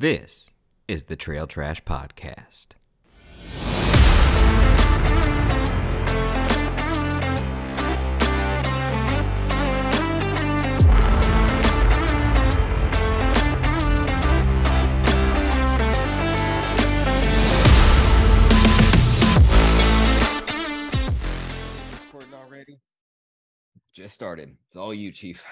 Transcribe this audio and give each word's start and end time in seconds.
This 0.00 0.50
is 0.88 1.02
the 1.02 1.14
Trail 1.14 1.46
Trash 1.46 1.84
Podcast. 1.84 2.68
Just 23.92 24.14
started. 24.14 24.56
It's 24.68 24.78
all 24.78 24.94
you, 24.94 25.12
Chief. 25.12 25.44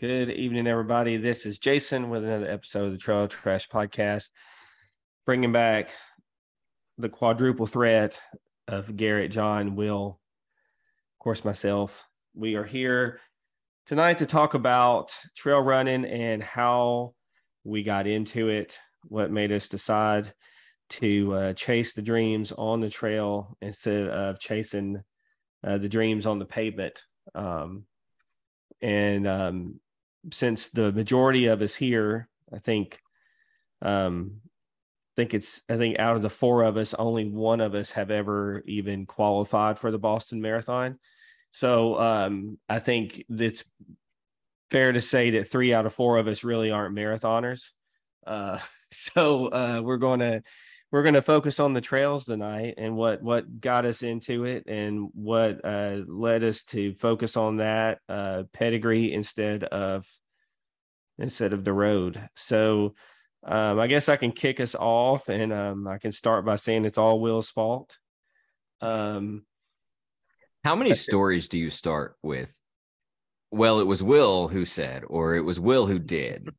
Good 0.00 0.30
evening, 0.30 0.66
everybody. 0.66 1.18
This 1.18 1.44
is 1.44 1.58
Jason 1.58 2.08
with 2.08 2.24
another 2.24 2.50
episode 2.50 2.86
of 2.86 2.92
the 2.92 2.96
Trail 2.96 3.28
Trash 3.28 3.68
Podcast, 3.68 4.30
bringing 5.26 5.52
back 5.52 5.90
the 6.96 7.10
quadruple 7.10 7.66
threat 7.66 8.18
of 8.66 8.96
Garrett, 8.96 9.30
John, 9.30 9.76
Will, 9.76 10.18
of 11.12 11.18
course, 11.18 11.44
myself. 11.44 12.02
We 12.34 12.54
are 12.54 12.64
here 12.64 13.20
tonight 13.84 14.16
to 14.18 14.26
talk 14.26 14.54
about 14.54 15.14
trail 15.36 15.60
running 15.60 16.06
and 16.06 16.42
how 16.42 17.12
we 17.62 17.82
got 17.82 18.06
into 18.06 18.48
it, 18.48 18.78
what 19.02 19.30
made 19.30 19.52
us 19.52 19.68
decide 19.68 20.32
to 20.88 21.34
uh, 21.34 21.52
chase 21.52 21.92
the 21.92 22.00
dreams 22.00 22.52
on 22.52 22.80
the 22.80 22.88
trail 22.88 23.54
instead 23.60 24.08
of 24.08 24.40
chasing 24.40 25.02
uh, 25.62 25.76
the 25.76 25.90
dreams 25.90 26.24
on 26.24 26.38
the 26.38 26.46
pavement. 26.46 27.02
Um, 27.34 27.84
and 28.80 29.28
um, 29.28 29.80
since 30.32 30.68
the 30.68 30.92
majority 30.92 31.46
of 31.46 31.62
us 31.62 31.74
here, 31.74 32.28
I 32.52 32.58
think, 32.58 33.00
um, 33.82 34.40
I 34.44 35.22
think 35.22 35.34
it's 35.34 35.60
I 35.68 35.76
think 35.76 35.98
out 35.98 36.16
of 36.16 36.22
the 36.22 36.30
four 36.30 36.62
of 36.62 36.76
us, 36.76 36.94
only 36.94 37.24
one 37.24 37.60
of 37.60 37.74
us 37.74 37.92
have 37.92 38.10
ever 38.10 38.62
even 38.66 39.06
qualified 39.06 39.78
for 39.78 39.90
the 39.90 39.98
Boston 39.98 40.40
Marathon. 40.40 40.98
So 41.52 41.98
um, 41.98 42.58
I 42.68 42.78
think 42.78 43.24
it's 43.28 43.64
fair 44.70 44.92
to 44.92 45.00
say 45.00 45.30
that 45.30 45.48
three 45.48 45.74
out 45.74 45.86
of 45.86 45.94
four 45.94 46.18
of 46.18 46.28
us 46.28 46.44
really 46.44 46.70
aren't 46.70 46.94
marathoners. 46.94 47.70
Uh, 48.26 48.58
so 48.90 49.46
uh, 49.48 49.80
we're 49.82 49.96
going 49.96 50.20
to 50.20 50.42
we're 50.92 51.02
going 51.02 51.14
to 51.14 51.22
focus 51.22 51.60
on 51.60 51.72
the 51.72 51.80
trails 51.80 52.24
tonight 52.24 52.74
and 52.76 52.96
what 52.96 53.22
what 53.22 53.60
got 53.60 53.84
us 53.84 54.02
into 54.02 54.44
it 54.44 54.64
and 54.66 55.08
what 55.14 55.64
uh, 55.64 55.98
led 56.06 56.42
us 56.42 56.64
to 56.64 56.94
focus 56.94 57.36
on 57.36 57.58
that 57.58 57.98
uh, 58.08 58.44
pedigree 58.52 59.12
instead 59.12 59.64
of 59.64 60.06
instead 61.18 61.52
of 61.52 61.64
the 61.64 61.72
road. 61.72 62.28
So 62.34 62.94
um, 63.44 63.78
I 63.78 63.86
guess 63.86 64.08
I 64.08 64.16
can 64.16 64.32
kick 64.32 64.58
us 64.60 64.74
off 64.74 65.28
and 65.28 65.52
um, 65.52 65.86
I 65.86 65.98
can 65.98 66.12
start 66.12 66.44
by 66.44 66.56
saying 66.56 66.84
it's 66.84 66.98
all 66.98 67.20
Will's 67.20 67.50
fault. 67.50 67.96
Um, 68.80 69.44
How 70.64 70.74
many 70.74 70.94
stories 70.94 71.48
do 71.48 71.58
you 71.58 71.70
start 71.70 72.16
with? 72.22 72.58
Well, 73.50 73.80
it 73.80 73.86
was 73.86 74.02
Will 74.02 74.48
who 74.48 74.64
said, 74.64 75.04
or 75.06 75.34
it 75.34 75.40
was 75.40 75.58
Will 75.58 75.86
who 75.86 75.98
did. 75.98 76.50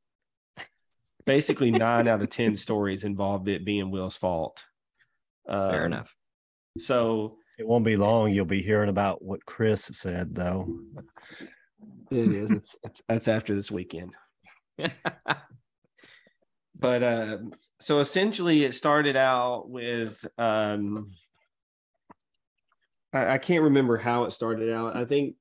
Basically, 1.26 1.72
nine 1.72 2.08
out 2.08 2.22
of 2.22 2.30
ten 2.30 2.56
stories 2.56 3.04
involved 3.04 3.48
it 3.48 3.66
being 3.66 3.92
Will's 3.92 4.18
fault. 4.18 4.66
Fair 5.48 5.82
Um, 5.82 5.94
enough. 5.94 6.16
So 6.78 7.38
It 7.58 7.68
won't 7.68 7.86
be 7.86 7.98
long. 7.98 8.32
You'll 8.32 8.46
be 8.46 8.62
hearing 8.62 8.90
about 8.90 9.22
what 9.24 9.46
Chris 9.46 9.84
said, 9.86 10.34
though. 10.36 10.68
it 12.12 12.32
is. 12.32 12.52
It's, 12.52 12.76
it's 12.84 13.02
that's 13.08 13.28
after 13.28 13.56
this 13.56 13.70
weekend. 13.72 14.14
but 16.78 17.04
uh, 17.04 17.38
so 17.80 18.00
essentially 18.00 18.64
it 18.64 18.74
started 18.74 19.16
out 19.16 19.70
with 19.70 20.26
um 20.38 21.12
I, 23.14 23.34
I 23.34 23.38
can't 23.38 23.64
remember 23.64 23.98
how 23.98 24.24
it 24.24 24.32
started 24.32 24.72
out 24.74 24.96
i 24.96 25.06
think 25.06 25.36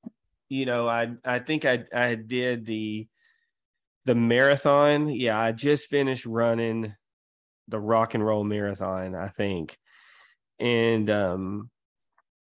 you 0.49 0.67
know 0.67 0.89
i 0.89 1.13
i 1.25 1.39
think 1.39 1.65
i 1.65 1.85
i 1.95 2.15
did 2.17 2.67
the 2.67 3.09
the 4.11 4.15
marathon 4.17 5.09
yeah 5.09 5.39
i 5.39 5.53
just 5.53 5.89
finished 5.89 6.27
running 6.27 6.93
the 7.69 7.79
rock 7.79 8.15
and 8.15 8.27
roll 8.27 8.43
marathon 8.43 9.15
i 9.15 9.29
think 9.29 9.79
and 10.59 11.09
um 11.09 11.71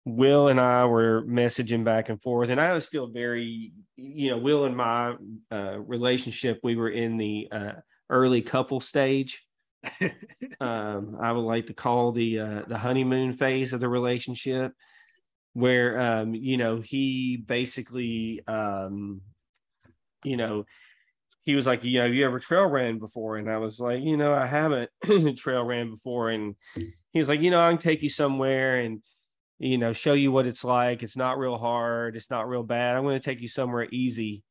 Will 0.04 0.46
and 0.46 0.60
I 0.60 0.84
were 0.84 1.24
messaging 1.24 1.82
back 1.82 2.08
and 2.08 2.22
forth, 2.22 2.48
and 2.48 2.60
I 2.60 2.72
was 2.72 2.86
still 2.86 3.08
very, 3.08 3.72
you 3.96 4.30
know, 4.30 4.38
Will 4.38 4.64
and 4.64 4.76
my 4.76 5.16
uh, 5.50 5.80
relationship. 5.80 6.60
We 6.62 6.76
were 6.76 6.90
in 6.90 7.16
the 7.16 7.48
uh, 7.50 7.72
early 8.08 8.40
couple 8.40 8.78
stage. 8.78 9.44
um, 10.60 11.16
I 11.20 11.32
would 11.32 11.40
like 11.40 11.66
to 11.66 11.74
call 11.74 12.12
the 12.12 12.38
uh, 12.38 12.62
the 12.68 12.78
honeymoon 12.78 13.32
phase 13.32 13.72
of 13.72 13.80
the 13.80 13.88
relationship, 13.88 14.74
where 15.54 16.00
um, 16.00 16.36
you 16.36 16.56
know 16.56 16.80
he 16.80 17.36
basically, 17.36 18.44
um, 18.46 19.22
you 20.22 20.36
know, 20.36 20.66
he 21.46 21.54
was 21.54 21.66
like, 21.66 21.82
you 21.84 22.00
know, 22.00 22.06
you 22.06 22.26
ever 22.26 22.38
trail 22.38 22.66
ran 22.66 22.98
before? 22.98 23.38
And 23.38 23.50
I 23.50 23.56
was 23.56 23.80
like, 23.80 24.02
you 24.02 24.18
know, 24.18 24.34
I 24.34 24.44
haven't 24.44 24.90
trail 25.38 25.64
ran 25.64 25.90
before, 25.90 26.28
and 26.28 26.56
he 26.74 27.18
was 27.18 27.28
like, 27.28 27.40
you 27.40 27.50
know, 27.50 27.66
I 27.66 27.70
can 27.70 27.78
take 27.78 28.02
you 28.02 28.10
somewhere 28.10 28.80
and 28.80 29.00
you 29.58 29.78
know, 29.78 29.92
show 29.92 30.12
you 30.12 30.32
what 30.32 30.46
it's 30.46 30.64
like. 30.64 31.02
It's 31.02 31.16
not 31.16 31.38
real 31.38 31.56
hard. 31.56 32.16
It's 32.16 32.30
not 32.30 32.48
real 32.48 32.62
bad. 32.62 32.94
I'm 32.94 33.04
going 33.04 33.18
to 33.18 33.24
take 33.24 33.40
you 33.40 33.48
somewhere 33.48 33.88
easy. 33.90 34.42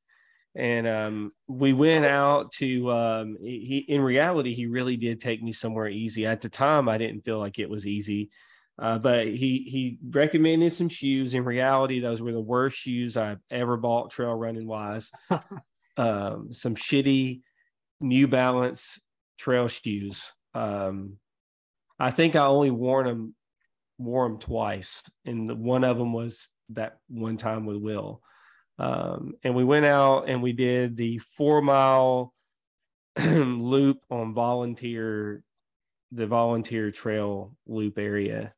And 0.55 0.87
um, 0.87 1.31
we 1.47 1.73
went 1.73 2.05
out 2.05 2.53
to, 2.53 2.91
um, 2.91 3.37
he, 3.39 3.85
in 3.87 4.01
reality, 4.01 4.53
he 4.53 4.67
really 4.67 4.97
did 4.97 5.21
take 5.21 5.43
me 5.43 5.51
somewhere 5.51 5.89
easy. 5.89 6.25
At 6.25 6.41
the 6.41 6.49
time, 6.49 6.87
I 6.87 6.97
didn't 6.97 7.25
feel 7.25 7.39
like 7.39 7.59
it 7.59 7.69
was 7.69 7.85
easy. 7.85 8.29
Uh, 8.77 8.97
but 8.97 9.27
he 9.27 9.65
he 9.69 9.97
recommended 10.09 10.75
some 10.75 10.89
shoes. 10.89 11.33
In 11.33 11.45
reality, 11.45 12.01
those 12.01 12.21
were 12.21 12.33
the 12.33 12.41
worst 12.41 12.77
shoes 12.77 13.15
I've 13.15 13.39
ever 13.49 13.77
bought 13.77 14.11
trail 14.11 14.33
running 14.33 14.67
wise. 14.67 15.09
um, 15.97 16.51
some 16.51 16.75
shitty 16.75 17.41
New 18.01 18.27
Balance 18.27 18.99
trail 19.37 19.67
shoes. 19.67 20.31
Um, 20.53 21.17
I 21.99 22.11
think 22.11 22.35
I 22.35 22.45
only 22.45 22.71
worn 22.71 23.07
them 23.07 23.35
wore 23.97 24.27
them 24.27 24.39
twice, 24.39 25.03
and 25.25 25.49
the, 25.49 25.55
one 25.55 25.83
of 25.83 25.97
them 25.97 26.13
was 26.13 26.49
that 26.69 26.97
one 27.07 27.37
time 27.37 27.65
with 27.65 27.77
Will. 27.77 28.21
Um, 28.77 29.35
and 29.43 29.55
we 29.55 29.63
went 29.63 29.85
out 29.85 30.27
and 30.27 30.43
we 30.43 30.51
did 30.51 30.97
the 30.97 31.19
four 31.37 31.61
mile 31.61 32.33
loop 33.17 33.99
on 34.11 34.33
volunteer, 34.33 35.43
the 36.11 36.27
volunteer 36.27 36.91
trail 36.91 37.55
loop 37.65 37.97
area, 37.97 38.53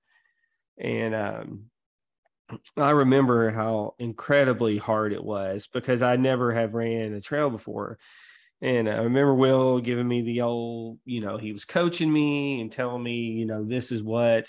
and 0.80 1.14
um, 1.14 1.66
I 2.78 2.92
remember 2.92 3.52
how 3.52 3.96
incredibly 4.00 4.78
hard 4.78 5.14
it 5.14 5.24
was 5.24 5.68
because 5.72 6.02
I 6.02 6.16
never 6.16 6.54
have 6.54 6.74
ran 6.74 7.14
a 7.14 7.22
trail 7.22 7.50
before. 7.50 7.98
And 8.62 8.90
I 8.90 8.98
remember 8.98 9.36
Will 9.36 9.80
giving 9.80 10.08
me 10.08 10.22
the 10.22 10.42
old, 10.42 11.00
you 11.06 11.22
know, 11.22 11.38
he 11.38 11.52
was 11.52 11.66
coaching 11.66 12.12
me 12.12 12.62
and 12.62 12.72
telling 12.72 13.04
me, 13.04 13.32
you 13.32 13.46
know, 13.46 13.64
this 13.64 13.92
is 13.92 14.02
what 14.02 14.48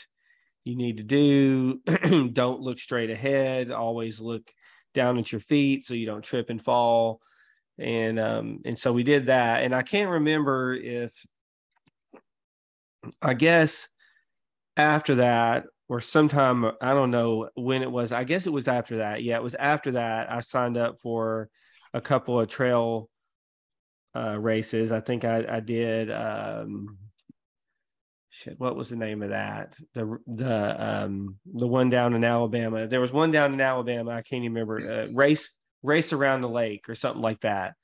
you 0.64 0.76
need 0.76 0.98
to 0.98 1.02
do. 1.02 1.80
don't 2.32 2.60
look 2.60 2.78
straight 2.78 3.10
ahead. 3.10 3.70
Always 3.70 4.20
look 4.20 4.50
down 4.94 5.18
at 5.18 5.32
your 5.32 5.40
feet 5.40 5.84
so 5.84 5.94
you 5.94 6.06
don't 6.06 6.22
trip 6.22 6.50
and 6.50 6.62
fall. 6.62 7.20
And 7.78 8.18
um, 8.18 8.60
and 8.64 8.78
so 8.78 8.92
we 8.92 9.02
did 9.02 9.26
that. 9.26 9.62
And 9.62 9.74
I 9.74 9.82
can't 9.82 10.10
remember 10.10 10.74
if 10.74 11.12
I 13.22 13.34
guess 13.34 13.88
after 14.76 15.16
that 15.16 15.64
or 15.88 16.00
sometime 16.00 16.64
I 16.80 16.94
don't 16.94 17.10
know 17.10 17.48
when 17.54 17.82
it 17.82 17.90
was. 17.90 18.12
I 18.12 18.24
guess 18.24 18.46
it 18.46 18.52
was 18.52 18.68
after 18.68 18.98
that. 18.98 19.22
Yeah, 19.22 19.36
it 19.36 19.42
was 19.42 19.54
after 19.54 19.92
that. 19.92 20.30
I 20.30 20.40
signed 20.40 20.76
up 20.76 21.00
for 21.00 21.48
a 21.94 22.00
couple 22.00 22.38
of 22.38 22.48
trail 22.48 23.08
uh, 24.14 24.38
races. 24.38 24.92
I 24.92 25.00
think 25.00 25.24
I, 25.24 25.44
I 25.48 25.60
did. 25.60 26.10
Um, 26.10 26.98
shit, 28.30 28.58
what 28.58 28.76
was 28.76 28.90
the 28.90 28.96
name 28.96 29.22
of 29.22 29.30
that? 29.30 29.76
The 29.94 30.18
the 30.26 30.84
um 30.84 31.36
the 31.46 31.66
one 31.66 31.90
down 31.90 32.14
in 32.14 32.24
Alabama. 32.24 32.86
There 32.86 33.00
was 33.00 33.12
one 33.12 33.32
down 33.32 33.54
in 33.54 33.60
Alabama. 33.60 34.10
I 34.10 34.22
can't 34.22 34.44
even 34.44 34.54
remember. 34.54 34.90
Uh, 34.90 35.06
race 35.12 35.50
race 35.82 36.12
around 36.12 36.42
the 36.42 36.48
lake 36.48 36.88
or 36.88 36.94
something 36.94 37.22
like 37.22 37.40
that. 37.40 37.74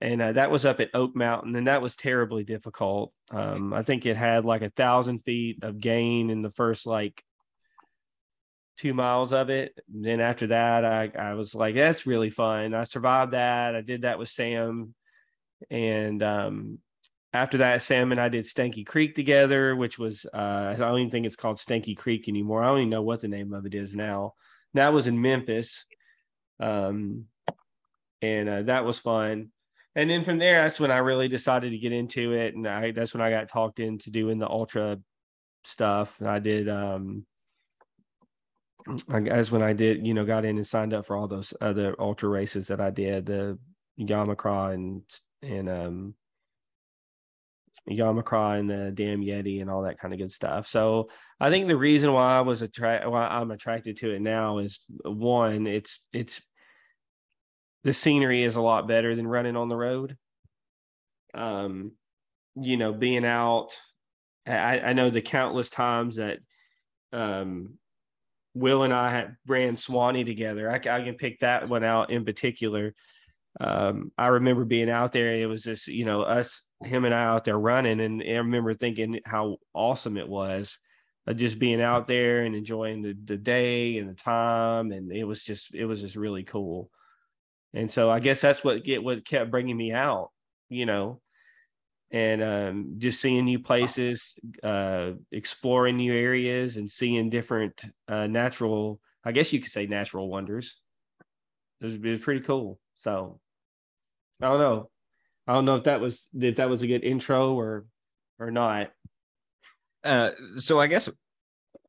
And 0.00 0.20
uh, 0.20 0.32
that 0.32 0.50
was 0.50 0.66
up 0.66 0.80
at 0.80 0.90
Oak 0.94 1.16
Mountain, 1.16 1.56
and 1.56 1.68
that 1.68 1.80
was 1.80 1.96
terribly 1.96 2.44
difficult. 2.44 3.12
Um, 3.30 3.72
I 3.72 3.82
think 3.82 4.04
it 4.04 4.16
had 4.16 4.44
like 4.44 4.62
a 4.62 4.70
thousand 4.70 5.20
feet 5.20 5.62
of 5.62 5.80
gain 5.80 6.28
in 6.28 6.42
the 6.42 6.50
first 6.50 6.86
like 6.86 7.24
two 8.76 8.92
miles 8.92 9.32
of 9.32 9.48
it. 9.48 9.78
And 9.92 10.04
then 10.04 10.20
after 10.20 10.48
that, 10.48 10.84
I 10.84 11.10
I 11.18 11.34
was 11.34 11.54
like, 11.54 11.74
that's 11.74 12.06
really 12.06 12.30
fun. 12.30 12.74
I 12.74 12.84
survived 12.84 13.32
that. 13.32 13.74
I 13.74 13.80
did 13.80 14.02
that 14.02 14.18
with 14.18 14.28
Sam, 14.28 14.94
and 15.70 16.22
um, 16.22 16.78
after 17.32 17.58
that, 17.58 17.82
Sam 17.82 18.12
and 18.12 18.20
I 18.20 18.28
did 18.28 18.44
Stanky 18.44 18.86
Creek 18.86 19.14
together, 19.14 19.76
which 19.76 19.98
was 19.98 20.26
uh, 20.32 20.36
I 20.36 20.74
don't 20.76 20.98
even 20.98 21.10
think 21.10 21.26
it's 21.26 21.36
called 21.36 21.58
Stanky 21.58 21.96
Creek 21.96 22.28
anymore. 22.28 22.62
I 22.62 22.68
don't 22.68 22.78
even 22.78 22.90
know 22.90 23.02
what 23.02 23.20
the 23.20 23.28
name 23.28 23.52
of 23.52 23.66
it 23.66 23.74
is 23.74 23.94
now. 23.94 24.34
That 24.74 24.92
was 24.92 25.06
in 25.06 25.20
Memphis, 25.20 25.86
um, 26.60 27.26
and 28.20 28.48
uh, 28.48 28.62
that 28.62 28.84
was 28.84 28.98
fun. 28.98 29.52
And 29.96 30.10
then 30.10 30.24
from 30.24 30.38
there, 30.38 30.62
that's 30.62 30.78
when 30.78 30.90
I 30.90 30.98
really 30.98 31.26
decided 31.26 31.70
to 31.70 31.78
get 31.78 31.90
into 31.90 32.34
it, 32.34 32.54
and 32.54 32.68
I 32.68 32.92
that's 32.92 33.14
when 33.14 33.22
I 33.22 33.30
got 33.30 33.48
talked 33.48 33.80
into 33.80 34.10
doing 34.10 34.38
the 34.38 34.48
ultra 34.48 34.98
stuff. 35.64 36.20
I 36.22 36.38
did 36.38 36.68
um 36.68 37.24
I 39.08 39.20
guess 39.20 39.50
when 39.50 39.62
I 39.62 39.72
did, 39.72 40.06
you 40.06 40.14
know, 40.14 40.24
got 40.24 40.44
in 40.44 40.58
and 40.58 40.66
signed 40.66 40.94
up 40.94 41.06
for 41.06 41.16
all 41.16 41.26
those 41.26 41.54
other 41.60 41.96
ultra 41.98 42.28
races 42.28 42.68
that 42.68 42.80
I 42.80 42.90
did, 42.90 43.26
the 43.26 43.58
Yamacraw 43.98 44.74
and 44.74 45.02
and 45.42 45.68
um 45.68 46.14
Yamacraw 47.90 48.60
and 48.60 48.68
the 48.68 48.92
Damn 48.94 49.22
Yeti 49.22 49.62
and 49.62 49.70
all 49.70 49.82
that 49.84 49.98
kind 49.98 50.12
of 50.12 50.20
good 50.20 50.30
stuff. 50.30 50.66
So 50.66 51.08
I 51.40 51.48
think 51.48 51.68
the 51.68 51.76
reason 51.76 52.12
why 52.12 52.36
I 52.36 52.42
was 52.42 52.60
attracted, 52.60 53.08
why 53.08 53.26
I'm 53.28 53.50
attracted 53.50 53.96
to 53.98 54.10
it 54.12 54.20
now 54.20 54.58
is 54.58 54.80
one, 55.04 55.66
it's 55.66 56.00
it's 56.12 56.42
the 57.86 57.94
scenery 57.94 58.42
is 58.42 58.56
a 58.56 58.60
lot 58.60 58.88
better 58.88 59.14
than 59.14 59.28
running 59.28 59.54
on 59.54 59.68
the 59.68 59.76
road. 59.76 60.16
Um, 61.32 61.92
you 62.56 62.76
know, 62.76 62.92
being 62.92 63.24
out, 63.24 63.76
I, 64.44 64.80
I 64.80 64.92
know 64.92 65.08
the 65.08 65.22
countless 65.22 65.70
times 65.70 66.16
that 66.16 66.40
um 67.12 67.78
Will 68.54 68.82
and 68.82 68.92
I 68.92 69.10
had 69.10 69.36
ran 69.46 69.76
Sewanee 69.76 70.26
together. 70.26 70.68
I, 70.68 70.76
I 70.76 71.04
can 71.04 71.14
pick 71.14 71.40
that 71.40 71.68
one 71.68 71.84
out 71.84 72.10
in 72.10 72.24
particular. 72.24 72.92
Um, 73.60 74.10
I 74.18 74.28
remember 74.28 74.64
being 74.64 74.90
out 74.90 75.12
there. 75.12 75.36
It 75.36 75.46
was 75.46 75.62
just, 75.62 75.86
you 75.86 76.06
know, 76.06 76.22
us, 76.22 76.64
him 76.82 77.04
and 77.04 77.14
I 77.14 77.22
out 77.24 77.44
there 77.44 77.58
running. 77.58 78.00
And 78.00 78.20
I 78.20 78.38
remember 78.38 78.74
thinking 78.74 79.20
how 79.24 79.58
awesome 79.74 80.16
it 80.16 80.28
was 80.28 80.78
uh, 81.28 81.34
just 81.34 81.60
being 81.60 81.80
out 81.80 82.08
there 82.08 82.42
and 82.42 82.56
enjoying 82.56 83.02
the, 83.02 83.14
the 83.24 83.36
day 83.36 83.98
and 83.98 84.08
the 84.08 84.14
time. 84.14 84.90
And 84.90 85.12
it 85.12 85.24
was 85.24 85.44
just, 85.44 85.72
it 85.72 85.84
was 85.84 86.00
just 86.00 86.16
really 86.16 86.42
cool. 86.42 86.90
And 87.76 87.90
so 87.90 88.10
I 88.10 88.20
guess 88.20 88.40
that's 88.40 88.64
what 88.64 88.82
get 88.84 89.04
what 89.04 89.26
kept 89.26 89.50
bringing 89.50 89.76
me 89.76 89.92
out, 89.92 90.30
you 90.70 90.86
know, 90.86 91.20
and 92.10 92.42
um, 92.42 92.94
just 92.96 93.20
seeing 93.20 93.44
new 93.44 93.58
places, 93.58 94.34
uh, 94.62 95.10
exploring 95.30 95.98
new 95.98 96.14
areas, 96.14 96.78
and 96.78 96.90
seeing 96.90 97.28
different 97.28 97.82
uh, 98.08 98.26
natural. 98.28 98.98
I 99.22 99.32
guess 99.32 99.52
you 99.52 99.60
could 99.60 99.72
say 99.72 99.84
natural 99.84 100.30
wonders. 100.30 100.80
It 101.82 101.86
was, 101.86 101.94
it 101.96 102.02
was 102.02 102.20
pretty 102.20 102.40
cool. 102.40 102.80
So 102.94 103.40
I 104.40 104.48
don't 104.48 104.60
know. 104.60 104.88
I 105.46 105.52
don't 105.52 105.66
know 105.66 105.76
if 105.76 105.84
that 105.84 106.00
was 106.00 106.28
if 106.32 106.56
that 106.56 106.70
was 106.70 106.82
a 106.82 106.86
good 106.86 107.04
intro 107.04 107.52
or 107.52 107.84
or 108.38 108.50
not. 108.50 108.90
Uh, 110.02 110.30
so 110.56 110.80
I 110.80 110.86
guess 110.86 111.10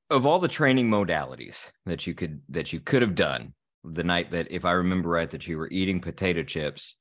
of 0.10 0.26
all 0.26 0.40
the 0.40 0.50
training 0.50 0.90
modalities 0.90 1.70
that 1.86 2.06
you 2.06 2.14
could 2.14 2.42
that 2.50 2.74
you 2.74 2.82
could 2.82 3.02
have 3.02 3.16
done 3.16 3.54
the 3.90 4.04
night 4.04 4.32
that 4.32 4.48
if 4.52 4.66
I 4.66 4.72
remember 4.72 5.10
right 5.10 5.30
that 5.30 5.48
you 5.48 5.58
were 5.58 5.70
eating 5.72 6.00
potato 6.02 6.44
chips 6.44 6.98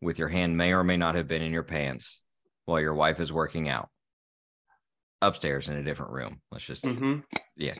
with 0.00 0.18
your 0.18 0.28
hand 0.28 0.56
may 0.56 0.72
or 0.72 0.84
may 0.84 0.96
not 0.96 1.14
have 1.14 1.28
been 1.28 1.42
in 1.42 1.52
your 1.52 1.62
pants 1.62 2.20
while 2.66 2.80
your 2.80 2.94
wife 2.94 3.20
is 3.20 3.32
working 3.32 3.68
out 3.68 3.88
upstairs 5.20 5.68
in 5.68 5.76
a 5.76 5.84
different 5.84 6.12
room. 6.12 6.40
Let's 6.50 6.64
just 6.64 6.84
Mm-hmm. 6.84 7.20
yeah. 7.56 7.74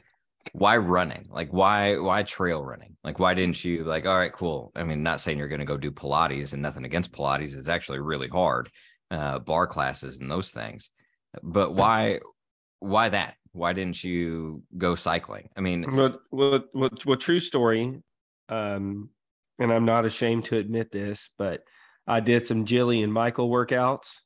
Why 0.52 0.76
running? 0.76 1.26
Like 1.30 1.52
why 1.52 1.98
why 1.98 2.22
trail 2.24 2.64
running? 2.64 2.96
Like 3.04 3.18
why 3.18 3.34
didn't 3.34 3.64
you 3.64 3.84
like 3.84 4.06
all 4.06 4.16
right, 4.16 4.32
cool. 4.32 4.72
I 4.74 4.82
mean, 4.82 5.02
not 5.02 5.20
saying 5.20 5.38
you're 5.38 5.48
gonna 5.48 5.64
go 5.64 5.76
do 5.76 5.90
Pilates 5.92 6.52
and 6.52 6.62
nothing 6.62 6.84
against 6.84 7.12
Pilates. 7.12 7.56
It's 7.56 7.68
actually 7.68 8.00
really 8.00 8.28
hard. 8.28 8.70
Uh 9.10 9.38
bar 9.38 9.66
classes 9.66 10.18
and 10.18 10.30
those 10.30 10.50
things. 10.50 10.90
But 11.42 11.74
why 11.74 12.20
why 12.80 13.08
that? 13.10 13.34
Why 13.52 13.72
didn't 13.72 14.02
you 14.02 14.62
go 14.76 14.94
cycling? 14.94 15.50
I 15.56 15.60
mean, 15.60 15.84
what 15.94 16.20
what 16.30 17.04
what 17.04 17.20
true 17.20 17.40
story? 17.40 18.02
Um, 18.48 19.10
and 19.58 19.72
I'm 19.72 19.84
not 19.84 20.04
ashamed 20.04 20.46
to 20.46 20.56
admit 20.56 20.90
this, 20.90 21.30
but 21.38 21.62
I 22.06 22.20
did 22.20 22.46
some 22.46 22.64
Jillian 22.64 23.10
Michael 23.10 23.50
workouts. 23.50 24.16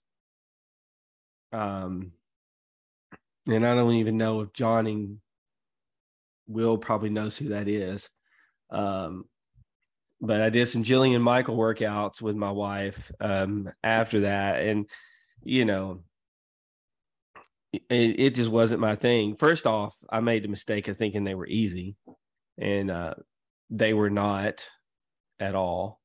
Um, 1.53 2.13
and 3.47 3.67
I 3.67 3.75
don't 3.75 3.95
even 3.95 4.17
know 4.17 4.41
if 4.41 4.53
John 4.53 4.87
and 4.87 5.19
Will 6.49 6.79
probably 6.79 7.11
knows 7.11 7.37
who 7.37 7.51
that 7.51 7.69
is. 7.69 8.09
Um, 8.71 9.25
but 10.21 10.41
I 10.41 10.51
did 10.51 10.69
some 10.69 10.85
Jillian 10.85 11.21
Michael 11.21 11.57
workouts 11.57 12.23
with 12.23 12.37
my 12.37 12.51
wife 12.51 13.13
um, 13.21 13.71
after 13.83 14.21
that, 14.21 14.63
and 14.63 14.89
you 15.43 15.65
know, 15.65 16.03
it, 17.73 17.85
it 17.91 18.35
just 18.35 18.51
wasn't 18.51 18.81
my 18.81 18.97
thing. 18.97 19.37
First 19.37 19.67
off, 19.67 19.97
I 20.11 20.21
made 20.21 20.45
the 20.45 20.49
mistake 20.49 20.89
of 20.89 20.97
thinking 20.97 21.25
they 21.25 21.35
were 21.35 21.47
easy, 21.47 21.97
and 22.59 22.91
uh, 22.91 23.15
they 23.71 23.93
were 23.95 24.11
not 24.11 24.65
at 25.41 25.55
all. 25.55 26.01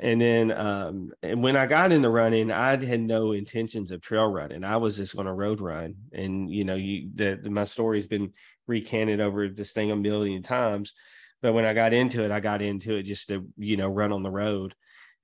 And 0.00 0.20
then, 0.20 0.52
um, 0.52 1.10
and 1.22 1.42
when 1.42 1.56
I 1.56 1.66
got 1.66 1.90
into 1.90 2.08
running, 2.08 2.52
I 2.52 2.76
had 2.84 3.00
no 3.00 3.32
intentions 3.32 3.90
of 3.90 4.00
trail 4.00 4.26
running. 4.26 4.62
I 4.62 4.76
was 4.76 4.96
just 4.96 5.16
going 5.16 5.26
to 5.26 5.32
road 5.32 5.60
run. 5.60 5.94
And 6.12 6.48
you 6.50 6.64
know, 6.64 6.76
you 6.76 7.10
the, 7.14 7.38
the 7.42 7.50
my 7.50 7.64
story's 7.64 8.06
been 8.06 8.32
recanted 8.68 9.20
over 9.20 9.48
this 9.48 9.72
thing 9.72 9.90
a 9.90 9.96
million 9.96 10.42
times. 10.42 10.92
But 11.42 11.52
when 11.52 11.64
I 11.64 11.74
got 11.74 11.92
into 11.92 12.24
it, 12.24 12.30
I 12.30 12.40
got 12.40 12.62
into 12.62 12.94
it 12.96 13.04
just 13.04 13.28
to 13.28 13.46
you 13.56 13.76
know 13.76 13.88
run 13.88 14.12
on 14.12 14.22
the 14.22 14.30
road. 14.30 14.74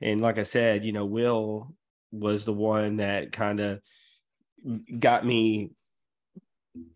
And 0.01 0.21
like 0.21 0.39
I 0.39 0.43
said, 0.43 0.85
you 0.85 0.93
know, 0.93 1.07
Will 1.07 1.73
was 2.11 2.45
the 2.45 2.53
one 2.53 2.97
that 2.97 3.33
kind 3.33 3.61
of 3.61 3.81
got 4.99 5.25
me 5.25 5.71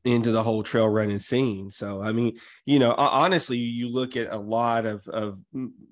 into 0.04 0.32
the 0.32 0.42
whole 0.42 0.62
trail 0.62 0.88
running 0.88 1.18
scene. 1.18 1.70
So 1.70 2.02
I 2.02 2.12
mean, 2.12 2.38
you 2.66 2.78
know, 2.78 2.94
honestly, 2.96 3.58
you 3.58 3.88
look 3.88 4.16
at 4.16 4.32
a 4.32 4.38
lot 4.38 4.86
of 4.86 5.06
of 5.08 5.38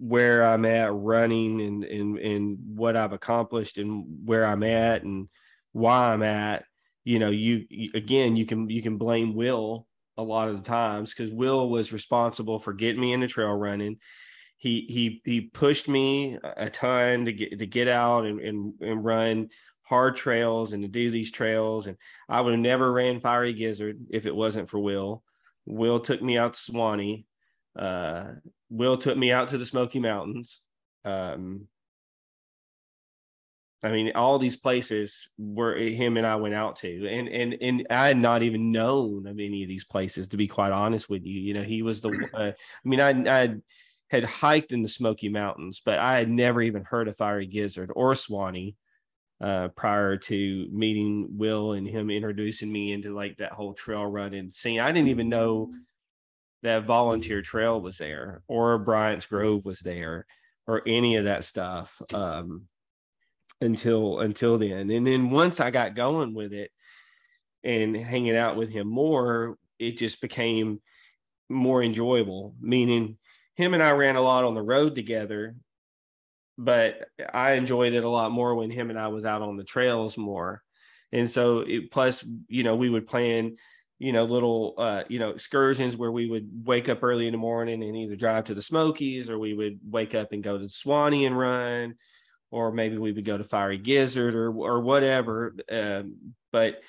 where 0.01 0.45
I'm 0.45 0.65
at 0.65 0.93
running 0.93 1.61
and 1.61 1.85
and 1.85 2.19
and 2.19 2.59
what 2.75 2.97
I've 2.97 3.13
accomplished 3.13 3.79
and 3.79 4.05
where 4.25 4.45
I'm 4.45 4.63
at 4.63 5.03
and 5.03 5.29
why 5.73 6.13
I'm 6.13 6.23
at. 6.23 6.65
You 7.05 7.21
know, 7.21 7.31
you, 7.31 7.67
again, 7.95 8.35
you 8.35 8.47
can 8.47 8.69
you 8.69 8.83
can 8.83 8.99
blame 8.99 9.35
Will 9.35 9.87
a 10.17 10.23
lot 10.23 10.49
of 10.49 10.57
the 10.57 10.69
times 10.69 11.15
because 11.15 11.33
Will 11.33 11.69
was 11.69 11.93
responsible 11.93 12.59
for 12.59 12.73
getting 12.73 13.01
me 13.01 13.13
into 13.13 13.29
trail 13.29 13.53
running. 13.53 13.99
He 14.57 14.87
he 14.89 15.21
he 15.25 15.43
pushed 15.43 15.87
me 15.87 16.39
a 16.43 16.71
ton 16.71 17.27
to 17.27 17.33
get 17.33 17.59
to 17.59 17.67
get 17.67 17.87
out 17.87 18.25
and 18.25 18.41
and, 18.41 18.75
and 18.81 19.05
run 19.05 19.51
hard 19.87 20.17
trails 20.17 20.73
and 20.73 20.83
to 20.83 20.89
do 20.89 21.11
these 21.11 21.31
trails. 21.31 21.87
And 21.87 21.97
I 22.29 22.41
would 22.41 22.53
have 22.53 22.61
never 22.61 22.93
ran 22.93 23.21
Fiery 23.21 23.55
Gizzard 23.55 23.99
if 24.11 24.27
it 24.27 24.35
wasn't 24.35 24.69
for 24.69 24.79
Will. 24.79 25.23
Will 25.65 26.01
took 26.01 26.21
me 26.21 26.37
out 26.37 26.55
to 26.55 26.73
Sewanee. 26.73 27.25
Uh, 27.79 28.25
Will 28.69 28.97
took 28.99 29.17
me 29.17 29.33
out 29.33 29.49
to 29.49 29.59
the 29.59 29.67
Smoky 29.67 30.01
Mountains. 30.01 30.61
Um, 31.05 31.69
I 33.85 33.91
mean, 33.91 34.13
all 34.15 34.39
these 34.39 34.57
places 34.57 35.29
where 35.39 35.77
him 35.77 36.17
and 36.17 36.27
I 36.27 36.37
went 36.37 36.55
out 36.55 36.77
to, 36.77 37.09
and 37.09 37.29
and 37.29 37.57
and 37.61 37.87
I 37.91 38.09
had 38.09 38.17
not 38.17 38.43
even 38.43 38.73
known 38.73 39.27
of 39.27 39.39
any 39.39 39.63
of 39.63 39.69
these 39.69 39.85
places. 39.85 40.29
To 40.29 40.37
be 40.37 40.49
quite 40.49 40.73
honest 40.73 41.09
with 41.09 41.25
you, 41.25 41.41
you 41.41 41.55
know, 41.55 41.63
he 41.63 41.83
was 41.83 42.01
the. 42.01 42.29
Uh, 42.35 42.53
I 42.53 42.89
mean, 42.89 43.01
I 43.01 43.43
I 43.43 43.55
had 44.09 44.25
hiked 44.25 44.73
in 44.73 44.83
the 44.83 44.89
Smoky 44.89 45.29
Mountains, 45.29 45.83
but 45.85 45.99
I 45.99 46.19
had 46.19 46.31
never 46.31 46.63
even 46.63 46.85
heard 46.85 47.07
of 47.07 47.17
Fiery 47.17 47.47
Gizzard 47.47 47.93
or 47.95 48.15
Sewanee 48.15 48.75
uh, 49.41 49.69
prior 49.69 50.17
to 50.17 50.69
meeting 50.73 51.29
Will 51.37 51.73
and 51.73 51.87
him 51.87 52.11
introducing 52.11 52.73
me 52.73 52.93
into 52.93 53.15
like 53.15 53.37
that 53.39 53.53
whole 53.53 53.75
trail 53.75 54.07
running 54.07 54.51
scene. 54.51 54.81
I 54.81 54.93
didn't 54.93 55.09
even 55.09 55.29
know 55.29 55.73
that 56.63 56.85
volunteer 56.85 57.43
trail 57.43 57.81
was 57.81 57.99
there 57.99 58.43
or 58.49 58.79
Bryant's 58.79 59.27
Grove 59.27 59.65
was 59.65 59.81
there 59.81 60.27
or 60.67 60.83
any 60.87 61.17
of 61.17 61.25
that 61.25 61.45
stuff 61.45 62.01
um, 62.15 62.63
until 63.61 64.21
until 64.21 64.59
then. 64.59 64.91
And 64.91 65.07
then 65.07 65.31
once 65.31 65.61
I 65.61 65.71
got 65.71 65.95
going 65.95 66.35
with 66.35 66.53
it 66.53 66.71
and 67.63 67.97
hanging 67.97 68.37
out 68.37 68.57
with 68.57 68.71
him 68.71 68.89
more, 68.89 69.59
it 69.79 69.99
just 69.99 70.21
became 70.21 70.81
more 71.49 71.83
enjoyable. 71.83 72.55
Meaning, 72.61 73.19
him 73.55 73.75
and 73.75 73.83
I 73.83 73.93
ran 73.93 74.17
a 74.17 74.23
lot 74.23 74.45
on 74.45 74.55
the 74.55 74.63
road 74.63 74.95
together 74.95 75.57
but 76.59 77.09
I 77.33 77.53
enjoyed 77.53 77.93
it 77.93 78.05
a 78.05 78.09
lot 78.09 78.33
more 78.33 78.55
when 78.55 78.71
him 78.71 78.91
and 78.91 78.99
I 78.99 79.09
was 79.09 79.25
out 79.25 79.43
on 79.43 79.57
the 79.57 79.65
trails 79.65 80.17
more. 80.17 80.63
And 81.13 81.31
so 81.31 81.61
it, 81.61 81.91
plus, 81.91 82.25
you 82.49 82.63
know, 82.63 82.77
we 82.77 82.91
would 82.91 83.07
plan, 83.07 83.57
you 83.99 84.13
know, 84.13 84.25
little, 84.25 84.75
uh, 84.79 85.03
you 85.09 85.19
know, 85.19 85.31
excursions 85.31 85.97
where 85.97 86.11
we 86.11 86.29
would 86.29 86.49
wake 86.65 86.89
up 86.89 87.03
early 87.03 87.27
in 87.27 87.33
the 87.33 87.39
morning 87.39 87.83
and 87.83 87.97
either 87.97 88.17
drive 88.17 88.45
to 88.45 88.55
the 88.55 88.63
Smokies 88.63 89.31
or 89.31 89.39
we 89.39 89.55
would 89.55 89.79
wake 89.89 90.15
up 90.15 90.33
and 90.33 90.43
go 90.43 90.59
to 90.59 90.65
Sewanee 90.65 91.27
and 91.27 91.39
run, 91.39 91.95
or 92.51 92.73
maybe 92.73 92.97
we 92.97 93.13
would 93.13 93.25
go 93.25 93.39
to 93.39 93.45
Fiery 93.45 93.79
Gizzard 93.79 94.35
or, 94.35 94.49
or 94.49 94.81
whatever. 94.81 95.55
Um, 95.71 96.35
but 96.53 96.81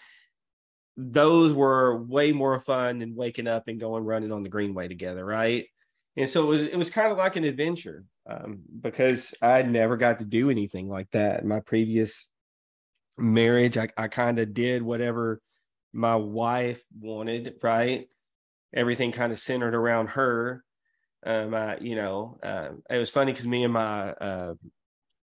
those 0.96 1.54
were 1.54 2.04
way 2.04 2.32
more 2.32 2.60
fun 2.60 3.00
than 3.00 3.16
waking 3.16 3.48
up 3.48 3.68
and 3.68 3.80
going 3.80 4.04
running 4.04 4.32
on 4.32 4.44
the 4.44 4.50
Greenway 4.50 4.88
together. 4.88 5.24
Right. 5.24 5.68
And 6.18 6.28
so 6.28 6.42
it 6.42 6.48
was, 6.48 6.62
it 6.64 6.76
was 6.76 6.90
kind 6.90 7.12
of 7.12 7.18
like 7.18 7.36
an 7.36 7.44
adventure 7.44 8.04
um, 8.28 8.62
because 8.82 9.34
I 9.42 9.62
never 9.62 9.98
got 9.98 10.20
to 10.20 10.26
do 10.26 10.50
anything 10.50 10.90
like 10.90 11.12
that. 11.12 11.44
In 11.44 11.48
my 11.48 11.60
previous 11.60 12.28
marriage, 13.18 13.78
I, 13.78 13.90
I 13.96 14.08
kind 14.08 14.40
of 14.40 14.54
did 14.54 14.82
whatever 14.82 15.40
my 15.94 16.16
wife 16.16 16.84
wanted, 17.00 17.54
right? 17.62 18.08
Everything 18.74 19.12
kind 19.12 19.32
of 19.32 19.40
centered 19.40 19.76
around 19.76 20.10
her. 20.10 20.64
Um, 21.26 21.54
I, 21.54 21.78
you 21.78 21.96
know, 21.96 22.38
uh, 22.44 22.70
it 22.90 22.98
was 22.98 23.12
funny 23.12 23.32
because 23.32 23.46
me 23.46 23.64
and 23.64 23.74
my 23.74 24.12
uh, 24.12 24.54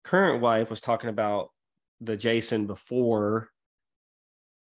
current 0.03 0.43
wife 0.43 0.71
was 0.71 0.81
talking 0.81 1.11
about 1.11 1.51
the 2.01 2.17
Jason 2.17 2.67
before 2.67 3.49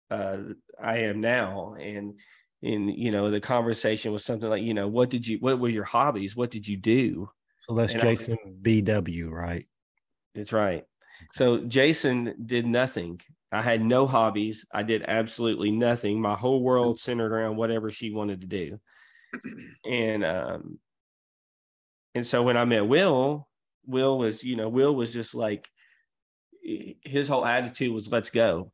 uh, 0.09 0.37
I 0.81 0.99
am 0.99 1.19
now, 1.19 1.75
and 1.79 2.13
and 2.63 2.93
you 2.93 3.11
know 3.11 3.29
the 3.29 3.39
conversation 3.39 4.11
was 4.11 4.25
something 4.25 4.49
like, 4.49 4.63
you 4.63 4.73
know, 4.73 4.87
what 4.87 5.09
did 5.09 5.27
you, 5.27 5.37
what 5.39 5.59
were 5.59 5.69
your 5.69 5.83
hobbies, 5.83 6.35
what 6.35 6.51
did 6.51 6.67
you 6.67 6.77
do? 6.77 7.29
So 7.57 7.75
that's 7.75 7.93
And 7.93 8.01
Jason 8.01 8.37
BW, 8.61 9.29
right? 9.29 9.67
That's 10.35 10.53
right. 10.53 10.83
So 11.33 11.59
Jason 11.59 12.35
did 12.45 12.65
nothing. 12.65 13.21
I 13.51 13.61
had 13.61 13.83
no 13.83 14.05
hobbies. 14.05 14.65
I 14.71 14.83
did 14.83 15.03
absolutely 15.07 15.71
nothing. 15.71 16.21
My 16.21 16.35
whole 16.35 16.61
world 16.61 16.99
centered 16.99 17.31
around 17.31 17.55
whatever 17.55 17.89
she 17.91 18.11
wanted 18.11 18.41
to 18.41 18.47
do. 18.47 18.79
And 19.85 20.23
um 20.25 20.79
and 22.15 22.25
so 22.25 22.41
when 22.43 22.57
I 22.57 22.65
met 22.65 22.87
Will, 22.87 23.47
Will 23.85 24.17
was, 24.17 24.43
you 24.43 24.55
know, 24.55 24.69
Will 24.69 24.95
was 24.95 25.13
just 25.13 25.35
like 25.35 25.69
his 26.63 27.27
whole 27.27 27.45
attitude 27.45 27.93
was 27.93 28.11
let's 28.11 28.31
go. 28.31 28.71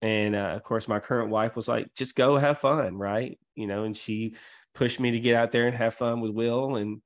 And 0.00 0.36
uh, 0.36 0.52
of 0.56 0.62
course 0.62 0.86
my 0.86 1.00
current 1.00 1.30
wife 1.30 1.56
was 1.56 1.68
like 1.68 1.92
just 1.94 2.14
go 2.14 2.36
have 2.36 2.60
fun, 2.60 2.96
right? 2.96 3.38
You 3.54 3.66
know, 3.66 3.84
and 3.84 3.96
she 3.96 4.36
pushed 4.74 5.00
me 5.00 5.10
to 5.12 5.20
get 5.20 5.34
out 5.34 5.50
there 5.50 5.66
and 5.66 5.76
have 5.76 5.94
fun 5.94 6.20
with 6.20 6.32
Will 6.32 6.76
and 6.76 7.02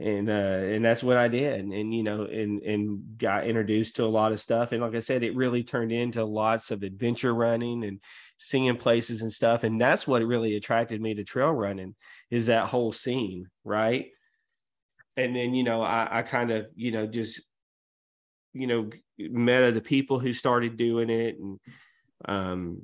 and 0.00 0.28
uh 0.28 0.32
and 0.32 0.84
that's 0.84 1.02
what 1.04 1.16
I 1.16 1.28
did. 1.28 1.60
And, 1.60 1.72
and 1.72 1.94
you 1.94 2.02
know 2.02 2.24
and 2.24 2.60
and 2.62 3.18
got 3.18 3.46
introduced 3.46 3.96
to 3.96 4.04
a 4.04 4.06
lot 4.06 4.32
of 4.32 4.40
stuff. 4.40 4.72
And 4.72 4.82
like 4.82 4.94
I 4.94 5.00
said 5.00 5.22
it 5.22 5.36
really 5.36 5.62
turned 5.62 5.92
into 5.92 6.24
lots 6.24 6.70
of 6.72 6.82
adventure 6.82 7.32
running 7.32 7.84
and 7.84 8.00
seeing 8.38 8.76
places 8.76 9.22
and 9.22 9.32
stuff. 9.32 9.62
And 9.62 9.80
that's 9.80 10.06
what 10.06 10.24
really 10.24 10.56
attracted 10.56 11.00
me 11.00 11.14
to 11.14 11.24
trail 11.24 11.52
running 11.52 11.94
is 12.30 12.46
that 12.46 12.68
whole 12.68 12.92
scene 12.92 13.48
right? 13.64 14.06
And 15.16 15.36
then 15.36 15.54
you 15.54 15.62
know 15.62 15.82
I, 15.82 16.08
I 16.18 16.22
kind 16.22 16.50
of 16.50 16.66
you 16.74 16.90
know 16.90 17.06
just 17.06 17.40
you 18.52 18.66
know 18.66 18.90
met 19.18 19.74
the 19.74 19.80
people 19.80 20.18
who 20.18 20.32
started 20.32 20.76
doing 20.76 21.10
it 21.10 21.36
and 21.38 21.60
um 22.26 22.82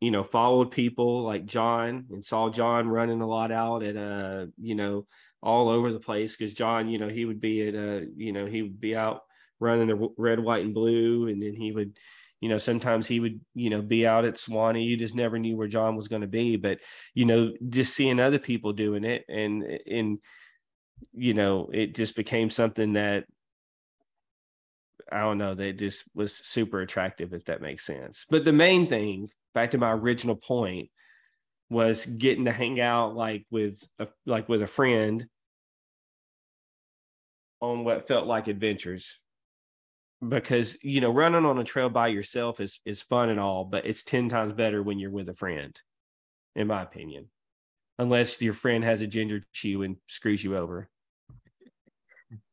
you 0.00 0.10
know 0.10 0.22
followed 0.22 0.70
people 0.70 1.22
like 1.22 1.46
John 1.46 2.06
and 2.10 2.24
saw 2.24 2.50
John 2.50 2.88
running 2.88 3.20
a 3.20 3.26
lot 3.26 3.52
out 3.52 3.82
at 3.82 3.96
uh 3.96 4.46
you 4.60 4.74
know 4.74 5.06
all 5.44 5.68
over 5.68 5.92
the 5.92 6.00
place 6.00 6.34
because 6.34 6.54
John, 6.54 6.88
you 6.88 6.98
know, 6.98 7.08
he 7.08 7.26
would 7.26 7.40
be 7.40 7.68
at 7.68 7.74
a, 7.74 8.06
you 8.16 8.32
know, 8.32 8.46
he 8.46 8.62
would 8.62 8.80
be 8.80 8.96
out 8.96 9.20
running 9.60 9.88
the 9.88 10.08
red, 10.16 10.40
white, 10.40 10.64
and 10.64 10.72
blue, 10.72 11.28
and 11.28 11.40
then 11.40 11.54
he 11.54 11.70
would, 11.70 11.98
you 12.40 12.48
know, 12.48 12.56
sometimes 12.56 13.06
he 13.06 13.20
would, 13.20 13.40
you 13.54 13.68
know, 13.68 13.82
be 13.82 14.06
out 14.06 14.24
at 14.24 14.36
Sewanee. 14.36 14.86
You 14.86 14.96
just 14.96 15.14
never 15.14 15.38
knew 15.38 15.56
where 15.56 15.68
John 15.68 15.96
was 15.96 16.08
going 16.08 16.22
to 16.22 16.28
be, 16.28 16.56
but 16.56 16.78
you 17.12 17.26
know, 17.26 17.52
just 17.68 17.94
seeing 17.94 18.18
other 18.18 18.38
people 18.38 18.72
doing 18.72 19.04
it, 19.04 19.24
and 19.28 19.62
and 19.62 20.18
you 21.12 21.34
know, 21.34 21.68
it 21.72 21.94
just 21.94 22.16
became 22.16 22.48
something 22.48 22.94
that 22.94 23.24
I 25.10 25.20
don't 25.20 25.38
know 25.38 25.54
that 25.54 25.78
just 25.78 26.04
was 26.14 26.34
super 26.34 26.80
attractive, 26.80 27.32
if 27.32 27.44
that 27.46 27.62
makes 27.62 27.84
sense. 27.84 28.24
But 28.30 28.44
the 28.44 28.52
main 28.52 28.88
thing, 28.88 29.30
back 29.54 29.72
to 29.72 29.78
my 29.78 29.92
original 29.92 30.36
point, 30.36 30.90
was 31.70 32.06
getting 32.06 32.44
to 32.46 32.52
hang 32.52 32.80
out 32.80 33.14
like 33.14 33.46
with 33.50 33.82
a, 33.98 34.08
like 34.26 34.48
with 34.48 34.62
a 34.62 34.66
friend 34.66 35.26
on 37.60 37.84
what 37.84 38.06
felt 38.06 38.26
like 38.26 38.48
adventures 38.48 39.20
because 40.26 40.76
you 40.82 41.00
know 41.00 41.10
running 41.10 41.44
on 41.44 41.58
a 41.58 41.64
trail 41.64 41.88
by 41.88 42.08
yourself 42.08 42.60
is 42.60 42.80
is 42.84 43.02
fun 43.02 43.30
and 43.30 43.40
all 43.40 43.64
but 43.64 43.86
it's 43.86 44.02
10 44.02 44.28
times 44.28 44.52
better 44.52 44.82
when 44.82 44.98
you're 44.98 45.10
with 45.10 45.28
a 45.28 45.34
friend 45.34 45.80
in 46.54 46.66
my 46.66 46.82
opinion 46.82 47.28
unless 47.98 48.40
your 48.40 48.52
friend 48.52 48.84
has 48.84 49.00
a 49.00 49.06
ginger 49.06 49.44
chew 49.52 49.82
and 49.82 49.96
screws 50.06 50.44
you 50.44 50.56
over 50.56 50.88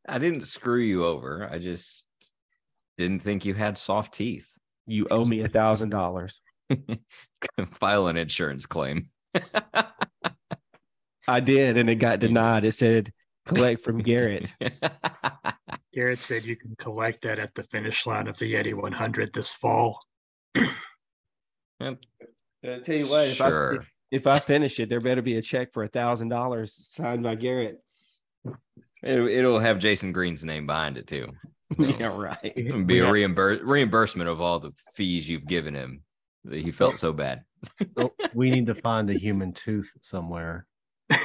I 0.08 0.18
didn't 0.18 0.46
screw 0.46 0.80
you 0.80 1.06
over. 1.06 1.48
I 1.50 1.60
just 1.60 2.06
didn't 3.02 3.20
think 3.20 3.46
you 3.46 3.54
had 3.54 3.78
soft 3.78 4.14
teeth. 4.14 4.48
you 4.88 5.08
owe 5.12 5.26
me 5.26 5.42
a 5.42 5.48
thousand 5.50 5.90
dollars 5.90 6.42
File 7.74 8.08
an 8.08 8.18
insurance 8.18 8.66
claim. 8.66 9.10
i 11.28 11.40
did 11.40 11.78
and 11.78 11.90
it 11.90 11.96
got 11.96 12.20
denied 12.26 12.64
it 12.66 12.74
said 12.74 13.12
collect 13.46 13.82
from 13.82 13.98
garrett 14.00 14.54
Garrett 15.94 16.20
said 16.20 16.44
you 16.46 16.56
can 16.56 16.74
collect 16.78 17.22
that 17.24 17.38
at 17.38 17.54
the 17.54 17.64
finish 17.64 18.06
line 18.06 18.30
of 18.30 18.38
the 18.38 18.54
Yeti 18.54 18.74
100 18.74 19.34
this 19.34 19.52
fall. 19.52 20.00
i'll 20.56 20.70
uh, 21.82 22.78
tell 22.82 22.96
you 22.96 23.08
what 23.08 23.28
if, 23.28 23.42
I, 23.42 23.50
sure. 23.50 23.86
if 24.12 24.26
i 24.28 24.40
finish 24.40 24.80
it 24.80 24.88
there 24.90 25.02
better 25.02 25.22
be 25.22 25.36
a 25.38 25.42
check 25.42 25.74
for 25.74 25.84
a 25.84 25.88
thousand 25.90 26.30
dollars 26.30 26.80
signed 26.84 27.24
by 27.24 27.36
garrett 27.36 27.82
It, 29.04 29.20
it'll 29.20 29.60
have 29.60 29.80
Jason 29.80 30.12
Green's 30.14 30.46
name 30.46 30.68
behind 30.68 30.96
it 30.98 31.08
too. 31.08 31.28
So 31.78 31.84
yeah 31.84 32.08
right 32.08 32.54
It'll 32.56 32.84
be 32.84 33.00
a 33.00 33.06
reimbur- 33.06 33.62
reimbursement 33.64 34.30
of 34.30 34.42
all 34.42 34.60
the 34.60 34.72
fees 34.94 35.30
you've 35.30 35.46
given 35.46 35.74
him 35.74 36.04
that 36.46 36.60
he 36.60 36.72
felt 36.72 36.98
so 36.98 37.14
bad. 37.14 37.44
So 37.98 38.14
we 38.34 38.50
need 38.50 38.66
to 38.68 38.76
find 38.76 39.10
a 39.10 39.14
human 39.14 39.54
tooth 39.54 39.92
somewhere. 40.02 40.66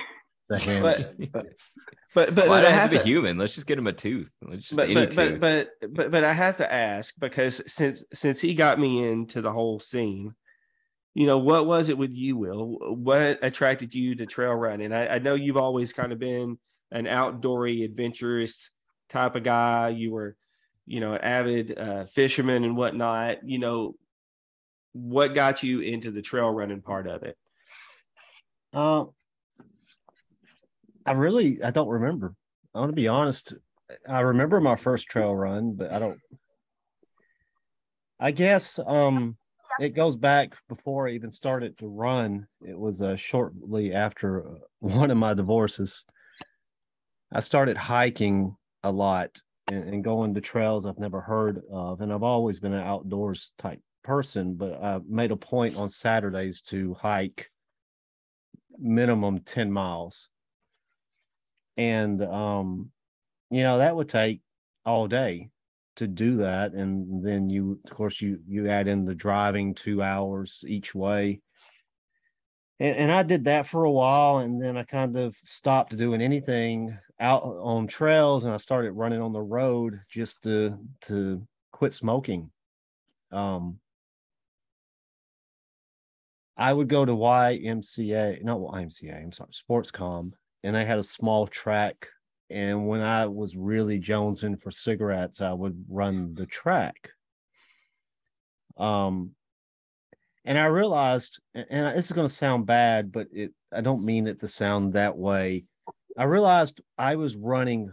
The 0.48 0.80
but 0.80 1.46
but 2.14 2.34
but, 2.34 2.46
Why 2.48 2.60
but 2.60 2.64
I 2.64 2.68
I 2.68 2.70
have 2.70 2.82
have 2.82 2.90
to 2.92 2.98
to, 2.98 3.04
be 3.04 3.10
human? 3.10 3.36
Let's 3.36 3.56
just 3.56 3.66
get 3.66 3.78
him 3.78 3.88
a 3.88 3.92
tooth. 3.92 4.30
Let's 4.42 4.62
just 4.62 4.76
but, 4.76 4.84
any 4.88 4.94
but, 4.94 5.10
tooth. 5.10 5.40
but 5.40 5.68
but 5.80 5.92
but 5.94 6.10
but 6.12 6.24
I 6.24 6.32
have 6.32 6.58
to 6.58 6.72
ask 6.72 7.12
because 7.18 7.60
since 7.66 8.04
since 8.12 8.40
he 8.40 8.54
got 8.54 8.78
me 8.78 9.06
into 9.10 9.42
the 9.42 9.50
whole 9.50 9.80
scene, 9.80 10.34
you 11.14 11.26
know, 11.26 11.38
what 11.38 11.66
was 11.66 11.88
it 11.88 11.98
with 11.98 12.12
you, 12.12 12.36
Will? 12.36 12.78
What 12.94 13.40
attracted 13.42 13.94
you 13.94 14.14
to 14.16 14.26
trail 14.26 14.52
running? 14.52 14.92
I, 14.92 15.16
I 15.16 15.18
know 15.18 15.34
you've 15.34 15.56
always 15.56 15.92
kind 15.92 16.12
of 16.12 16.18
been 16.18 16.58
an 16.92 17.06
outdoory, 17.06 17.84
adventurous 17.84 18.70
type 19.08 19.36
of 19.36 19.42
guy. 19.42 19.90
You 19.90 20.12
were, 20.12 20.36
you 20.86 21.00
know, 21.00 21.14
avid 21.16 21.76
uh, 21.78 22.06
fisherman 22.06 22.64
and 22.64 22.76
whatnot. 22.76 23.48
You 23.48 23.58
know, 23.58 23.94
what 24.92 25.34
got 25.34 25.62
you 25.62 25.80
into 25.80 26.10
the 26.10 26.22
trail 26.22 26.50
running 26.50 26.82
part 26.82 27.06
of 27.06 27.22
it? 27.22 27.36
Uh, 28.72 29.04
I 31.04 31.12
really 31.12 31.62
I 31.62 31.70
don't 31.70 31.88
remember. 31.88 32.34
I 32.74 32.80
want 32.80 32.90
to 32.90 32.96
be 32.96 33.08
honest. 33.08 33.54
I 34.08 34.20
remember 34.20 34.60
my 34.60 34.76
first 34.76 35.06
trail 35.06 35.34
run, 35.34 35.74
but 35.74 35.92
I 35.92 35.98
don't. 35.98 36.18
I 38.18 38.30
guess 38.32 38.80
um, 38.84 39.36
it 39.78 39.90
goes 39.90 40.16
back 40.16 40.54
before 40.68 41.06
I 41.06 41.12
even 41.12 41.30
started 41.30 41.78
to 41.78 41.86
run. 41.86 42.46
It 42.60 42.78
was 42.78 43.02
uh, 43.02 43.16
shortly 43.16 43.92
after 43.92 44.46
uh, 44.46 44.54
one 44.80 45.10
of 45.10 45.18
my 45.18 45.34
divorces. 45.34 46.04
I 47.32 47.40
started 47.40 47.76
hiking 47.76 48.56
a 48.86 48.90
lot 48.90 49.40
and, 49.68 49.88
and 49.88 50.04
going 50.04 50.34
to 50.34 50.40
trails 50.40 50.86
I've 50.86 50.98
never 50.98 51.20
heard 51.20 51.62
of, 51.70 52.00
and 52.00 52.12
I've 52.12 52.22
always 52.22 52.60
been 52.60 52.72
an 52.72 52.86
outdoors 52.86 53.52
type 53.58 53.80
person. 54.04 54.54
But 54.54 54.82
I 54.82 55.00
made 55.08 55.32
a 55.32 55.36
point 55.36 55.76
on 55.76 55.88
Saturdays 55.88 56.60
to 56.62 56.94
hike 56.94 57.50
minimum 58.78 59.40
10 59.40 59.72
miles. 59.72 60.28
And 61.76 62.22
um, 62.22 62.90
you 63.50 63.62
know, 63.62 63.78
that 63.78 63.94
would 63.94 64.08
take 64.08 64.40
all 64.84 65.08
day 65.08 65.50
to 65.96 66.06
do 66.06 66.38
that. 66.38 66.72
And 66.72 67.24
then 67.24 67.50
you 67.50 67.80
of 67.84 67.90
course 67.90 68.20
you 68.20 68.40
you 68.46 68.68
add 68.68 68.88
in 68.88 69.04
the 69.04 69.14
driving 69.14 69.74
two 69.74 70.02
hours 70.02 70.64
each 70.66 70.94
way. 70.94 71.40
And, 72.78 72.96
and 72.96 73.12
I 73.12 73.22
did 73.22 73.44
that 73.44 73.66
for 73.66 73.84
a 73.84 73.90
while 73.90 74.38
and 74.38 74.62
then 74.62 74.76
I 74.76 74.84
kind 74.84 75.16
of 75.16 75.34
stopped 75.44 75.96
doing 75.96 76.20
anything 76.20 76.96
out 77.18 77.42
on 77.44 77.86
trails 77.86 78.44
and 78.44 78.52
I 78.52 78.58
started 78.58 78.92
running 78.92 79.20
on 79.20 79.32
the 79.32 79.40
road 79.42 80.00
just 80.08 80.42
to 80.42 80.78
to 81.02 81.46
quit 81.72 81.92
smoking. 81.92 82.50
Um 83.32 83.80
I 86.56 86.72
would 86.72 86.88
go 86.88 87.04
to 87.04 87.12
YMCA, 87.12 88.42
not 88.42 88.60
YMCA, 88.60 89.22
I'm 89.22 89.32
sorry, 89.32 89.50
Sportscom, 89.50 90.32
and 90.62 90.74
they 90.74 90.84
had 90.84 90.98
a 90.98 91.02
small 91.02 91.46
track. 91.46 92.08
And 92.48 92.86
when 92.88 93.02
I 93.02 93.26
was 93.26 93.56
really 93.56 94.00
jonesing 94.00 94.60
for 94.62 94.70
cigarettes, 94.70 95.40
I 95.40 95.52
would 95.52 95.84
run 95.88 96.34
the 96.34 96.46
track. 96.46 97.10
Um, 98.78 99.34
and 100.44 100.58
I 100.58 100.66
realized, 100.66 101.40
and- 101.54 101.96
this 101.96 102.06
is 102.06 102.12
going 102.12 102.28
to 102.28 102.32
sound 102.34 102.66
bad, 102.66 103.10
but 103.12 103.28
it 103.32 103.52
I 103.72 103.80
don't 103.80 104.04
mean 104.04 104.26
it 104.28 104.40
to 104.40 104.48
sound 104.48 104.92
that 104.92 105.16
way. 105.18 105.64
I 106.18 106.24
realized 106.24 106.80
I 106.96 107.16
was 107.16 107.36
running 107.36 107.92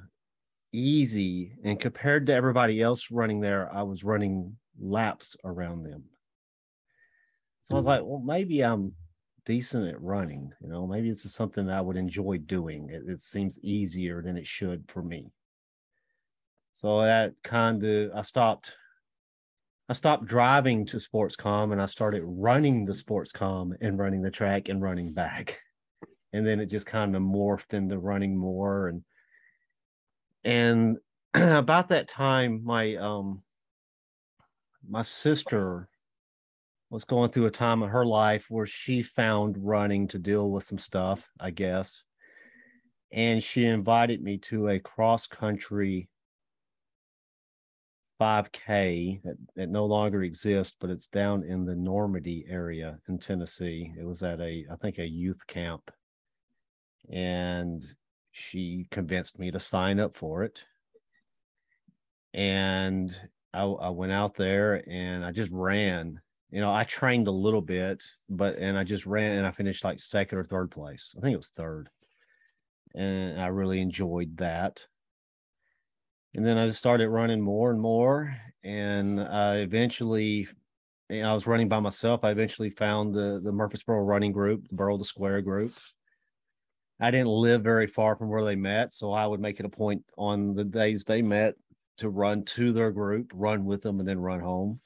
easy, 0.72 1.53
and 1.63 1.80
compared 1.80 2.25
to 2.27 2.34
everybody 2.34 2.82
else 2.82 3.12
running 3.12 3.42
there, 3.42 3.74
I 3.74 3.84
was 3.84 4.03
running 4.03 4.58
laps 4.80 5.36
around 5.44 5.84
them. 5.84 6.06
So 7.62 7.75
I 7.75 7.77
was 7.77 7.86
hmm. 7.86 7.89
like, 7.89 8.01
well, 8.03 8.22
maybe 8.24 8.62
I'm 8.62 8.94
decent 9.46 9.88
at 9.88 10.01
running. 10.01 10.51
You 10.62 10.70
know, 10.70 10.88
maybe 10.88 11.10
it's 11.10 11.32
something 11.32 11.68
that 11.68 11.77
I 11.77 11.82
would 11.82 11.98
enjoy 11.98 12.38
doing. 12.39 12.89
It, 12.89 13.03
it 13.08 13.22
seems 13.22 13.60
easier 13.62 14.22
than 14.22 14.38
it 14.38 14.48
should 14.48 14.86
for 14.88 15.01
me. 15.01 15.32
So 16.74 17.01
that 17.01 17.34
kind 17.44 17.84
of 17.84 18.12
I 18.15 18.22
stopped. 18.22 18.74
I 19.89 19.94
stopped 19.94 20.25
driving 20.25 20.86
to 20.88 20.98
Sportscom 20.98 21.74
and 21.74 21.82
I 21.82 21.86
started 21.86 22.24
running 22.24 22.86
the 22.86 22.94
Sportscom 22.94 23.74
and 23.82 24.00
running 24.00 24.22
the 24.22 24.32
track 24.32 24.70
and 24.70 24.82
running 24.82 25.13
back. 25.13 25.60
And 26.34 26.46
then 26.46 26.60
it 26.60 26.66
just 26.66 26.88
kind 26.88 27.16
of 27.16 27.22
morphed 27.22 27.74
into 27.74 27.98
running 27.98 28.36
more 28.36 28.88
and 28.88 29.04
and 30.44 30.98
about 31.34 31.90
that 31.90 32.08
time, 32.08 32.63
my 32.63 32.96
um 32.96 33.44
my 34.88 35.02
sister 35.02 35.88
was 36.90 37.06
going 37.06 37.32
through 37.32 37.48
a 37.48 37.52
time 37.52 37.82
in 37.82 37.90
her 37.90 38.06
life 38.06 38.46
where 38.50 38.68
she 38.68 39.02
found 39.02 39.58
running 39.58 40.08
to 40.08 40.20
deal 40.20 40.52
with 40.52 40.63
some 40.63 40.78
stuff, 40.78 41.28
I 41.40 41.50
guess. 41.50 42.04
And 43.12 43.42
she 43.42 43.66
invited 43.66 44.22
me 44.22 44.38
to 44.40 44.70
a 44.70 44.80
cross 44.80 45.25
country 45.25 46.10
5K 48.22 49.24
that, 49.24 49.38
that 49.56 49.70
no 49.70 49.86
longer 49.86 50.22
exists, 50.24 50.75
but 50.80 50.90
it's 50.90 51.08
down 51.08 51.44
in 51.44 51.66
the 51.66 51.75
Normandy 51.75 52.46
area 52.48 53.00
in 53.08 53.18
Tennessee. 53.18 53.92
It 54.00 54.06
was 54.06 54.22
at 54.22 54.40
a, 54.40 54.66
I 54.72 54.75
think, 54.75 55.00
a 55.00 55.08
youth 55.08 55.48
camp. 55.48 55.90
And 57.12 57.83
she 58.31 58.88
convinced 58.91 59.39
me 59.39 59.51
to 59.51 59.60
sign 59.60 60.00
up 60.00 60.17
for 60.17 60.43
it. 60.43 60.63
And 62.33 63.15
I, 63.53 63.63
I 63.63 63.89
went 63.89 64.12
out 64.12 64.36
there 64.36 64.83
and 64.89 65.24
I 65.24 65.31
just 65.31 65.51
ran. 65.51 66.19
You 66.50 66.62
know, 66.62 66.74
I 66.74 66.83
trained 66.83 67.27
a 67.27 67.31
little 67.31 67.62
bit, 67.62 68.03
but 68.29 68.57
and 68.57 68.77
I 68.77 68.83
just 68.83 69.05
ran 69.05 69.38
and 69.38 69.48
I 69.48 69.51
finished 69.51 69.83
like 69.83 70.00
second 70.00 70.38
or 70.38 70.43
third 70.43 70.72
place. 70.72 71.13
I 71.17 71.22
think 71.22 71.33
it 71.33 71.38
was 71.38 71.50
third. 71.50 71.89
And 72.95 73.41
I 73.41 73.48
really 73.48 73.81
enjoyed 73.81 74.38
that. 74.38 74.81
And 76.36 76.45
then 76.45 76.57
I 76.57 76.67
just 76.67 76.79
started 76.79 77.10
running 77.10 77.41
more 77.41 77.69
and 77.72 77.79
more. 77.79 78.36
And 78.63 79.22
I 79.22 79.57
eventually, 79.57 80.48
I 81.12 81.33
was 81.33 81.45
running 81.45 81.69
by 81.69 81.79
myself. 81.79 82.24
I 82.24 82.31
eventually 82.31 82.72
found 82.72 83.13
the, 83.13 83.39
the 83.43 83.51
Murfreesboro 83.51 84.00
running 84.01 84.31
group, 84.31 84.67
the 84.69 84.75
Borough 84.75 84.98
the 84.98 85.05
Square 85.05 85.41
group. 85.41 85.74
I 87.00 87.12
didn't 87.12 87.27
live 87.27 87.63
very 87.63 87.88
far 87.88 88.15
from 88.15 88.29
where 88.29 88.45
they 88.45 88.55
met. 88.55 88.91
So 88.91 89.12
I 89.12 89.25
would 89.25 89.39
make 89.39 89.59
it 89.59 89.65
a 89.65 89.69
point 89.69 90.03
on 90.17 90.53
the 90.53 90.63
days 90.63 91.03
they 91.03 91.21
met 91.21 91.55
to 91.97 92.09
run 92.09 92.43
to 92.43 92.73
their 92.73 92.91
group, 92.91 93.31
run 93.33 93.65
with 93.65 93.81
them, 93.81 94.00
and 94.00 94.07
then 94.07 94.19
run 94.19 94.39
home. 94.39 94.79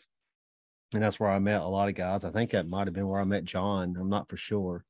And 0.93 1.03
that's 1.03 1.19
where 1.19 1.29
I 1.29 1.39
met 1.39 1.61
a 1.61 1.67
lot 1.67 1.89
of 1.89 1.95
guys. 1.95 2.23
I 2.23 2.31
think 2.31 2.51
that 2.51 2.67
might 2.67 2.87
have 2.87 2.93
been 2.93 3.07
where 3.07 3.21
I 3.21 3.25
met 3.25 3.43
John. 3.43 3.95
I'm 3.99 4.09
not 4.09 4.29
for 4.29 4.37
sure. 4.37 4.85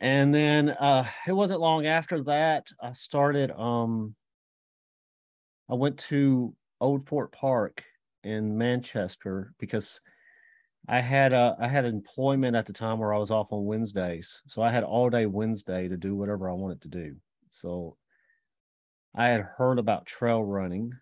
And 0.00 0.32
then 0.32 0.68
uh 0.68 1.08
it 1.26 1.32
wasn't 1.32 1.60
long 1.60 1.86
after 1.86 2.22
that 2.24 2.68
I 2.80 2.92
started 2.92 3.50
um 3.50 4.14
I 5.68 5.74
went 5.74 5.98
to 6.10 6.54
Old 6.80 7.08
Fort 7.08 7.32
Park 7.32 7.82
in 8.22 8.56
Manchester 8.56 9.52
because 9.58 10.00
I 10.86 11.00
had 11.00 11.32
a 11.32 11.56
I 11.60 11.68
had 11.68 11.84
employment 11.84 12.56
at 12.56 12.66
the 12.66 12.72
time 12.72 12.98
where 12.98 13.12
I 13.12 13.18
was 13.18 13.30
off 13.30 13.52
on 13.52 13.64
Wednesdays. 13.64 14.42
So 14.46 14.62
I 14.62 14.70
had 14.70 14.84
all 14.84 15.10
day 15.10 15.26
Wednesday 15.26 15.88
to 15.88 15.96
do 15.96 16.14
whatever 16.14 16.48
I 16.48 16.54
wanted 16.54 16.82
to 16.82 16.88
do. 16.88 17.16
So 17.48 17.96
I 19.14 19.28
had 19.28 19.40
heard 19.40 19.78
about 19.78 20.06
trail 20.06 20.42
running. 20.42 20.92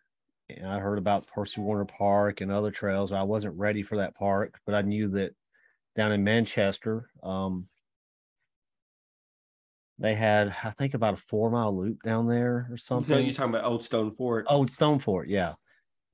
And 0.48 0.68
I 0.68 0.78
heard 0.78 0.98
about 0.98 1.26
Percy 1.26 1.60
Warner 1.60 1.86
Park 1.86 2.40
and 2.40 2.52
other 2.52 2.70
trails. 2.70 3.10
I 3.10 3.22
wasn't 3.22 3.58
ready 3.58 3.82
for 3.82 3.96
that 3.96 4.14
park, 4.14 4.60
but 4.64 4.76
I 4.76 4.82
knew 4.82 5.08
that 5.08 5.34
down 5.96 6.12
in 6.12 6.22
Manchester, 6.22 7.10
um, 7.22 7.66
they 9.98 10.14
had, 10.14 10.54
I 10.62 10.70
think, 10.70 10.94
about 10.94 11.14
a 11.14 11.16
four 11.16 11.50
mile 11.50 11.76
loop 11.76 12.02
down 12.02 12.28
there 12.28 12.68
or 12.70 12.76
something. 12.76 13.24
You're 13.24 13.34
talking 13.34 13.54
about 13.54 13.64
Old 13.64 13.82
Stone 13.82 14.10
Fort. 14.12 14.46
Old 14.48 14.70
Stone 14.70 15.00
Fort, 15.00 15.28
yeah. 15.28 15.54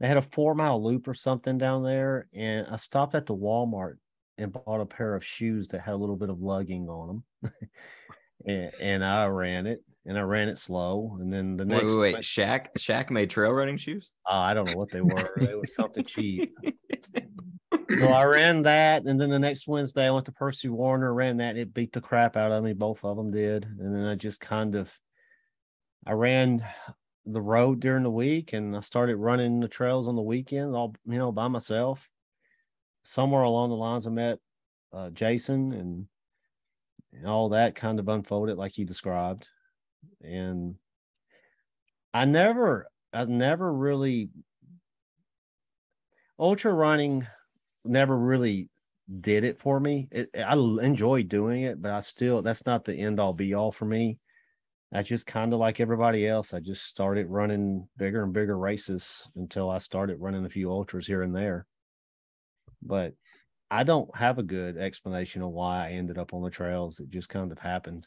They 0.03 0.09
had 0.09 0.17
a 0.17 0.23
four 0.23 0.57
mile 0.57 0.83
loop 0.83 1.07
or 1.07 1.15
something 1.15 1.59
down 1.59 1.85
there. 1.85 2.27
And 2.35 2.67
I 2.69 2.75
stopped 2.75 3.15
at 3.15 3.25
the 3.25 3.37
Walmart 3.37 3.99
and 4.37 4.53
bought 4.53 4.81
a 4.81 4.85
pair 4.85 5.15
of 5.15 5.25
shoes 5.25 5.69
that 5.69 5.81
had 5.81 5.95
a 5.95 5.97
little 5.97 6.17
bit 6.17 6.29
of 6.29 6.41
lugging 6.41 6.89
on 6.89 7.23
them. 7.43 7.53
and, 8.47 8.73
and 8.81 9.05
I 9.05 9.27
ran 9.27 9.69
it 9.69 9.85
and 10.05 10.19
I 10.19 10.23
ran 10.23 10.49
it 10.49 10.59
slow. 10.59 11.17
And 11.21 11.33
then 11.33 11.57
the 11.57 11.65
next 11.65 11.95
wait, 11.95 11.99
wait, 11.99 12.15
wait. 12.15 12.25
Shaq 12.25 12.67
Shaq 12.77 13.11
made 13.11 13.31
trail 13.31 13.53
running 13.53 13.77
shoes. 13.77 14.11
Uh, 14.29 14.39
I 14.39 14.55
don't 14.55 14.67
know 14.67 14.77
what 14.77 14.91
they 14.91 15.01
were. 15.01 15.35
they 15.37 15.55
were 15.55 15.69
something 15.69 16.05
cheap. 16.05 16.53
So 18.01 18.07
I 18.07 18.25
ran 18.25 18.63
that, 18.63 19.05
and 19.05 19.21
then 19.21 19.29
the 19.29 19.39
next 19.39 19.69
Wednesday 19.69 20.07
I 20.07 20.11
went 20.11 20.25
to 20.25 20.33
Percy 20.33 20.71
Warner, 20.71 21.13
ran 21.13 21.37
that. 21.37 21.59
It 21.59 21.75
beat 21.75 21.93
the 21.93 22.01
crap 22.01 22.39
out 22.39 22.51
of 22.51 22.65
me. 22.65 22.73
Both 22.73 23.05
of 23.05 23.19
them 23.19 23.31
did, 23.31 23.65
and 23.65 23.95
then 23.95 24.07
I 24.07 24.15
just 24.15 24.41
kind 24.41 24.75
of, 24.75 24.91
I 26.07 26.13
ran 26.13 26.65
the 27.27 27.41
road 27.41 27.81
during 27.81 28.03
the 28.03 28.11
week, 28.11 28.53
and 28.53 28.77
I 28.77 28.81
started 28.81 29.17
running 29.17 29.61
the 29.61 29.69
trails 29.69 30.09
on 30.09 30.17
the 30.17 30.23
weekends, 30.23 30.75
all 30.75 30.95
you 31.07 31.19
know, 31.19 31.33
by 31.33 31.49
myself. 31.49 32.09
Somewhere 33.05 33.43
along 33.43 33.71
the 33.71 33.77
lines, 33.77 34.07
I 34.07 34.11
met 34.11 34.39
uh, 34.93 35.11
Jason, 35.11 35.73
and, 35.73 36.07
and 37.13 37.27
all 37.27 37.51
that 37.51 37.75
kind 37.75 37.99
of 37.99 38.09
unfolded 38.09 38.57
like 38.57 38.79
you 38.79 38.85
described, 38.85 39.49
and 40.21 40.77
I 42.15 42.25
never, 42.25 42.87
I 43.13 43.25
never 43.25 43.73
really 43.73 44.31
ultra 46.39 46.73
running 46.73 47.27
never 47.85 48.17
really 48.17 48.69
did 49.21 49.45
it 49.45 49.61
for 49.61 49.79
me. 49.79 50.09
It, 50.11 50.31
I 50.37 50.55
enjoy 50.55 51.23
doing 51.25 51.63
it, 51.63 51.81
but 51.81 51.93
I 51.93 52.01
still 52.01 52.43
that's 52.43 52.67
not 52.67 52.85
the 52.85 52.95
end 52.95 53.21
all 53.21 53.33
be 53.33 53.55
all 53.55 53.73
for 53.73 53.85
me. 53.85 54.19
I 54.95 55.03
just 55.03 55.27
kind 55.27 55.53
of 55.55 55.59
like 55.59 55.81
everybody 55.81 56.27
else. 56.27 56.53
I 56.53 56.61
just 56.61 56.85
started 56.85 57.29
running 57.29 57.89
bigger 57.97 58.23
and 58.23 58.33
bigger 58.33 58.59
races 58.59 59.27
until 59.37 59.71
I 59.71 59.79
started 59.79 60.21
running 60.21 60.45
a 60.45 60.51
few 60.51 60.71
ultras 60.71 61.07
here 61.07 61.23
and 61.23 61.35
there. 61.35 61.67
But 62.83 63.15
I 63.71 63.85
don't 63.85 64.15
have 64.15 64.39
a 64.39 64.43
good 64.43 64.77
explanation 64.77 65.41
of 65.41 65.51
why 65.51 65.87
I 65.87 65.93
ended 65.93 66.19
up 66.19 66.35
on 66.35 66.43
the 66.43 66.51
trails. 66.51 67.01
It 67.01 67.09
just 67.09 67.31
kind 67.31 67.51
of 67.51 67.59
happened. 67.59 68.07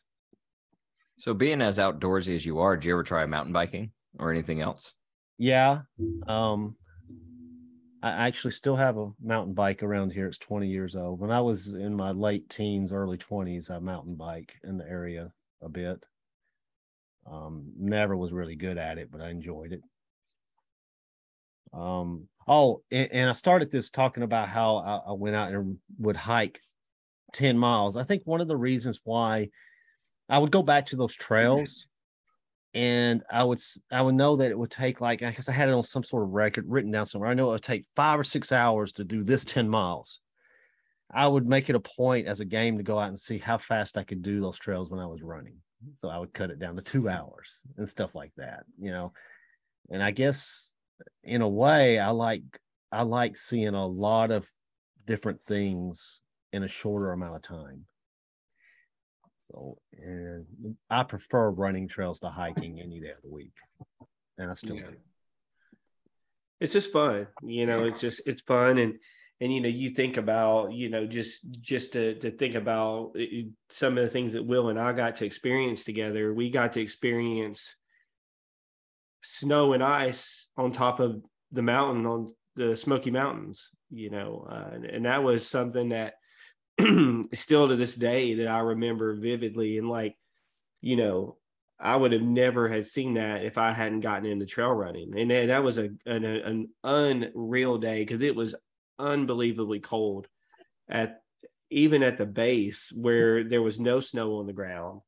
So, 1.17 1.33
being 1.33 1.61
as 1.61 1.79
outdoorsy 1.79 2.35
as 2.35 2.45
you 2.45 2.59
are, 2.59 2.75
did 2.75 2.85
you 2.85 2.93
ever 2.93 3.03
try 3.03 3.25
mountain 3.25 3.53
biking 3.53 3.91
or 4.19 4.31
anything 4.31 4.61
else? 4.61 4.93
Yeah. 5.39 5.81
Um, 6.27 6.75
I 8.03 8.27
actually 8.27 8.51
still 8.51 8.75
have 8.75 8.97
a 8.97 9.11
mountain 9.19 9.55
bike 9.55 9.81
around 9.81 10.11
here. 10.11 10.27
It's 10.27 10.37
20 10.37 10.67
years 10.67 10.95
old. 10.95 11.19
When 11.19 11.31
I 11.31 11.41
was 11.41 11.73
in 11.73 11.95
my 11.95 12.11
late 12.11 12.47
teens, 12.49 12.91
early 12.91 13.17
20s, 13.17 13.71
I 13.71 13.79
mountain 13.79 14.15
bike 14.15 14.53
in 14.63 14.77
the 14.77 14.87
area 14.87 15.31
a 15.63 15.69
bit. 15.69 16.05
Um, 17.29 17.71
never 17.77 18.15
was 18.15 18.31
really 18.31 18.55
good 18.55 18.77
at 18.77 18.97
it, 18.97 19.09
but 19.11 19.21
I 19.21 19.29
enjoyed 19.29 19.73
it. 19.73 19.81
Um, 21.73 22.27
oh, 22.47 22.81
and, 22.91 23.11
and 23.11 23.29
I 23.29 23.33
started 23.33 23.71
this 23.71 23.89
talking 23.89 24.23
about 24.23 24.47
how 24.47 24.77
I, 24.77 25.09
I 25.09 25.13
went 25.13 25.35
out 25.35 25.51
and 25.51 25.77
would 25.99 26.15
hike 26.15 26.59
10 27.33 27.57
miles. 27.57 27.97
I 27.97 28.03
think 28.03 28.23
one 28.25 28.41
of 28.41 28.47
the 28.47 28.55
reasons 28.55 28.99
why 29.03 29.49
I 30.29 30.37
would 30.37 30.51
go 30.51 30.63
back 30.63 30.87
to 30.87 30.95
those 30.95 31.15
trails 31.15 31.87
and 32.75 33.23
I 33.31 33.43
would 33.43 33.59
I 33.89 34.01
would 34.01 34.15
know 34.15 34.35
that 34.35 34.51
it 34.51 34.59
would 34.59 34.69
take 34.69 34.99
like 34.99 35.23
I 35.23 35.31
guess 35.31 35.47
I 35.47 35.53
had 35.53 35.69
it 35.69 35.73
on 35.73 35.83
some 35.83 36.03
sort 36.03 36.23
of 36.23 36.31
record 36.31 36.65
written 36.67 36.91
down 36.91 37.05
somewhere. 37.05 37.29
I 37.29 37.33
know 37.33 37.49
it 37.49 37.53
would 37.53 37.61
take 37.63 37.85
five 37.95 38.19
or 38.19 38.23
six 38.23 38.51
hours 38.51 38.93
to 38.93 39.05
do 39.05 39.23
this 39.23 39.45
10 39.45 39.69
miles. 39.69 40.19
I 41.09 41.25
would 41.25 41.47
make 41.47 41.69
it 41.69 41.75
a 41.75 41.79
point 41.79 42.27
as 42.27 42.41
a 42.41 42.45
game 42.45 42.77
to 42.77 42.83
go 42.83 42.99
out 42.99 43.07
and 43.07 43.17
see 43.17 43.37
how 43.37 43.57
fast 43.57 43.97
I 43.97 44.03
could 44.03 44.21
do 44.21 44.41
those 44.41 44.57
trails 44.57 44.89
when 44.89 44.99
I 44.99 45.05
was 45.05 45.21
running. 45.21 45.55
So 45.95 46.09
I 46.09 46.17
would 46.17 46.33
cut 46.33 46.51
it 46.51 46.59
down 46.59 46.75
to 46.75 46.81
two 46.81 47.09
hours 47.09 47.63
and 47.77 47.89
stuff 47.89 48.15
like 48.15 48.31
that, 48.37 48.63
you 48.79 48.91
know. 48.91 49.13
And 49.89 50.01
I 50.01 50.11
guess 50.11 50.73
in 51.23 51.41
a 51.41 51.49
way 51.49 51.99
I 51.99 52.09
like 52.09 52.43
I 52.91 53.03
like 53.03 53.37
seeing 53.37 53.75
a 53.75 53.85
lot 53.85 54.31
of 54.31 54.49
different 55.05 55.39
things 55.47 56.21
in 56.53 56.63
a 56.63 56.67
shorter 56.67 57.11
amount 57.11 57.35
of 57.35 57.41
time. 57.41 57.85
So, 59.51 59.77
and 59.93 60.45
I 60.89 61.03
prefer 61.03 61.49
running 61.49 61.87
trails 61.87 62.19
to 62.21 62.29
hiking 62.29 62.81
any 62.81 62.99
day 62.99 63.11
of 63.11 63.21
the 63.23 63.29
week, 63.29 63.53
and 64.37 64.49
I 64.49 64.53
still 64.53 64.77
yeah. 64.77 64.87
do. 64.87 64.97
It's 66.59 66.73
just 66.73 66.91
fun, 66.91 67.27
you 67.43 67.65
know. 67.65 67.83
It's 67.83 67.99
just 67.99 68.21
it's 68.25 68.41
fun, 68.41 68.77
and 68.77 68.95
and 69.41 69.53
you 69.53 69.61
know 69.61 69.69
you 69.69 69.89
think 69.89 70.17
about 70.17 70.71
you 70.71 70.89
know 70.89 71.05
just 71.05 71.45
just 71.61 71.93
to 71.93 72.15
to 72.15 72.31
think 72.31 72.55
about 72.55 73.15
uh, 73.19 73.23
some 73.69 73.97
of 73.97 74.03
the 74.03 74.09
things 74.09 74.33
that 74.33 74.45
Will 74.45 74.69
and 74.69 74.79
I 74.79 74.93
got 74.93 75.17
to 75.17 75.25
experience 75.25 75.83
together. 75.83 76.33
We 76.33 76.49
got 76.49 76.73
to 76.73 76.81
experience 76.81 77.75
snow 79.23 79.73
and 79.73 79.83
ice 79.83 80.49
on 80.55 80.71
top 80.71 80.99
of 80.99 81.21
the 81.51 81.61
mountain 81.61 82.05
on 82.05 82.33
the 82.55 82.75
Smoky 82.75 83.11
Mountains, 83.11 83.69
you 83.89 84.09
know, 84.09 84.47
uh, 84.49 84.75
and, 84.75 84.85
and 84.85 85.05
that 85.05 85.23
was 85.23 85.45
something 85.47 85.89
that 85.89 86.13
still 87.33 87.67
to 87.67 87.75
this 87.75 87.95
day 87.95 88.35
that 88.35 88.47
I 88.47 88.59
remember 88.59 89.15
vividly. 89.15 89.77
And 89.77 89.89
like, 89.89 90.15
you 90.81 90.95
know, 90.95 91.37
I 91.79 91.95
would 91.95 92.13
have 92.13 92.21
never 92.21 92.69
had 92.69 92.85
seen 92.85 93.15
that 93.15 93.43
if 93.43 93.57
I 93.57 93.73
hadn't 93.73 94.01
gotten 94.01 94.25
into 94.25 94.45
trail 94.45 94.71
running. 94.71 95.17
And 95.17 95.49
that 95.49 95.63
was 95.63 95.77
a 95.77 95.89
an, 96.05 96.23
an 96.23 96.69
unreal 96.83 97.77
day 97.77 97.99
because 97.99 98.21
it 98.21 98.35
was 98.35 98.55
unbelievably 98.99 99.79
cold 99.79 100.27
at 100.89 101.21
even 101.69 102.03
at 102.03 102.17
the 102.17 102.25
base 102.25 102.91
where 102.95 103.43
there 103.43 103.61
was 103.61 103.79
no 103.79 103.99
snow 103.99 104.37
on 104.37 104.47
the 104.47 104.53
ground. 104.53 105.01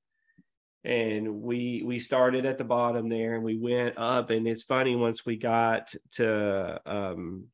And 0.84 1.41
we 1.41 1.84
we 1.86 2.00
started 2.00 2.45
at 2.45 2.58
the 2.58 2.63
bottom 2.63 3.10
there 3.10 3.36
and 3.36 3.43
we 3.43 3.58
went 3.58 3.97
up. 3.97 4.30
And 4.30 4.47
it's 4.47 4.63
funny 4.63 4.95
once 4.95 5.26
we 5.26 5.38
got 5.38 5.93
to 6.13 6.80
um 6.86 7.47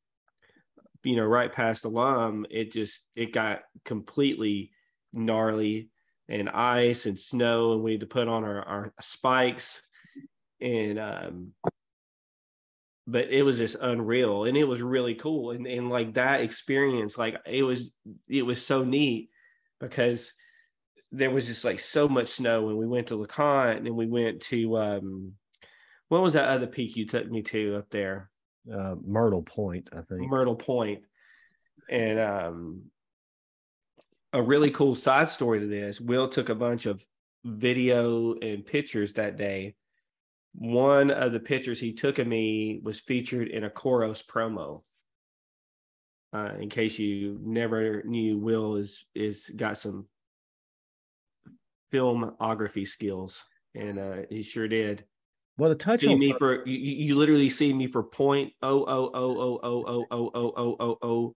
you 1.04 1.18
know, 1.18 1.26
right 1.26 1.52
past 1.52 1.84
the 1.84 1.90
Alum, 1.90 2.46
it 2.50 2.72
just 2.72 3.02
it 3.16 3.34
got 3.34 3.62
completely 3.84 4.72
gnarly 5.12 5.90
and 6.30 6.50
ice 6.50 7.06
and 7.06 7.20
snow, 7.20 7.74
and 7.74 7.84
we 7.84 7.92
had 7.92 8.02
to 8.02 8.08
put 8.08 8.28
on 8.28 8.44
our, 8.44 8.62
our 8.62 8.94
spikes. 9.02 9.82
and 10.62 10.98
um, 10.98 11.54
but 13.06 13.30
it 13.30 13.44
was 13.44 13.58
just 13.58 13.76
unreal, 13.82 14.46
and 14.46 14.56
it 14.56 14.64
was 14.64 14.82
really 14.82 15.16
cool, 15.16 15.52
and 15.52 15.68
and 15.68 15.90
like 15.90 16.14
that 16.16 16.42
experience, 16.42 17.18
like 17.18 17.36
it 17.46 17.64
was 17.64 17.92
it 18.28 18.44
was 18.44 18.66
so 18.66 18.84
neat 18.84 19.30
because 19.80 20.32
there 21.14 21.30
was 21.30 21.46
just 21.46 21.64
like 21.64 21.80
so 21.80 22.10
much 22.10 22.28
snow 22.28 22.70
and 22.70 22.78
we 22.78 22.88
went 22.88 23.08
to 23.08 23.16
LeConte 23.16 23.86
and 23.86 23.96
we 23.96 24.08
went 24.08 24.42
to 24.42 24.76
um 24.78 25.34
what 26.10 26.24
was 26.24 26.34
that 26.34 26.50
other 26.50 26.68
peak 26.68 26.96
you 26.96 27.06
took 27.06 27.30
me 27.30 27.42
to 27.42 27.78
up 27.78 27.90
there? 27.90 28.30
Uh, 28.72 28.96
Myrtle 29.06 29.42
Point, 29.42 29.90
I 29.94 30.02
think. 30.02 30.30
Myrtle 30.30 30.56
And 31.90 32.20
um 32.20 32.82
a 34.32 34.42
really 34.42 34.72
cool 34.72 34.96
side 34.96 35.30
story 35.30 35.60
to 35.60 35.68
this, 35.68 36.02
Will 36.02 36.28
took 36.28 36.50
a 36.50 36.56
bunch 36.56 36.88
of 36.88 37.06
video 37.46 38.34
and 38.34 38.66
pictures 38.66 39.14
that 39.14 39.38
day. 39.38 39.76
One 40.54 41.10
of 41.12 41.32
the 41.34 41.40
pictures 41.40 41.80
he 41.80 41.94
took 41.94 42.20
of 42.20 42.28
me 42.28 42.80
was 42.84 43.00
featured 43.00 43.48
in 43.48 43.64
a 43.64 43.70
Coros 43.70 44.24
promo. 44.26 44.84
Uh, 46.32 46.54
in 46.60 46.70
case 46.70 46.98
you 47.00 47.40
never 47.44 48.04
knew, 48.04 48.38
Will 48.38 48.76
is 48.78 49.06
is 49.14 49.52
got 49.56 49.78
some 49.78 50.08
filmography 51.92 52.88
skills, 52.88 53.44
and 53.76 54.00
uh, 54.00 54.16
he 54.30 54.42
sure 54.42 54.68
did. 54.68 55.06
Well, 55.58 55.70
the 55.70 55.76
touch 55.76 56.02
See 56.02 56.16
me 56.16 56.34
for 56.40 56.66
you, 56.68 56.78
you 56.78 57.06
you 57.08 57.16
literally 57.16 57.50
see 57.50 57.72
me 57.74 57.86
for 57.88 58.02
point 58.04 58.54
oh 58.64 58.84
oh 58.88 59.12
oh 59.14 59.38
oh 59.40 59.60
oh 59.64 59.86
oh 59.86 60.06
oh 60.12 60.32
oh 60.34 60.54
oh 60.58 60.76
oh 60.80 60.98
oh 61.04 61.36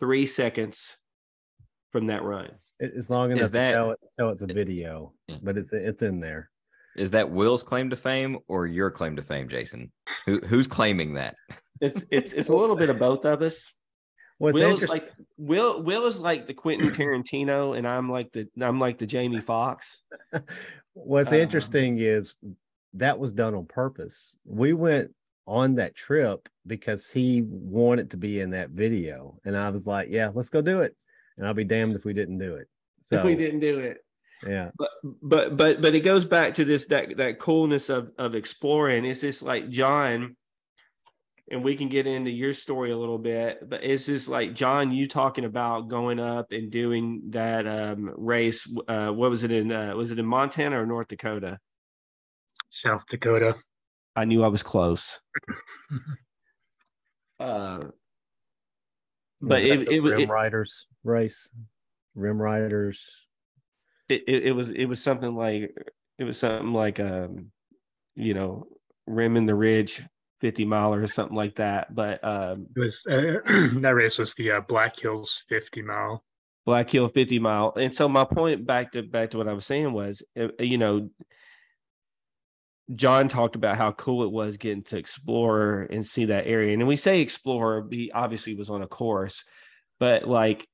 three 0.00 0.26
seconds 0.26 0.96
from 1.90 2.06
that 2.06 2.22
run. 2.22 2.46
it- 2.80 2.92
it's 2.94 3.08
long 3.08 3.30
enough 3.30 3.50
that- 3.52 3.72
tell, 3.72 3.92
it, 3.92 3.98
tell 4.18 4.28
it's 4.30 4.42
a 4.42 4.46
video, 4.46 5.14
but 5.42 5.56
it's 5.56 5.72
it's 5.72 6.02
in 6.02 6.20
there. 6.20 6.50
Is 6.96 7.10
that 7.12 7.30
Will's 7.30 7.62
claim 7.62 7.90
to 7.90 7.96
fame 7.96 8.38
or 8.48 8.66
your 8.66 8.90
claim 8.90 9.16
to 9.16 9.22
fame, 9.22 9.48
Jason? 9.48 9.90
Who 10.26 10.40
who's 10.40 10.66
claiming 10.66 11.14
that? 11.14 11.36
It's 11.80 12.04
it's 12.10 12.32
it's 12.32 12.48
a 12.48 12.54
little 12.54 12.76
bit 12.76 12.90
of 12.90 12.98
both 12.98 13.24
of 13.24 13.42
us. 13.42 13.72
What's 14.38 14.54
Will 14.54 14.66
is 14.68 14.72
interesting? 14.74 15.00
like 15.02 15.12
Will 15.36 15.82
Will 15.82 16.06
is 16.06 16.18
like 16.20 16.46
the 16.46 16.54
Quentin 16.54 16.90
Tarantino, 16.90 17.76
and 17.76 17.86
I'm 17.86 18.10
like 18.10 18.32
the 18.32 18.46
I'm 18.60 18.78
like 18.78 18.98
the 18.98 19.06
Jamie 19.06 19.40
Foxx. 19.40 20.02
What's 20.94 21.32
Uh, 21.32 21.36
interesting 21.36 21.98
is 21.98 22.36
that 22.94 23.18
was 23.18 23.32
done 23.32 23.54
on 23.54 23.66
purpose. 23.66 24.36
We 24.44 24.72
went 24.72 25.12
on 25.46 25.74
that 25.74 25.94
trip 25.94 26.48
because 26.66 27.10
he 27.10 27.42
wanted 27.42 28.12
to 28.12 28.16
be 28.16 28.40
in 28.40 28.50
that 28.50 28.70
video, 28.70 29.38
and 29.44 29.56
I 29.56 29.68
was 29.70 29.86
like, 29.86 30.08
"Yeah, 30.10 30.30
let's 30.32 30.48
go 30.50 30.60
do 30.62 30.80
it." 30.82 30.96
And 31.36 31.46
I'll 31.46 31.54
be 31.54 31.64
damned 31.64 31.96
if 31.96 32.04
we 32.04 32.12
didn't 32.12 32.38
do 32.38 32.54
it. 32.56 32.68
So 33.02 33.22
we 33.22 33.34
didn't 33.36 33.60
do 33.60 33.78
it. 33.80 34.03
Yeah, 34.46 34.70
but 34.76 34.90
but 35.22 35.56
but 35.56 35.80
but 35.82 35.94
it 35.94 36.00
goes 36.00 36.24
back 36.24 36.54
to 36.54 36.64
this 36.64 36.86
that 36.86 37.16
that 37.16 37.38
coolness 37.38 37.88
of 37.88 38.10
of 38.18 38.34
exploring. 38.34 39.04
It's 39.04 39.20
just 39.20 39.42
like 39.42 39.68
john 39.70 40.36
and 41.50 41.62
we 41.62 41.76
can 41.76 41.88
get 41.90 42.06
into 42.06 42.30
your 42.30 42.54
story 42.54 42.90
a 42.90 42.96
little 42.96 43.18
bit 43.18 43.68
but 43.68 43.84
it's 43.84 44.06
just 44.06 44.28
like 44.28 44.54
john 44.54 44.90
you 44.92 45.06
talking 45.06 45.44
about 45.44 45.88
going 45.88 46.18
up 46.18 46.52
and 46.52 46.70
doing 46.70 47.20
that 47.30 47.66
um 47.66 48.10
race 48.16 48.66
uh 48.88 49.08
what 49.10 49.28
was 49.30 49.42
it 49.42 49.52
in 49.52 49.70
uh 49.70 49.94
was 49.94 50.10
it 50.10 50.18
in 50.18 50.24
montana 50.24 50.80
or 50.80 50.86
north 50.86 51.08
dakota? 51.08 51.58
South 52.70 53.06
Dakota. 53.08 53.56
i 54.16 54.24
knew 54.24 54.42
i 54.42 54.48
was 54.48 54.62
close. 54.62 55.20
Uh 57.40 57.78
but 59.40 59.56
Was 59.56 59.62
that 59.64 59.70
it, 59.80 59.84
the 59.86 59.94
it, 59.96 60.00
was- 60.00 60.12
Rim 60.12 60.20
it, 60.22 60.28
Riders 60.28 60.86
race, 61.02 61.48
Rim 62.14 62.40
Riders. 62.40 63.23
It, 64.08 64.22
it, 64.26 64.42
it 64.46 64.52
was 64.52 64.70
it 64.70 64.84
was 64.86 65.02
something 65.02 65.34
like 65.34 65.74
it 66.18 66.24
was 66.24 66.38
something 66.38 66.72
like 66.72 67.00
um 67.00 67.50
you 68.14 68.34
know 68.34 68.66
rimming 69.06 69.46
the 69.46 69.54
ridge 69.54 70.02
50 70.40 70.64
mile 70.64 70.92
or 70.92 71.06
something 71.06 71.36
like 71.36 71.56
that 71.56 71.94
but 71.94 72.22
um 72.22 72.66
It 72.76 72.80
was 72.80 73.06
uh, 73.10 73.38
that 73.80 73.94
race 73.94 74.18
was 74.18 74.34
the 74.34 74.52
uh, 74.52 74.60
Black 74.60 74.98
Hills 74.98 75.44
50 75.48 75.82
mile. 75.82 76.24
black 76.66 76.88
hill 76.90 77.08
50 77.08 77.38
mile 77.38 77.72
and 77.76 77.94
so 77.94 78.08
my 78.08 78.24
point 78.24 78.66
back 78.66 78.92
to 78.92 79.02
back 79.02 79.30
to 79.30 79.38
what 79.38 79.48
i 79.48 79.52
was 79.52 79.66
saying 79.66 79.92
was 79.92 80.22
uh, 80.38 80.48
you 80.58 80.78
know 80.78 81.08
john 82.94 83.28
talked 83.28 83.56
about 83.56 83.76
how 83.78 83.92
cool 83.92 84.24
it 84.24 84.30
was 84.32 84.58
getting 84.58 84.82
to 84.82 84.98
explore 84.98 85.86
and 85.90 86.06
see 86.06 86.26
that 86.26 86.46
area 86.46 86.74
and 86.74 86.86
we 86.86 86.96
say 86.96 87.20
explore 87.20 87.86
he 87.90 88.10
obviously 88.12 88.54
was 88.54 88.68
on 88.68 88.82
a 88.82 88.86
course 88.86 89.44
but 89.98 90.28
like 90.28 90.66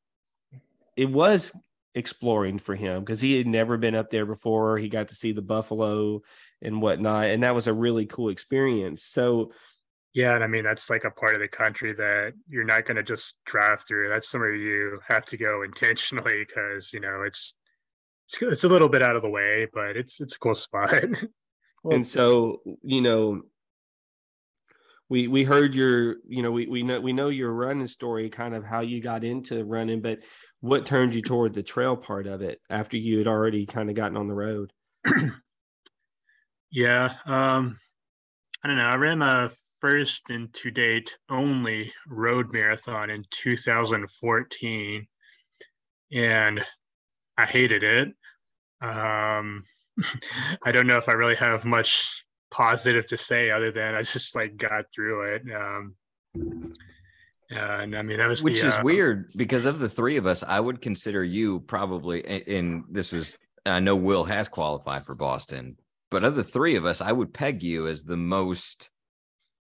it 0.96 1.10
was 1.10 1.52
exploring 1.94 2.58
for 2.58 2.74
him 2.74 3.00
because 3.00 3.20
he 3.20 3.36
had 3.36 3.46
never 3.46 3.76
been 3.76 3.94
up 3.94 4.10
there 4.10 4.26
before 4.26 4.78
he 4.78 4.88
got 4.88 5.08
to 5.08 5.14
see 5.14 5.32
the 5.32 5.42
buffalo 5.42 6.22
and 6.62 6.80
whatnot 6.80 7.26
and 7.26 7.42
that 7.42 7.54
was 7.54 7.66
a 7.66 7.72
really 7.72 8.06
cool 8.06 8.28
experience 8.28 9.02
so 9.02 9.50
Yeah, 10.12 10.34
and 10.34 10.42
I 10.42 10.48
mean 10.48 10.64
that's 10.64 10.90
like 10.90 11.04
a 11.04 11.10
part 11.10 11.34
of 11.34 11.40
the 11.40 11.48
country 11.48 11.92
that 11.94 12.32
you're 12.48 12.64
not 12.64 12.84
going 12.84 12.96
to 12.96 13.02
just 13.02 13.36
drive 13.44 13.82
through. 13.82 14.08
That's 14.08 14.28
somewhere 14.28 14.54
you 14.54 15.00
have 15.06 15.24
to 15.26 15.36
go 15.36 15.62
intentionally 15.70 16.44
because 16.46 16.92
you 16.92 17.00
know 17.00 17.22
it's 17.22 17.54
it's 18.26 18.42
it's 18.42 18.64
a 18.64 18.68
little 18.68 18.88
bit 18.88 19.02
out 19.02 19.16
of 19.16 19.22
the 19.22 19.28
way, 19.28 19.68
but 19.72 19.96
it's 19.96 20.20
it's 20.20 20.36
a 20.36 20.38
cool 20.38 20.54
spot. 20.54 21.04
and 21.84 22.06
so 22.06 22.60
you 22.82 23.00
know 23.00 23.42
we 25.10 25.28
we 25.28 25.44
heard 25.44 25.74
your 25.74 26.16
you 26.26 26.42
know 26.42 26.50
we 26.50 26.66
we 26.66 26.82
know 26.82 27.00
we 27.00 27.12
know 27.12 27.28
your 27.28 27.52
running 27.52 27.86
story 27.86 28.30
kind 28.30 28.54
of 28.54 28.64
how 28.64 28.80
you 28.80 29.02
got 29.02 29.24
into 29.24 29.64
running 29.64 30.00
but 30.00 30.18
what 30.60 30.86
turned 30.86 31.14
you 31.14 31.20
toward 31.20 31.52
the 31.52 31.62
trail 31.62 31.96
part 31.96 32.26
of 32.26 32.40
it 32.40 32.60
after 32.70 32.96
you 32.96 33.18
had 33.18 33.26
already 33.26 33.66
kind 33.66 33.90
of 33.90 33.96
gotten 33.96 34.16
on 34.16 34.28
the 34.28 34.34
road 34.34 34.72
yeah, 36.70 37.14
um, 37.26 37.78
I 38.62 38.68
don't 38.68 38.76
know. 38.76 38.84
I 38.84 38.96
ran 38.96 39.18
my 39.18 39.50
first 39.80 40.22
and 40.28 40.52
to 40.54 40.70
date 40.70 41.16
only 41.28 41.92
road 42.08 42.52
marathon 42.52 43.10
in 43.10 43.24
2014, 43.30 45.06
and 46.12 46.64
I 47.38 47.46
hated 47.46 47.82
it. 47.82 48.08
Um, 48.82 49.64
I 50.64 50.72
don't 50.72 50.86
know 50.86 50.98
if 50.98 51.08
I 51.08 51.12
really 51.12 51.36
have 51.36 51.64
much 51.64 52.24
positive 52.50 53.06
to 53.06 53.16
say 53.16 53.50
other 53.50 53.70
than 53.70 53.94
I 53.94 54.02
just 54.02 54.34
like 54.34 54.56
got 54.56 54.86
through 54.94 55.34
it. 55.34 55.42
Um, 55.54 55.94
and 57.50 57.96
I 57.96 58.02
mean 58.02 58.18
that 58.18 58.28
was 58.28 58.42
Which 58.44 58.60
the, 58.60 58.68
is 58.68 58.74
uh, 58.74 58.80
weird 58.82 59.32
because 59.36 59.64
of 59.64 59.78
the 59.78 59.88
three 59.88 60.16
of 60.16 60.26
us, 60.26 60.42
I 60.42 60.60
would 60.60 60.80
consider 60.80 61.24
you 61.24 61.60
probably 61.60 62.24
and- 62.24 62.48
and 62.48 62.84
this 62.88 63.12
was 63.12 63.36
I 63.66 63.80
know 63.80 63.96
Will 63.96 64.24
has 64.24 64.48
qualified 64.48 65.04
for 65.04 65.14
Boston, 65.14 65.76
but 66.10 66.24
of 66.24 66.34
the 66.34 66.44
three 66.44 66.76
of 66.76 66.86
us, 66.86 67.00
I 67.00 67.12
would 67.12 67.34
peg 67.34 67.62
you 67.62 67.88
as 67.88 68.02
the 68.02 68.16
most 68.16 68.90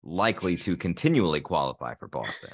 likely 0.04 0.56
to 0.58 0.76
continually 0.78 1.42
qualify 1.42 1.96
for 1.96 2.08
Boston. 2.08 2.52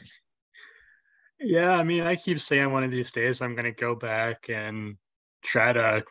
Yeah, 1.40 1.72
I 1.72 1.84
mean, 1.84 2.04
I 2.04 2.16
keep 2.16 2.40
saying 2.40 2.72
one 2.72 2.84
of 2.84 2.92
these 2.92 3.12
days 3.12 3.42
I'm 3.42 3.56
going 3.56 3.66
to 3.66 3.72
go 3.72 3.96
back 3.96 4.50
and 4.50 4.98
try 5.44 5.74
to 5.74 6.04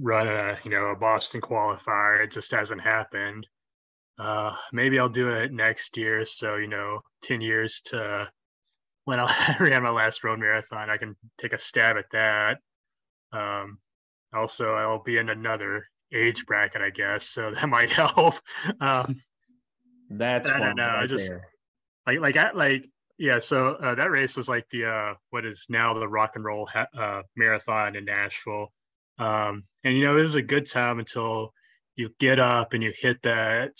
run 0.00 0.26
a, 0.28 0.58
you 0.64 0.70
know, 0.70 0.86
a 0.86 0.96
Boston 0.96 1.40
qualifier. 1.40 2.22
It 2.22 2.30
just 2.30 2.50
hasn't 2.52 2.80
happened. 2.80 3.46
Uh, 4.18 4.54
maybe 4.72 4.98
I'll 4.98 5.08
do 5.08 5.28
it 5.30 5.52
next 5.52 5.96
year. 5.96 6.24
So, 6.24 6.56
you 6.56 6.66
know, 6.68 7.00
10 7.22 7.40
years 7.40 7.80
to 7.86 8.28
when 9.04 9.20
I 9.20 9.56
ran 9.60 9.82
my 9.82 9.90
last 9.90 10.24
road 10.24 10.38
marathon, 10.40 10.90
I 10.90 10.96
can 10.96 11.16
take 11.38 11.52
a 11.52 11.58
stab 11.58 11.96
at 11.96 12.10
that. 12.12 12.58
Um, 13.32 13.78
also, 14.34 14.72
I'll 14.74 15.02
be 15.02 15.18
in 15.18 15.28
another 15.28 15.86
age 16.12 16.44
bracket, 16.46 16.82
I 16.82 16.90
guess. 16.90 17.26
So 17.26 17.50
that 17.54 17.68
might 17.68 17.90
help. 17.90 18.34
Um, 18.80 19.20
that's 20.10 20.48
I 20.50 20.58
don't 20.58 20.76
know, 20.76 20.82
I 20.84 21.00
right 21.00 21.08
just- 21.08 21.28
there. 21.28 21.46
like 22.06 22.20
like 22.20 22.36
I 22.38 22.52
like 22.52 22.84
yeah 23.18 23.38
so 23.40 23.74
uh, 23.74 23.94
that 23.94 24.10
race 24.10 24.36
was 24.36 24.48
like 24.48 24.64
the 24.70 24.86
uh 24.86 25.14
what 25.30 25.44
is 25.44 25.66
now 25.68 25.92
the 25.92 26.08
rock 26.08 26.32
and 26.36 26.44
roll 26.44 26.66
ha- 26.66 26.86
uh 26.98 27.20
marathon 27.36 27.94
in 27.96 28.04
nashville 28.06 28.72
um 29.18 29.64
and 29.88 29.96
you 29.96 30.04
know 30.04 30.18
it 30.18 30.22
was 30.22 30.34
a 30.34 30.42
good 30.42 30.68
time 30.68 30.98
until 30.98 31.52
you 31.96 32.10
get 32.20 32.38
up 32.38 32.74
and 32.74 32.82
you 32.82 32.92
hit 32.96 33.22
that 33.22 33.72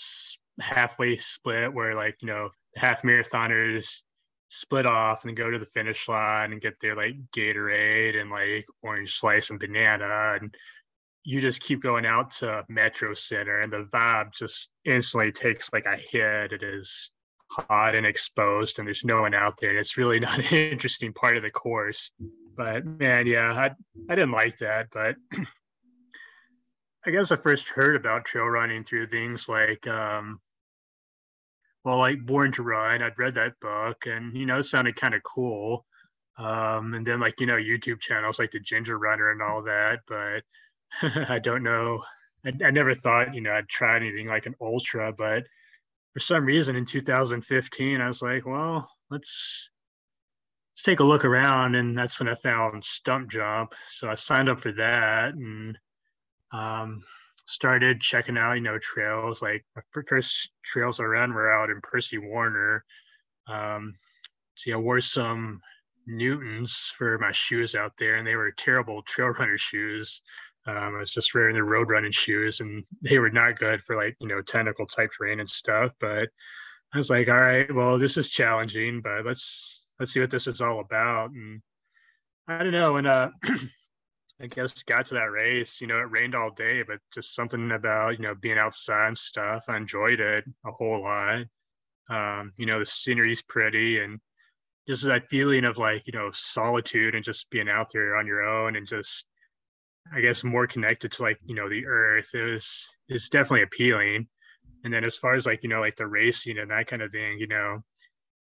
halfway 0.59 1.17
split 1.17 1.73
where 1.73 1.95
like 1.95 2.17
you 2.21 2.27
know 2.29 2.49
half 2.77 3.03
marathoners 3.03 4.03
split 4.49 4.87
off 4.87 5.25
and 5.25 5.37
go 5.37 5.51
to 5.51 5.59
the 5.59 5.67
finish 5.67 6.09
line 6.09 6.53
and 6.53 6.63
get 6.63 6.81
their 6.81 6.97
like 6.97 7.15
gatorade 7.37 8.19
and 8.19 8.31
like 8.31 8.67
orange 8.83 9.19
slice 9.19 9.51
and 9.51 9.61
banana. 9.61 10.39
And 10.41 10.55
you 11.25 11.41
just 11.41 11.61
keep 11.61 11.83
going 11.83 12.07
out 12.07 12.31
to 12.37 12.65
metro 12.69 13.13
center 13.13 13.61
and 13.61 13.73
the 13.73 13.87
vibe 13.93 14.33
just 14.33 14.71
instantly 14.87 15.33
takes 15.33 15.71
like 15.73 15.85
a 15.85 15.97
hit. 15.97 16.53
It 16.53 16.63
is 16.63 17.11
hot 17.51 17.95
and 17.95 18.07
exposed 18.07 18.79
and 18.79 18.89
there's 18.89 19.05
no 19.05 19.21
one 19.21 19.35
out 19.35 19.59
there. 19.61 19.71
And 19.71 19.79
it's 19.79 19.99
really 19.99 20.21
not 20.21 20.39
an 20.39 20.57
interesting 20.57 21.13
part 21.13 21.37
of 21.37 21.43
the 21.43 21.51
course. 21.51 22.11
But 22.57 22.85
man 22.85 23.29
yeah 23.29 23.53
i, 23.53 23.71
I 24.11 24.15
didn't 24.17 24.33
like 24.33 24.59
that 24.59 24.89
but 24.93 25.15
i 27.09 27.11
guess 27.11 27.33
i 27.33 27.37
first 27.37 27.69
heard 27.69 27.97
about 27.97 28.25
trail 28.25 28.45
running 28.45 28.85
through 28.85 29.07
things 29.07 29.49
like 29.49 29.87
um 29.87 30.41
well 31.85 31.99
like 31.99 32.25
born 32.25 32.53
to 32.53 32.63
run 32.63 33.03
i'd 33.03 33.19
read 33.19 33.35
that 33.35 33.59
book 33.61 34.05
and 34.07 34.37
you 34.37 34.47
know 34.47 34.59
it 34.59 34.65
sounded 34.65 34.95
kind 34.95 35.15
of 35.15 35.23
cool. 35.23 35.85
Um 36.37 36.95
and 36.95 37.05
then 37.07 37.19
like 37.19 37.41
you 37.41 37.47
know 37.47 37.57
youtube 37.57 38.01
channels 38.01 38.39
like 38.39 38.53
the 38.53 38.61
ginger 38.61 38.99
runner 38.99 39.31
and 39.31 39.43
all 39.43 39.63
that 39.63 40.01
but 40.07 40.43
i 41.29 41.39
don't 41.39 41.63
know. 41.63 42.03
I, 42.45 42.53
I 42.65 42.71
never 42.71 42.95
thought, 42.95 43.35
you 43.35 43.41
know, 43.41 43.53
I'd 43.53 43.69
try 43.69 43.97
anything 43.97 44.29
like 44.29 44.47
an 44.47 44.55
ultra, 44.61 45.13
but 45.13 45.45
for 46.13 46.21
some 46.21 46.45
reason 46.45 46.77
in 46.77 46.87
2015, 46.87 48.01
I 48.01 48.07
was 48.07 48.23
like, 48.23 48.47
well, 48.47 48.89
let's 49.11 49.71
let's 50.73 50.83
take 50.85 51.01
a 51.01 51.05
look 51.05 51.25
around, 51.25 51.75
and 51.75 51.97
that's 51.97 52.19
when 52.19 52.29
I 52.29 52.35
found 52.37 52.85
Stump 52.85 53.31
Jump. 53.31 53.75
So 53.91 54.09
I 54.09 54.15
signed 54.15 54.49
up 54.49 54.61
for 54.61 54.73
that 54.73 55.35
and 55.35 55.79
um, 56.53 57.03
started 57.47 58.01
checking 58.01 58.37
out, 58.37 58.55
you 58.55 58.61
know, 58.61 58.79
trails. 58.79 59.43
Like 59.43 59.65
my 59.75 59.83
first 59.93 60.51
trails 60.65 61.01
I 61.01 61.05
ran 61.05 61.33
were 61.33 61.53
out 61.53 61.71
in 61.71 61.81
Percy 61.83 62.19
Warner. 62.19 62.85
Um, 63.49 63.95
yeah, 64.67 64.75
I 64.75 64.79
wore 64.79 65.01
some 65.01 65.61
Newtons 66.07 66.93
for 66.97 67.19
my 67.19 67.33
shoes 67.33 67.75
out 67.75 67.93
there, 67.99 68.17
and 68.17 68.27
they 68.27 68.37
were 68.37 68.51
terrible 68.53 69.03
trail 69.03 69.29
runner 69.39 69.59
shoes. 69.59 70.23
Um, 70.67 70.97
I 70.97 70.99
was 70.99 71.11
just 71.11 71.35
wearing 71.35 71.55
the 71.55 71.63
road 71.63 71.89
running 71.89 72.13
shoes, 72.13 72.61
and 72.61 72.85
they 73.03 73.19
were 73.19 73.31
not 73.31 73.59
good 73.59 73.83
for 73.83 73.97
like 73.97 74.17
you 74.21 74.29
know 74.29 74.43
technical 74.43 74.87
type 74.87 75.11
terrain 75.17 75.41
and 75.41 75.49
stuff. 75.49 75.93
But 76.01 76.29
I 76.93 76.97
was 76.97 77.11
like, 77.11 77.29
all 77.29 77.37
right, 77.37 77.73
well, 77.75 77.99
this 77.99 78.17
is 78.17 78.31
challenging, 78.31 79.01
but 79.03 79.25
let's 79.25 79.87
let's 79.99 80.13
see 80.13 80.21
what 80.21 80.31
this 80.31 80.47
is 80.47 80.61
all 80.61 80.81
about. 80.81 81.31
And 81.31 81.63
I 82.47 82.63
don't 82.63 82.73
know, 82.73 82.97
and 82.97 83.07
uh, 83.07 83.31
I 84.41 84.47
guess 84.47 84.83
got 84.85 85.07
to 85.07 85.15
that 85.15 85.33
race. 85.33 85.81
You 85.81 85.89
know, 85.89 85.99
it 85.99 86.11
rained 86.11 86.35
all 86.35 86.51
day, 86.51 86.83
but 86.87 86.99
just 87.13 87.35
something 87.35 87.73
about 87.73 88.19
you 88.19 88.23
know 88.23 88.35
being 88.35 88.59
outside 88.59 89.09
and 89.09 89.19
stuff. 89.19 89.65
I 89.69 89.77
enjoyed 89.77 90.21
it 90.21 90.45
a 90.65 90.71
whole 90.71 91.03
lot. 91.03 91.45
Um, 92.11 92.53
you 92.57 92.67
know, 92.67 92.79
the 92.79 92.87
scenery's 92.87 93.43
pretty, 93.43 93.99
and 93.99 94.21
just 94.89 95.05
that 95.05 95.29
feeling 95.29 95.65
of 95.65 95.77
like 95.77 96.07
you 96.07 96.13
know 96.13 96.31
solitude 96.33 97.15
and 97.15 97.25
just 97.25 97.51
being 97.51 97.69
out 97.69 97.89
there 97.93 98.17
on 98.17 98.27
your 98.27 98.43
own 98.43 98.77
and 98.77 98.87
just 98.87 99.27
I 100.15 100.21
guess 100.21 100.45
more 100.45 100.67
connected 100.67 101.13
to 101.13 101.23
like 101.23 101.39
you 101.45 101.55
know 101.55 101.69
the 101.69 101.87
earth. 101.87 102.31
It 102.35 102.53
was 102.53 102.89
is 103.09 103.29
definitely 103.29 103.63
appealing. 103.63 104.29
And 104.85 104.95
then 104.95 105.05
as 105.05 105.17
far 105.17 105.35
as 105.35 105.47
like 105.47 105.63
you 105.63 105.69
know 105.69 105.81
like 105.81 105.97
the 105.97 106.07
racing 106.07 106.59
and 106.59 106.71
that 106.71 106.87
kind 106.87 107.03
of 107.03 107.11
thing, 107.11 107.39
you 107.39 107.49
know, 107.49 107.83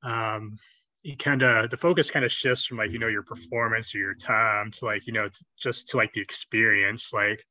um, 0.04 0.58
it 1.04 1.20
kind 1.20 1.42
of 1.44 1.70
the 1.70 1.78
focus 1.78 2.10
kind 2.10 2.24
of 2.24 2.32
shifts 2.32 2.66
from 2.66 2.78
like 2.78 2.92
you 2.92 3.00
know 3.00 3.08
your 3.08 3.24
performance 3.24 3.94
or 3.94 3.98
your 3.98 4.16
time 4.16 4.72
to 4.72 4.86
like 4.86 5.06
you 5.06 5.14
know 5.14 5.30
just 5.60 5.90
to 5.90 5.98
like 5.98 6.14
the 6.14 6.22
experience. 6.22 7.12
Like, 7.14 7.44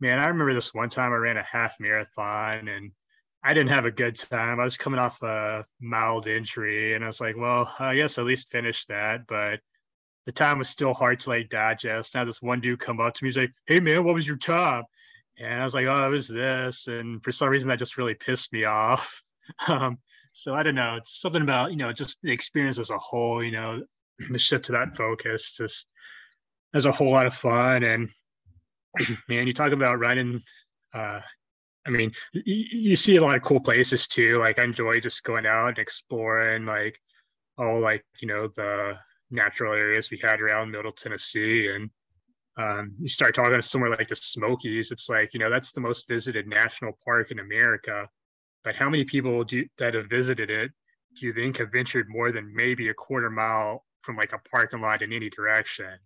man, 0.00 0.18
I 0.18 0.26
remember 0.28 0.54
this 0.54 0.74
one 0.74 0.88
time 0.88 1.12
I 1.12 1.16
ran 1.16 1.36
a 1.36 1.42
half 1.42 1.78
marathon 1.78 2.68
and 2.68 2.92
I 3.42 3.54
didn't 3.54 3.70
have 3.70 3.86
a 3.86 3.90
good 3.90 4.18
time. 4.18 4.60
I 4.60 4.64
was 4.64 4.76
coming 4.76 5.00
off 5.00 5.22
a 5.22 5.64
mild 5.80 6.26
injury, 6.26 6.94
and 6.94 7.02
I 7.04 7.06
was 7.06 7.20
like, 7.20 7.36
well, 7.38 7.74
I 7.78 7.94
guess 7.96 8.18
at 8.18 8.26
least 8.26 8.50
finish 8.50 8.84
that. 8.86 9.26
But 9.26 9.60
the 10.26 10.32
time 10.32 10.58
was 10.58 10.68
still 10.68 10.94
hard 10.94 11.20
to 11.20 11.30
like 11.30 11.48
digest. 11.48 12.14
Now 12.14 12.24
this 12.24 12.42
one 12.42 12.60
dude 12.60 12.80
come 12.80 13.00
up 13.00 13.14
to 13.14 13.24
me, 13.24 13.28
he's 13.28 13.36
like, 13.36 13.52
"Hey 13.66 13.80
man, 13.80 14.04
what 14.04 14.14
was 14.14 14.26
your 14.28 14.36
time?" 14.36 14.84
And 15.38 15.60
I 15.60 15.64
was 15.64 15.74
like, 15.74 15.86
"Oh, 15.86 16.06
it 16.06 16.10
was 16.10 16.28
this." 16.28 16.86
And 16.88 17.22
for 17.22 17.32
some 17.32 17.48
reason, 17.48 17.68
that 17.68 17.78
just 17.78 17.96
really 17.98 18.14
pissed 18.14 18.52
me 18.52 18.64
off. 18.66 19.22
Um, 19.68 19.98
so 20.32 20.54
I 20.54 20.62
don't 20.62 20.74
know. 20.74 20.96
It's 20.96 21.20
something 21.20 21.42
about 21.42 21.70
you 21.70 21.76
know 21.76 21.92
just 21.92 22.18
the 22.22 22.32
experience 22.32 22.78
as 22.78 22.90
a 22.90 22.98
whole. 22.98 23.42
You 23.42 23.52
know, 23.52 23.82
the 24.30 24.38
shift 24.38 24.66
to 24.66 24.72
that 24.72 24.96
focus 24.96 25.54
just 25.56 25.86
has 26.74 26.86
a 26.86 26.92
whole 26.92 27.10
lot 27.10 27.26
of 27.26 27.34
fun. 27.34 27.82
And 27.82 28.08
man, 29.28 29.46
you 29.46 29.52
talk 29.52 29.72
about 29.72 29.98
running. 29.98 30.42
Uh, 30.94 31.20
I 31.86 31.90
mean, 31.90 32.12
you, 32.32 32.64
you 32.72 32.96
see 32.96 33.16
a 33.16 33.22
lot 33.22 33.36
of 33.36 33.42
cool 33.42 33.60
places 33.60 34.06
too. 34.06 34.38
Like 34.38 34.58
I 34.58 34.64
enjoy 34.64 35.00
just 35.00 35.24
going 35.24 35.46
out 35.46 35.68
and 35.68 35.78
exploring, 35.78 36.66
like 36.66 36.98
all 37.58 37.80
like 37.80 38.04
you 38.20 38.28
know 38.28 38.48
the 38.54 38.96
natural 39.30 39.72
areas 39.72 40.10
we 40.10 40.20
had 40.22 40.40
around 40.40 40.70
Middle 40.70 40.92
Tennessee. 40.92 41.68
And 41.68 41.90
um, 42.56 42.92
you 42.98 43.08
start 43.08 43.34
talking 43.34 43.54
to 43.54 43.62
somewhere 43.62 43.90
like 43.90 44.08
the 44.08 44.16
Smokies, 44.16 44.90
it's 44.90 45.08
like, 45.08 45.32
you 45.32 45.40
know, 45.40 45.50
that's 45.50 45.72
the 45.72 45.80
most 45.80 46.08
visited 46.08 46.46
national 46.46 46.98
park 47.04 47.30
in 47.30 47.38
America. 47.38 48.08
But 48.64 48.76
how 48.76 48.90
many 48.90 49.04
people 49.04 49.42
do 49.44 49.66
that 49.78 49.94
have 49.94 50.10
visited 50.10 50.50
it 50.50 50.72
do 51.16 51.26
you 51.26 51.32
think 51.32 51.58
have 51.58 51.72
ventured 51.72 52.08
more 52.08 52.32
than 52.32 52.54
maybe 52.54 52.88
a 52.88 52.94
quarter 52.94 53.30
mile 53.30 53.84
from 54.02 54.16
like 54.16 54.32
a 54.32 54.48
parking 54.50 54.80
lot 54.80 55.02
in 55.02 55.12
any 55.12 55.30
direction? 55.30 55.98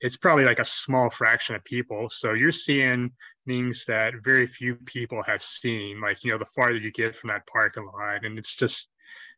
It's 0.00 0.16
probably 0.16 0.44
like 0.44 0.58
a 0.58 0.64
small 0.64 1.10
fraction 1.10 1.54
of 1.54 1.64
people. 1.64 2.08
So 2.10 2.32
you're 2.32 2.52
seeing 2.52 3.12
things 3.46 3.84
that 3.86 4.14
very 4.22 4.46
few 4.46 4.76
people 4.76 5.22
have 5.24 5.42
seen, 5.42 6.00
like, 6.00 6.22
you 6.22 6.30
know, 6.30 6.38
the 6.38 6.44
farther 6.44 6.76
you 6.76 6.92
get 6.92 7.16
from 7.16 7.28
that 7.28 7.46
parking 7.46 7.86
lot. 7.86 8.24
And 8.24 8.38
it's 8.38 8.54
just, 8.54 8.90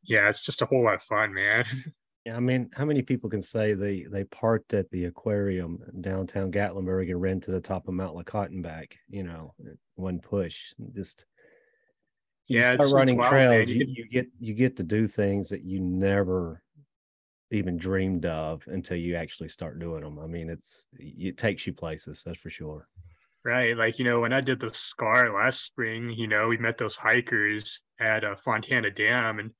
yeah, 0.05 0.29
it's 0.29 0.45
just 0.45 0.61
a 0.61 0.67
whole 0.67 0.85
lot 0.85 0.95
of 0.95 1.03
fun, 1.03 1.35
man. 1.35 1.65
Yeah, 2.27 2.37
I 2.37 2.41
mean, 2.41 2.69
how 2.75 2.85
many 2.85 3.01
people 3.01 3.31
can 3.31 3.41
say 3.41 3.73
they 3.73 4.05
they 4.11 4.25
parked 4.25 4.75
at 4.75 4.91
the 4.91 5.07
aquarium 5.07 5.79
downtown 6.03 6.53
Gatlinburg 6.53 7.11
and 7.11 7.19
ran 7.19 7.41
to 7.41 7.51
the 7.51 7.63
top 7.63 7.89
of 7.89 7.95
Mount 7.95 8.15
LeConte 8.15 8.63
back? 8.63 8.99
You 9.09 9.23
know, 9.23 9.55
one 9.95 10.21
push. 10.21 10.75
Just 10.95 11.25
you 12.51 12.61
Yeah, 12.61 12.75
start 12.75 12.93
running 12.93 13.21
trails, 13.23 13.69
you, 13.69 13.87
You 13.87 13.95
you 13.97 14.09
get 14.09 14.27
you 14.39 14.55
get 14.55 14.77
to 14.77 14.83
do 14.83 15.07
things 15.07 15.49
that 15.51 15.63
you 15.63 15.81
never 15.81 16.63
even 17.51 17.77
dreamed 17.77 18.27
of 18.27 18.63
until 18.67 18.97
you 18.97 19.17
actually 19.17 19.49
start 19.49 19.79
doing 19.79 20.03
them. 20.03 20.19
I 20.19 20.27
mean, 20.27 20.51
it's 20.51 20.85
it 20.99 21.37
takes 21.37 21.67
you 21.67 21.73
places, 21.73 22.23
that's 22.25 22.39
for 22.39 22.51
sure. 22.51 22.89
Right. 23.45 23.77
Like, 23.77 23.99
you 23.99 24.05
know, 24.05 24.21
when 24.21 24.35
I 24.35 24.43
did 24.43 24.61
the 24.61 24.73
SCAR 24.73 25.33
last 25.33 25.65
spring, 25.65 26.11
you 26.11 26.27
know, 26.27 26.49
we 26.49 26.59
met 26.59 26.77
those 26.77 26.97
hikers 26.97 27.81
at 27.99 28.23
uh, 28.23 28.37
Fontana 28.37 28.91
Dam 28.91 29.39
and 29.39 29.53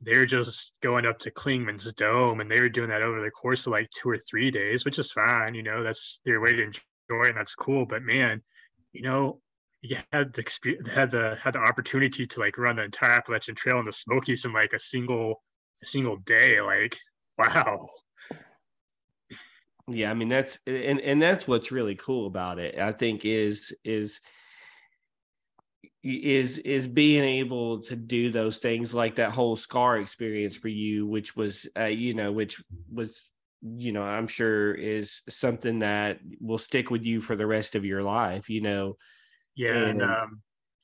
they're 0.00 0.24
just 0.26 0.72
going 0.82 1.04
up 1.04 1.18
to 1.20 1.30
Clingman's 1.30 1.92
Dome 1.92 2.40
and 2.40 2.50
they 2.50 2.60
were 2.60 2.70
doing 2.70 2.88
that 2.88 3.02
over 3.02 3.20
the 3.20 3.30
course 3.30 3.66
of 3.66 3.72
like 3.72 3.90
two 3.90 4.08
or 4.08 4.16
three 4.18 4.50
days, 4.50 4.84
which 4.84 4.98
is 4.98 5.12
fine. 5.12 5.54
You 5.54 5.62
know, 5.62 5.82
that's 5.82 6.20
their 6.24 6.40
way 6.40 6.52
to 6.52 6.62
enjoy 6.62 7.28
and 7.28 7.36
that's 7.36 7.54
cool. 7.54 7.84
But 7.84 8.02
man, 8.02 8.42
you 8.92 9.02
know, 9.02 9.40
you 9.80 9.96
had 10.12 10.32
the 10.32 10.44
had 10.92 11.10
the 11.10 11.38
had 11.42 11.54
the 11.54 11.60
opportunity 11.60 12.26
to 12.26 12.40
like 12.40 12.58
run 12.58 12.76
the 12.76 12.84
entire 12.84 13.10
Appalachian 13.10 13.54
Trail 13.54 13.78
in 13.78 13.86
the 13.86 13.92
Smokies 13.92 14.44
in 14.44 14.52
like 14.52 14.72
a 14.72 14.78
single 14.78 15.42
a 15.82 15.86
single 15.86 16.16
day. 16.16 16.60
Like, 16.60 16.98
wow. 17.38 17.88
yeah 19.88 20.10
i 20.10 20.14
mean 20.14 20.28
that's 20.28 20.58
and 20.66 21.00
and 21.00 21.20
that's 21.22 21.48
what's 21.48 21.72
really 21.72 21.94
cool 21.94 22.26
about 22.26 22.58
it 22.58 22.78
i 22.78 22.92
think 22.92 23.24
is 23.24 23.74
is 23.84 24.20
is 26.04 26.58
is 26.58 26.86
being 26.86 27.24
able 27.24 27.80
to 27.80 27.96
do 27.96 28.30
those 28.30 28.58
things 28.58 28.94
like 28.94 29.16
that 29.16 29.32
whole 29.32 29.56
scar 29.56 29.98
experience 29.98 30.56
for 30.56 30.68
you 30.68 31.06
which 31.06 31.34
was 31.34 31.68
uh, 31.78 31.84
you 31.84 32.14
know 32.14 32.32
which 32.32 32.62
was 32.92 33.30
you 33.62 33.92
know 33.92 34.02
i'm 34.02 34.26
sure 34.26 34.74
is 34.74 35.22
something 35.28 35.80
that 35.80 36.18
will 36.40 36.58
stick 36.58 36.90
with 36.90 37.02
you 37.02 37.20
for 37.20 37.34
the 37.34 37.46
rest 37.46 37.74
of 37.74 37.84
your 37.84 38.02
life 38.02 38.48
you 38.48 38.60
know 38.60 38.96
Yeah, 39.58 39.74
and, 39.74 40.00
And- 40.00 40.10
um, 40.10 40.42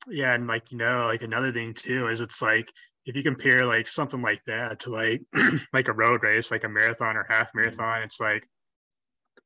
yeah, 0.08 0.34
and 0.34 0.46
like 0.46 0.70
you 0.70 0.76
know, 0.78 1.06
like 1.06 1.22
another 1.22 1.52
thing 1.52 1.72
too 1.74 2.08
is 2.08 2.20
it's 2.20 2.42
like 2.42 2.70
if 3.06 3.16
you 3.16 3.22
compare 3.22 3.64
like 3.66 3.86
something 3.86 4.20
like 4.20 4.42
that 4.46 4.80
to 4.80 4.90
like 4.90 5.22
like 5.72 5.88
a 5.88 5.92
road 5.92 6.22
race, 6.22 6.50
like 6.50 6.64
a 6.64 6.68
marathon 6.68 7.16
or 7.16 7.24
half 7.28 7.50
marathon, 7.54 8.02
it's 8.02 8.20
like, 8.20 8.48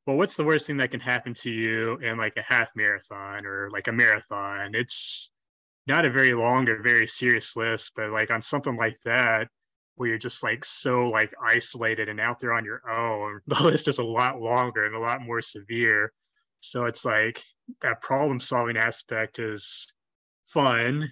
well, 0.05 0.17
what's 0.17 0.35
the 0.35 0.43
worst 0.43 0.65
thing 0.65 0.77
that 0.77 0.91
can 0.91 0.99
happen 0.99 1.33
to 1.35 1.49
you 1.51 1.97
in 1.97 2.17
like 2.17 2.33
a 2.37 2.41
half 2.41 2.69
marathon 2.75 3.45
or 3.45 3.69
like 3.71 3.87
a 3.87 3.91
marathon? 3.91 4.73
It's 4.73 5.29
not 5.87 6.05
a 6.05 6.09
very 6.11 6.33
long 6.33 6.67
or 6.67 6.81
very 6.81 7.07
serious 7.07 7.55
list, 7.55 7.93
but 7.95 8.09
like 8.11 8.31
on 8.31 8.41
something 8.41 8.75
like 8.75 8.97
that, 9.05 9.47
where 9.95 10.09
you're 10.09 10.17
just 10.17 10.43
like 10.43 10.65
so 10.65 11.05
like 11.07 11.31
isolated 11.45 12.09
and 12.09 12.19
out 12.19 12.39
there 12.39 12.53
on 12.53 12.65
your 12.65 12.81
own, 12.89 13.41
the 13.47 13.63
list 13.63 13.87
is 13.87 13.99
a 13.99 14.03
lot 14.03 14.41
longer 14.41 14.85
and 14.85 14.95
a 14.95 14.99
lot 14.99 15.21
more 15.21 15.41
severe. 15.41 16.11
So 16.59 16.85
it's 16.85 17.05
like 17.05 17.43
that 17.81 18.01
problem 18.01 18.39
solving 18.39 18.77
aspect 18.77 19.39
is 19.39 19.93
fun 20.45 21.09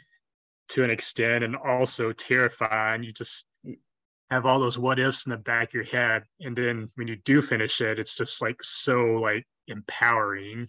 to 0.69 0.83
an 0.83 0.89
extent 0.89 1.43
and 1.43 1.55
also 1.55 2.11
terrifying. 2.11 3.03
You 3.03 3.13
just 3.13 3.45
have 4.29 4.45
all 4.45 4.59
those 4.59 4.77
what 4.77 4.99
ifs 4.99 5.25
in 5.25 5.31
the 5.31 5.37
back 5.37 5.69
of 5.69 5.73
your 5.73 5.83
head. 5.85 6.23
And 6.41 6.55
then 6.55 6.89
when 6.95 7.07
you 7.07 7.15
do 7.15 7.41
finish 7.41 7.79
it, 7.81 7.99
it's 7.99 8.15
just 8.15 8.41
like 8.41 8.61
so 8.61 9.03
like 9.15 9.45
empowering. 9.67 10.67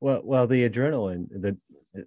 Well, 0.00 0.20
well, 0.24 0.46
the 0.46 0.68
adrenaline, 0.68 1.28
the 1.30 1.56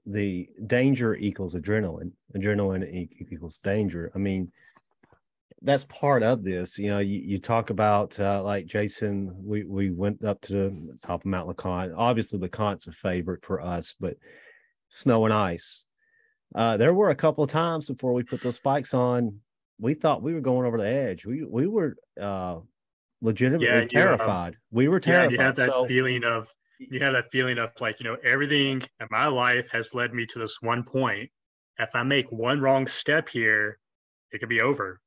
the 0.06 0.48
danger 0.66 1.16
equals 1.16 1.56
adrenaline. 1.56 2.12
Adrenaline 2.36 3.10
equals 3.30 3.58
danger. 3.58 4.12
I 4.16 4.18
mean, 4.18 4.52
that's 5.64 5.86
part 5.86 6.24
of 6.24 6.44
this. 6.44 6.78
You 6.78 6.90
know, 6.90 7.00
you, 7.00 7.20
you 7.20 7.40
talk 7.40 7.70
about 7.70 8.20
uh, 8.20 8.44
like 8.44 8.66
Jason. 8.66 9.34
We 9.44 9.64
we 9.64 9.92
went 9.92 10.24
up 10.24 10.42
to 10.42 10.54
the 10.54 10.98
top 11.02 11.22
of 11.22 11.26
Mount 11.26 11.48
LeConte. 11.48 11.94
Obviously, 11.96 12.40
LeConte's 12.40 12.88
a 12.88 12.92
favorite 12.92 13.46
for 13.46 13.62
us, 13.62 13.96
but 14.00 14.18
snow 14.90 15.26
and 15.26 15.34
ice. 15.34 15.86
Uh, 16.54 16.78
there 16.78 16.94
were 16.94 17.10
a 17.10 17.16
couple 17.16 17.44
of 17.44 17.50
times 17.50 17.88
before 17.88 18.14
we 18.14 18.24
put 18.24 18.42
those 18.42 18.58
spikes 18.58 18.94
on. 18.94 19.40
We 19.80 19.94
thought 19.96 20.22
we 20.22 20.34
were 20.34 20.42
going 20.42 20.68
over 20.68 20.78
the 20.78 20.88
edge. 20.88 21.26
We 21.26 21.44
we 21.44 21.68
were 21.68 21.96
uh, 22.22 22.60
legitimately 23.22 23.68
Yeah, 23.68 23.80
you, 23.80 23.86
um, 23.86 23.90
terrified. 23.90 24.58
we 24.72 24.88
were 24.88 25.00
Yeah, 25.00 25.24
terrified. 25.24 25.32
you 25.32 25.38
have 25.40 25.56
that 25.56 25.70
so, 25.70 25.88
feeling 25.88 26.24
of 26.24 26.48
you 26.80 27.00
have 27.00 27.14
that 27.14 27.32
feeling 27.32 27.58
of 27.58 27.72
like, 27.80 28.00
you 28.00 28.04
know, 28.04 28.18
everything 28.24 28.84
in 29.00 29.08
my 29.10 29.28
life 29.28 29.70
has 29.72 29.94
led 29.94 30.14
me 30.14 30.26
to 30.28 30.40
this 30.40 30.62
one 30.62 30.84
point. 30.84 31.30
If 31.80 31.90
I 31.96 32.04
make 32.04 32.32
one 32.32 32.62
wrong 32.62 32.86
step 32.86 33.30
here, 33.30 33.80
it 34.32 34.40
could 34.40 34.50
be 34.50 34.62
over. 34.62 35.00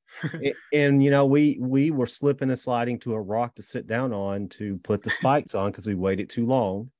And 0.72 1.02
you 1.02 1.10
know 1.10 1.26
we 1.26 1.58
we 1.60 1.90
were 1.90 2.06
slipping 2.06 2.50
and 2.50 2.58
sliding 2.58 2.98
to 3.00 3.14
a 3.14 3.20
rock 3.20 3.54
to 3.56 3.62
sit 3.62 3.86
down 3.86 4.12
on 4.12 4.48
to 4.50 4.78
put 4.78 5.02
the 5.02 5.10
spikes 5.10 5.54
on 5.54 5.70
because 5.70 5.86
we 5.86 5.94
waited 5.94 6.30
too 6.30 6.46
long 6.46 6.90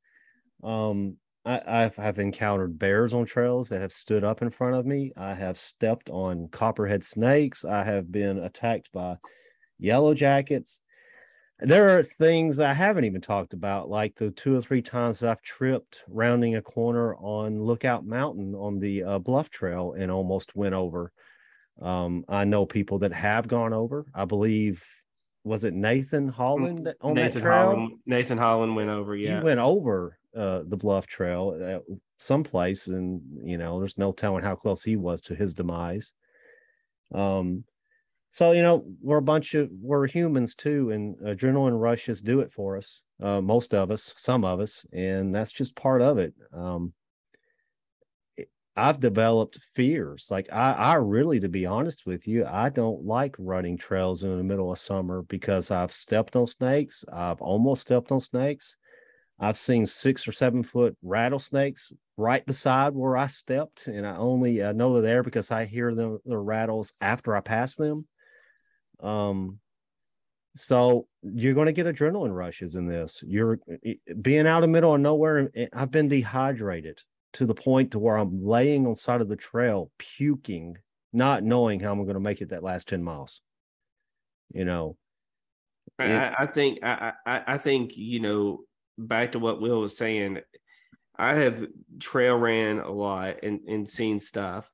um 0.62 1.16
I, 1.46 1.84
I've 1.84 1.96
have 1.96 2.18
encountered 2.18 2.78
bears 2.78 3.14
on 3.14 3.24
trails 3.24 3.68
that 3.68 3.80
have 3.80 3.92
stood 3.92 4.24
up 4.24 4.42
in 4.42 4.50
front 4.50 4.74
of 4.74 4.84
me. 4.84 5.12
I 5.16 5.32
have 5.34 5.56
stepped 5.56 6.10
on 6.10 6.48
copperhead 6.48 7.04
snakes. 7.04 7.64
I 7.64 7.84
have 7.84 8.10
been 8.10 8.38
attacked 8.38 8.90
by 8.92 9.16
yellow 9.78 10.12
jackets. 10.12 10.80
There 11.60 11.96
are 11.96 12.02
things 12.02 12.56
that 12.56 12.70
I 12.70 12.74
haven't 12.74 13.04
even 13.04 13.20
talked 13.20 13.54
about, 13.54 13.88
like 13.88 14.16
the 14.16 14.30
two 14.30 14.56
or 14.56 14.60
three 14.60 14.82
times 14.82 15.22
I've 15.22 15.40
tripped 15.40 16.02
rounding 16.08 16.56
a 16.56 16.62
corner 16.62 17.14
on 17.14 17.62
Lookout 17.62 18.04
Mountain 18.04 18.54
on 18.54 18.78
the 18.80 19.04
uh, 19.04 19.18
Bluff 19.20 19.48
Trail 19.48 19.94
and 19.96 20.10
almost 20.10 20.56
went 20.56 20.74
over. 20.74 21.12
Um, 21.80 22.24
I 22.28 22.44
know 22.44 22.66
people 22.66 23.00
that 23.00 23.12
have 23.12 23.48
gone 23.48 23.72
over. 23.72 24.06
I 24.14 24.24
believe 24.24 24.84
was 25.44 25.62
it 25.62 25.74
Nathan 25.74 26.28
Holland 26.28 26.92
on 27.00 27.14
Nathan 27.14 27.34
that 27.34 27.40
trail? 27.40 27.64
Holland, 27.66 27.98
Nathan 28.04 28.38
Holland 28.38 28.74
went 28.74 28.90
over. 28.90 29.14
Yeah, 29.14 29.38
He 29.38 29.44
went 29.44 29.60
over 29.60 30.18
uh, 30.36 30.62
the 30.66 30.76
Bluff 30.76 31.06
Trail 31.06 31.56
at 31.62 31.82
someplace, 32.18 32.88
and 32.88 33.20
you 33.44 33.56
know, 33.56 33.78
there's 33.78 33.96
no 33.96 34.12
telling 34.12 34.42
how 34.42 34.56
close 34.56 34.82
he 34.82 34.96
was 34.96 35.20
to 35.22 35.34
his 35.34 35.54
demise. 35.54 36.12
Um, 37.14 37.64
so 38.30 38.52
you 38.52 38.62
know, 38.62 38.84
we're 39.00 39.18
a 39.18 39.22
bunch 39.22 39.54
of 39.54 39.70
we're 39.80 40.06
humans 40.06 40.54
too, 40.54 40.90
and 40.90 41.16
adrenaline 41.18 41.80
rushes 41.80 42.20
do 42.20 42.40
it 42.40 42.52
for 42.52 42.76
us. 42.76 43.02
Uh, 43.22 43.40
most 43.40 43.72
of 43.72 43.90
us, 43.90 44.14
some 44.16 44.44
of 44.44 44.60
us, 44.60 44.84
and 44.92 45.34
that's 45.34 45.52
just 45.52 45.76
part 45.76 46.02
of 46.02 46.18
it. 46.18 46.34
Um, 46.52 46.92
I've 48.76 49.00
developed 49.00 49.58
fears. 49.74 50.28
Like 50.30 50.48
I, 50.52 50.72
I 50.72 50.94
really, 50.94 51.40
to 51.40 51.48
be 51.48 51.64
honest 51.64 52.04
with 52.04 52.28
you, 52.28 52.44
I 52.44 52.68
don't 52.68 53.04
like 53.04 53.34
running 53.38 53.78
trails 53.78 54.22
in 54.22 54.36
the 54.36 54.44
middle 54.44 54.70
of 54.70 54.78
summer 54.78 55.22
because 55.22 55.70
I've 55.70 55.92
stepped 55.92 56.36
on 56.36 56.46
snakes. 56.46 57.04
I've 57.10 57.40
almost 57.40 57.82
stepped 57.82 58.12
on 58.12 58.20
snakes. 58.20 58.76
I've 59.38 59.58
seen 59.58 59.86
six 59.86 60.28
or 60.28 60.32
seven 60.32 60.62
foot 60.62 60.96
rattlesnakes 61.02 61.90
right 62.16 62.44
beside 62.44 62.94
where 62.94 63.16
I 63.16 63.26
stepped, 63.26 63.86
and 63.86 64.06
I 64.06 64.16
only 64.16 64.62
uh, 64.62 64.72
know 64.72 64.94
they're 64.94 65.02
there 65.02 65.22
because 65.22 65.50
I 65.50 65.64
hear 65.66 65.94
the, 65.94 66.18
the 66.24 66.38
rattles 66.38 66.92
after 67.00 67.36
I 67.36 67.40
pass 67.40 67.76
them. 67.76 68.06
Um, 69.02 69.58
so 70.54 71.06
you're 71.22 71.54
going 71.54 71.66
to 71.66 71.72
get 71.72 71.86
adrenaline 71.86 72.34
rushes 72.34 72.74
in 72.76 72.86
this. 72.86 73.22
You're 73.26 73.58
being 74.20 74.46
out 74.46 74.64
in 74.64 74.70
the 74.70 74.74
middle 74.74 74.94
of 74.94 75.00
nowhere. 75.00 75.50
I've 75.72 75.90
been 75.90 76.08
dehydrated 76.08 77.02
to 77.36 77.44
the 77.44 77.54
point 77.54 77.90
to 77.90 77.98
where 77.98 78.16
I'm 78.16 78.42
laying 78.42 78.86
on 78.86 78.94
side 78.94 79.20
of 79.20 79.28
the 79.28 79.36
trail, 79.36 79.90
puking, 79.98 80.78
not 81.12 81.42
knowing 81.44 81.80
how 81.80 81.92
I'm 81.92 82.02
going 82.04 82.14
to 82.14 82.20
make 82.20 82.40
it 82.40 82.48
that 82.48 82.62
last 82.62 82.88
ten 82.88 83.02
miles. 83.02 83.42
You 84.54 84.64
know, 84.64 84.96
I, 85.98 86.04
I- 86.04 86.34
I 86.40 86.46
think 86.46 86.78
I, 86.82 87.12
I 87.26 87.42
I 87.46 87.58
think 87.58 87.96
you 87.96 88.20
know 88.20 88.60
back 88.96 89.32
to 89.32 89.38
what 89.38 89.60
Will 89.60 89.82
was 89.82 89.96
saying. 89.96 90.38
I 91.18 91.34
have 91.34 91.66
trail 92.00 92.36
ran 92.36 92.78
a 92.78 92.90
lot 92.90 93.42
and 93.42 93.60
and 93.68 93.88
seen 93.88 94.18
stuff. 94.18 94.70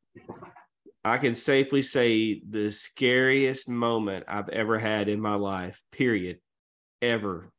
I 1.05 1.19
can 1.19 1.35
safely 1.35 1.83
say 1.83 2.41
the 2.49 2.71
scariest 2.71 3.69
moment 3.69 4.27
I've 4.29 4.49
ever 4.51 4.79
had 4.79 5.09
in 5.09 5.21
my 5.21 5.35
life, 5.35 5.81
period, 5.91 6.39
ever, 7.01 7.51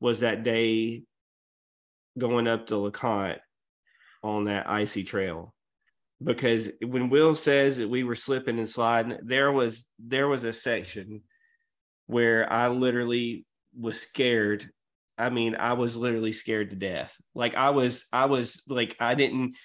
was 0.00 0.20
that 0.20 0.42
day 0.42 1.04
going 2.18 2.46
up 2.46 2.66
to 2.66 2.74
LeConte 2.74 3.38
on 4.22 4.44
that 4.44 4.68
icy 4.68 5.04
trail. 5.04 5.54
Because 6.22 6.70
when 6.84 7.08
Will 7.08 7.34
says 7.34 7.78
that 7.78 7.88
we 7.88 8.04
were 8.04 8.14
slipping 8.14 8.58
and 8.58 8.68
sliding, 8.68 9.18
there 9.24 9.50
was 9.50 9.86
there 9.98 10.28
was 10.28 10.44
a 10.44 10.52
section 10.52 11.22
where 12.06 12.50
I 12.52 12.68
literally 12.68 13.44
was 13.76 14.00
scared. 14.00 14.70
I 15.18 15.30
mean, 15.30 15.56
I 15.56 15.72
was 15.72 15.96
literally 15.96 16.32
scared 16.32 16.70
to 16.70 16.76
death. 16.76 17.16
Like 17.34 17.54
I 17.56 17.70
was, 17.70 18.04
I 18.12 18.26
was 18.26 18.62
like, 18.68 18.96
I 19.00 19.14
didn't. 19.14 19.56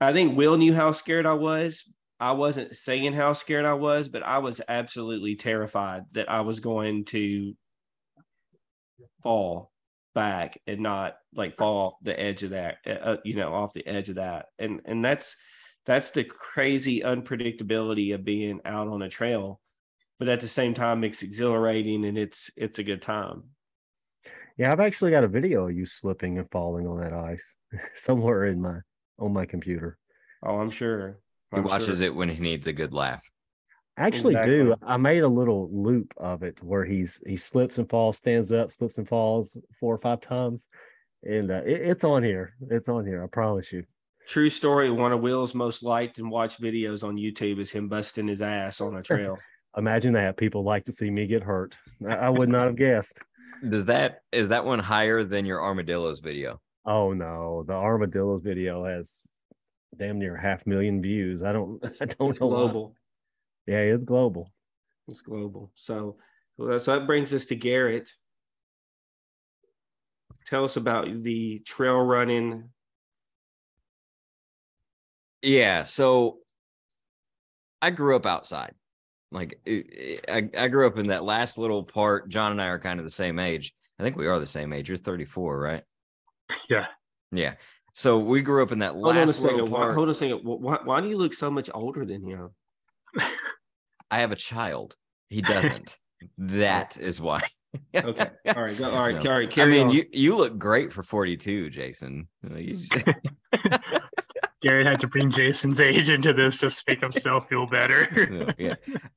I 0.00 0.12
think 0.12 0.36
Will 0.36 0.56
knew 0.56 0.74
how 0.74 0.92
scared 0.92 1.26
I 1.26 1.34
was. 1.34 1.82
I 2.18 2.32
wasn't 2.32 2.74
saying 2.74 3.12
how 3.12 3.34
scared 3.34 3.66
I 3.66 3.74
was, 3.74 4.08
but 4.08 4.22
I 4.22 4.38
was 4.38 4.62
absolutely 4.66 5.36
terrified 5.36 6.04
that 6.12 6.30
I 6.30 6.40
was 6.40 6.60
going 6.60 7.04
to 7.06 7.54
fall 9.22 9.70
back 10.16 10.58
and 10.66 10.80
not 10.80 11.14
like 11.32 11.56
fall 11.56 11.86
off 11.86 11.94
the 12.02 12.18
edge 12.18 12.42
of 12.42 12.50
that, 12.50 12.78
uh, 12.88 13.18
you 13.24 13.36
know, 13.36 13.54
off 13.54 13.72
the 13.74 13.86
edge 13.86 14.08
of 14.08 14.16
that. 14.16 14.46
And 14.58 14.80
and 14.84 15.04
that's 15.04 15.36
that's 15.86 16.10
the 16.10 16.24
crazy 16.24 17.02
unpredictability 17.02 18.12
of 18.14 18.24
being 18.24 18.60
out 18.64 18.88
on 18.88 19.02
a 19.02 19.08
trail 19.08 19.60
but 20.18 20.28
at 20.28 20.40
the 20.40 20.48
same 20.48 20.74
time 20.74 21.04
it's 21.04 21.22
exhilarating 21.22 22.04
and 22.04 22.18
it's 22.18 22.50
it's 22.56 22.78
a 22.78 22.82
good 22.82 23.00
time 23.02 23.44
yeah, 24.58 24.72
I've 24.72 24.80
actually 24.80 25.10
got 25.10 25.22
a 25.22 25.28
video 25.28 25.68
of 25.68 25.76
you 25.76 25.84
slipping 25.84 26.38
and 26.38 26.50
falling 26.50 26.86
on 26.86 26.98
that 27.00 27.12
ice 27.12 27.54
somewhere 27.94 28.46
in 28.46 28.62
my 28.62 28.78
on 29.18 29.32
my 29.32 29.44
computer. 29.46 29.98
oh 30.44 30.58
i'm 30.58 30.70
sure 30.70 31.20
He 31.52 31.58
I'm 31.58 31.64
watches 31.64 31.98
sure. 31.98 32.06
it 32.06 32.14
when 32.14 32.28
he 32.30 32.40
needs 32.40 32.66
a 32.66 32.72
good 32.72 32.92
laugh. 32.92 33.22
I 33.96 34.06
actually 34.06 34.36
do. 34.42 34.74
I 34.82 34.96
made 34.96 35.22
a 35.22 35.28
little 35.28 35.70
loop 35.72 36.12
of 36.16 36.42
it 36.42 36.62
where 36.62 36.84
he's 36.84 37.22
he 37.26 37.36
slips 37.36 37.78
and 37.78 37.88
falls, 37.88 38.18
stands 38.18 38.52
up, 38.52 38.72
slips 38.72 38.98
and 38.98 39.08
falls 39.08 39.56
four 39.80 39.94
or 39.94 39.98
five 39.98 40.20
times, 40.20 40.66
and 41.22 41.50
uh, 41.50 41.62
it, 41.64 41.80
it's 41.82 42.04
on 42.04 42.22
here. 42.22 42.54
It's 42.70 42.88
on 42.88 43.06
here. 43.06 43.24
I 43.24 43.26
promise 43.26 43.72
you. 43.72 43.84
true 44.28 44.50
story 44.50 44.90
one 44.90 45.12
of 45.12 45.20
will's 45.20 45.54
most 45.54 45.82
liked 45.84 46.18
and 46.18 46.28
watched 46.28 46.60
videos 46.60 47.04
on 47.04 47.14
youtube 47.16 47.60
is 47.60 47.70
him 47.70 47.88
busting 47.88 48.26
his 48.26 48.42
ass 48.42 48.80
on 48.80 48.96
a 48.96 49.02
trail 49.02 49.38
Imagine 49.76 50.14
that. 50.14 50.36
People 50.36 50.64
like 50.64 50.86
to 50.86 50.92
see 50.92 51.10
me 51.10 51.26
get 51.26 51.42
hurt. 51.42 51.76
I, 52.08 52.14
I 52.14 52.28
would 52.30 52.48
not 52.48 52.66
have 52.66 52.76
guessed. 52.76 53.18
Does 53.68 53.86
that 53.86 54.20
is 54.32 54.48
that 54.48 54.64
one 54.64 54.78
higher 54.78 55.24
than 55.24 55.44
your 55.44 55.62
armadillos 55.62 56.20
video? 56.20 56.60
Oh 56.84 57.12
no, 57.12 57.64
the 57.66 57.74
armadillos 57.74 58.40
video 58.40 58.84
has 58.84 59.22
damn 59.96 60.18
near 60.18 60.36
half 60.36 60.66
million 60.66 61.02
views. 61.02 61.42
I 61.42 61.52
don't. 61.52 61.82
I 62.00 62.06
don't 62.06 62.30
it's 62.30 62.40
know. 62.40 62.46
why. 62.46 62.88
Global 63.66 63.78
Yeah, 63.88 63.94
it's 63.94 64.04
global. 64.04 64.52
it's 65.08 65.20
global 65.22 65.72
so 65.74 66.16
so 66.58 66.76
that 66.78 67.06
brings 67.06 67.32
us 67.34 67.44
to 67.46 67.54
garrett 67.56 68.10
tell 70.46 70.64
us 70.64 70.76
about 70.76 71.22
the 71.22 71.58
trail 71.66 71.96
running 71.98 72.70
Yeah, 75.42 75.84
so 75.84 76.38
I 77.80 77.90
grew 77.90 78.16
up 78.16 78.26
outside. 78.26 78.74
Like 79.30 79.60
it- 79.64 79.92
it- 79.92 80.24
I, 80.28 80.64
I 80.64 80.68
grew 80.68 80.86
up 80.86 80.98
in 80.98 81.08
that 81.08 81.22
last 81.24 81.56
little 81.58 81.84
part. 81.84 82.28
John 82.28 82.52
and 82.52 82.60
I 82.62 82.66
are 82.68 82.78
kind 82.80 82.98
of 82.98 83.04
the 83.04 83.10
same 83.10 83.38
age. 83.38 83.72
I 83.98 84.02
think 84.02 84.16
we 84.16 84.26
are 84.26 84.38
the 84.40 84.46
same 84.46 84.72
age. 84.72 84.88
You're 84.88 84.98
34, 84.98 85.58
right? 85.60 85.82
Yeah. 86.68 86.86
Yeah. 87.32 87.54
So 87.92 88.18
we 88.18 88.42
grew 88.42 88.62
up 88.62 88.72
in 88.72 88.80
that 88.80 88.92
hold 88.92 89.08
on 89.08 89.16
a 89.18 89.20
last 89.26 89.40
little 89.40 89.58
second 89.58 89.70
why, 89.72 89.78
part. 89.80 89.94
hold 89.94 90.08
on 90.08 90.12
a 90.12 90.14
second 90.14 90.40
why, 90.42 90.78
why 90.84 91.00
do 91.00 91.08
you 91.08 91.16
look 91.16 91.34
so 91.34 91.50
much 91.50 91.70
older 91.72 92.04
than 92.04 92.24
him 92.24 92.50
I 94.10 94.20
have 94.20 94.32
a 94.32 94.36
child. 94.36 94.96
He 95.28 95.42
doesn't. 95.42 95.98
that 96.38 96.96
is 96.98 97.20
why. 97.20 97.42
okay 97.94 98.30
all 98.56 98.62
right 98.62 98.78
go 98.78 98.90
all 98.90 99.02
right 99.02 99.22
No. 99.22 99.30
all 99.32 99.36
right 99.38 99.58
I 99.58 99.66
mean, 99.66 99.88
on. 99.88 99.92
you 99.92 100.04
you 100.12 100.36
look 100.36 100.56
great 100.58 100.92
for 100.92 101.02
42, 101.02 101.68
Jason. 101.70 102.26
Like, 102.42 102.66
just- 102.78 103.08
Garrett 104.62 104.86
had 104.86 105.00
to 105.00 105.06
bring 105.06 105.30
Jason's 105.30 105.80
age 105.80 106.08
into 106.08 106.32
this 106.32 106.56
just 106.56 106.78
to 106.78 106.84
make 106.92 107.00
himself 107.02 107.46
feel 107.48 107.66
better. 107.66 108.54
yeah. 108.58 108.74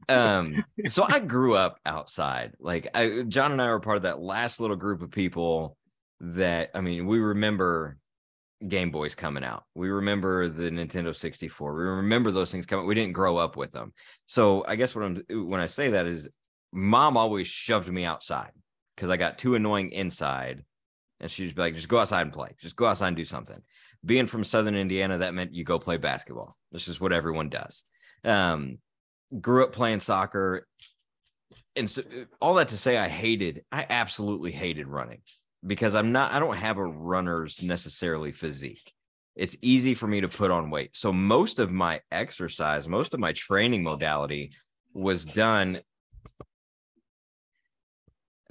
Um, 0.10 0.64
so 0.90 1.06
I 1.08 1.20
grew 1.20 1.56
up 1.56 1.80
outside. 1.86 2.54
Like 2.60 2.90
I, 2.94 3.24
John 3.28 3.54
and 3.54 3.62
I 3.62 3.68
were 3.70 3.80
part 3.80 3.98
of 3.98 4.04
that 4.04 4.20
last 4.20 4.60
little 4.60 4.76
group 4.76 5.02
of 5.02 5.12
people 5.12 5.78
that 6.20 6.72
I 6.76 6.82
mean, 6.82 7.08
we 7.08 7.20
remember 7.20 7.98
Game 8.68 8.92
Boys 8.92 9.16
coming 9.16 9.44
out. 9.44 9.64
We 9.74 9.90
remember 9.90 10.48
the 10.48 10.70
Nintendo 10.70 11.16
64. 11.16 11.74
We 11.74 11.84
remember 11.84 12.32
those 12.32 12.52
things 12.52 12.66
coming. 12.66 12.86
We 12.86 12.96
didn't 12.96 13.14
grow 13.14 13.38
up 13.38 13.56
with 13.56 13.72
them. 13.72 13.94
So 14.26 14.66
I 14.68 14.76
guess 14.76 14.94
what 14.94 15.06
I'm 15.06 15.24
when 15.48 15.62
I 15.62 15.66
say 15.66 15.90
that 15.90 16.06
is 16.06 16.30
mom 16.74 17.16
always 17.16 17.48
shoved 17.48 17.90
me 17.90 18.04
outside 18.06 18.52
because 18.96 19.10
I 19.10 19.18
got 19.18 19.38
too 19.38 19.56
annoying 19.56 19.92
inside. 19.92 20.64
And 21.22 21.30
she'd 21.30 21.56
be 21.56 21.62
like, 21.62 21.76
just 21.76 21.90
go 21.90 22.00
outside 22.00 22.22
and 22.22 22.34
play. 22.34 22.56
Just 22.60 22.76
go 22.76 22.86
outside 22.86 23.10
and 23.10 23.18
do 23.18 23.26
something. 23.26 23.62
Being 24.06 24.28
from 24.28 24.46
Southern 24.46 24.76
Indiana, 24.76 25.18
that 25.18 25.34
meant 25.34 25.54
you 25.54 25.66
go 25.66 25.78
play 25.78 25.98
basketball. 25.98 26.56
This 26.72 26.88
is 26.88 27.02
what 27.02 27.12
everyone 27.12 27.50
does. 27.50 27.84
Um, 28.24 28.78
grew 29.40 29.64
up 29.64 29.74
playing 29.74 30.00
soccer. 30.00 30.66
And 31.76 31.90
so 31.90 32.04
all 32.40 32.54
that 32.56 32.70
to 32.70 32.78
say, 32.78 32.98
I 32.98 33.10
hated, 33.10 33.64
I 33.72 33.86
absolutely 33.90 34.52
hated 34.52 34.88
running 34.88 35.22
because 35.66 35.96
I'm 35.96 36.12
not, 36.12 36.32
I 36.32 36.40
don't 36.40 36.56
have 36.56 36.78
a 36.78 36.86
runner's 36.86 37.62
necessarily 37.62 38.32
physique. 38.32 38.94
It's 39.36 39.58
easy 39.62 39.94
for 39.94 40.08
me 40.08 40.22
to 40.22 40.28
put 40.28 40.52
on 40.52 40.70
weight. 40.70 40.92
So 40.96 41.14
most 41.14 41.60
of 41.60 41.72
my 41.72 42.02
exercise, 42.12 42.88
most 42.88 43.14
of 43.14 43.20
my 43.20 43.32
training 43.34 43.84
modality 43.84 44.52
was 44.94 45.26
done 45.26 45.80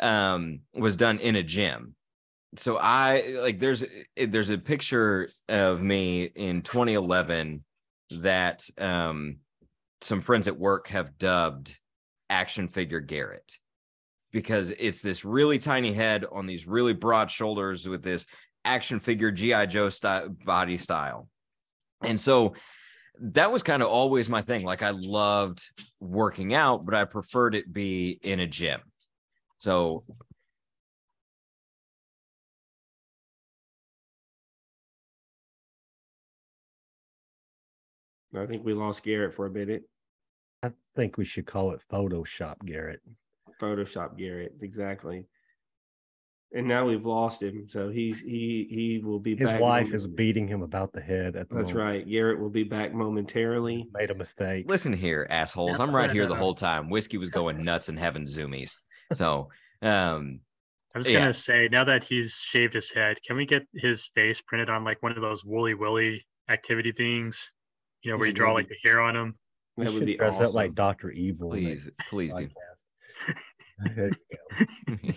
um 0.01 0.61
was 0.75 0.97
done 0.97 1.19
in 1.19 1.37
a 1.37 1.43
gym 1.43 1.95
so 2.57 2.79
i 2.79 3.37
like 3.41 3.59
there's 3.59 3.85
there's 4.17 4.51
a 4.51 4.59
picture 4.59 5.29
of 5.49 5.83
me 5.83 6.23
in 6.23 6.63
2011 6.63 7.65
that 8.11 8.65
um 8.79 9.39
some 10.01 10.21
friends 10.21 10.47
at 10.47 10.57
work 10.57 10.87
have 10.87 11.19
dubbed 11.19 11.77
action 12.31 12.69
figure 12.69 13.01
garrett 13.01 13.59
because 14.33 14.71
it's 14.79 15.03
this 15.03 15.25
really 15.25 15.59
tiny 15.59 15.93
head 15.93 16.25
on 16.31 16.47
these 16.47 16.67
really 16.67 16.93
broad 16.93 17.31
shoulders 17.31 17.89
with 17.89 18.03
this 18.03 18.27
action 18.65 19.01
figure 19.01 19.31
GI 19.31 19.67
Joe 19.67 19.89
style 19.89 20.29
body 20.45 20.77
style, 20.79 21.29
and 22.03 22.21
so 22.21 22.55
that 23.21 23.51
was 23.51 23.63
kind 23.63 23.83
of 23.83 23.89
always 23.89 24.29
my 24.29 24.43
thing. 24.43 24.65
Like 24.65 24.83
I 24.83 24.91
loved 24.91 25.65
working 26.01 26.55
out, 26.55 26.85
but 26.85 26.95
I 26.95 27.05
preferred 27.05 27.55
it 27.55 27.73
be 27.73 28.19
in 28.23 28.41
a 28.41 28.47
gym. 28.47 28.81
So 29.59 30.05
I 38.37 38.47
think 38.47 38.65
we 38.65 38.75
lost 38.75 39.03
Garrett 39.03 39.35
for 39.35 39.47
a 39.47 39.51
minute. 39.51 39.83
I 40.63 40.71
think 40.95 41.17
we 41.17 41.25
should 41.25 41.47
call 41.47 41.73
it 41.73 41.83
Photoshop, 41.91 42.57
Garrett. 42.65 43.01
Photoshop 43.61 44.17
Garrett, 44.19 44.55
exactly. 44.63 45.27
And 46.55 46.67
now 46.67 46.87
we've 46.87 47.05
lost 47.05 47.43
him, 47.43 47.67
so 47.69 47.91
he's 47.91 48.21
he 48.21 48.67
he 48.71 49.01
will 49.05 49.19
be. 49.21 49.37
His 49.37 49.51
back 49.51 49.61
wife 49.61 49.93
is 49.93 50.07
beating 50.07 50.49
him 50.49 50.63
about 50.63 50.93
the 50.95 51.01
head. 51.01 51.37
At 51.37 51.51
the 51.51 51.57
That's 51.57 51.73
moment. 51.75 51.77
right. 51.77 52.09
Garrett 52.09 52.41
will 52.41 52.49
be 52.49 52.65
back 52.65 52.95
momentarily. 52.95 53.87
Made 53.93 54.11
a 54.11 54.15
mistake. 54.15 54.65
listen 54.67 54.95
here, 54.95 55.27
assholes. 55.29 55.79
I'm 55.79 55.95
right 55.95 56.11
here 56.11 56.27
the 56.27 56.35
whole 56.35 56.55
time. 56.55 56.89
Whiskey 56.89 57.19
was 57.19 57.29
going 57.29 57.63
nuts 57.63 57.91
and 57.91 57.99
having 57.99 58.23
zoomies. 58.25 58.73
So 59.13 59.51
um 59.83 60.41
I 60.95 60.99
was 60.99 61.07
Yeah. 61.09 61.19
gonna 61.19 61.35
say 61.35 61.69
now 61.71 61.85
that 61.85 62.03
he's 62.05 62.33
shaved 62.37 62.73
his 62.73 62.91
head, 62.91 63.19
can 63.27 63.37
we 63.37 63.45
get 63.45 63.67
his 63.75 64.07
face 64.15 64.41
printed 64.41 64.71
on 64.71 64.85
like 64.85 65.03
one 65.03 65.13
of 65.13 65.21
those 65.21 65.45
woolly 65.45 65.75
willy 65.75 66.27
activity 66.49 66.93
things? 66.93 67.53
You 68.03 68.13
know, 68.13 68.17
where 68.17 68.27
you 68.27 68.33
draw 68.33 68.55
like 68.55 68.69
the 68.69 68.77
hair 68.89 69.03
on 69.03 69.15
him. 69.15 69.35
We 69.77 69.85
That 69.85 69.93
would 69.93 69.99
should 69.99 70.07
be 70.07 70.17
dress 70.17 70.41
up 70.41 70.55
like. 70.55 70.75
Doctor 70.75 71.11
Evil. 71.11 71.53
in 71.53 71.65
that 71.65 71.71
please, 71.71 71.91
please 72.09 72.35
do. 72.35 72.49
podcast. 73.81 74.17
There 74.87 74.99
you 75.03 75.13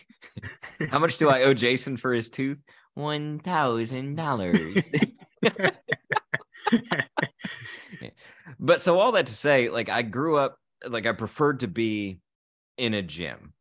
go. 0.79 0.87
How 0.87 0.99
much 0.99 1.17
do 1.17 1.29
I 1.29 1.43
owe 1.43 1.53
Jason 1.53 1.97
for 1.97 2.13
his 2.13 2.29
tooth? 2.29 2.59
One 2.93 3.39
thousand 3.39 4.15
dollars. 4.15 4.91
but 8.59 8.81
so 8.81 8.99
all 8.99 9.13
that 9.13 9.27
to 9.27 9.33
say, 9.33 9.69
like 9.69 9.89
I 9.89 10.01
grew 10.01 10.37
up, 10.37 10.57
like 10.87 11.05
I 11.05 11.13
preferred 11.13 11.61
to 11.61 11.67
be 11.67 12.19
in 12.77 12.93
a 12.93 13.01
gym. 13.01 13.53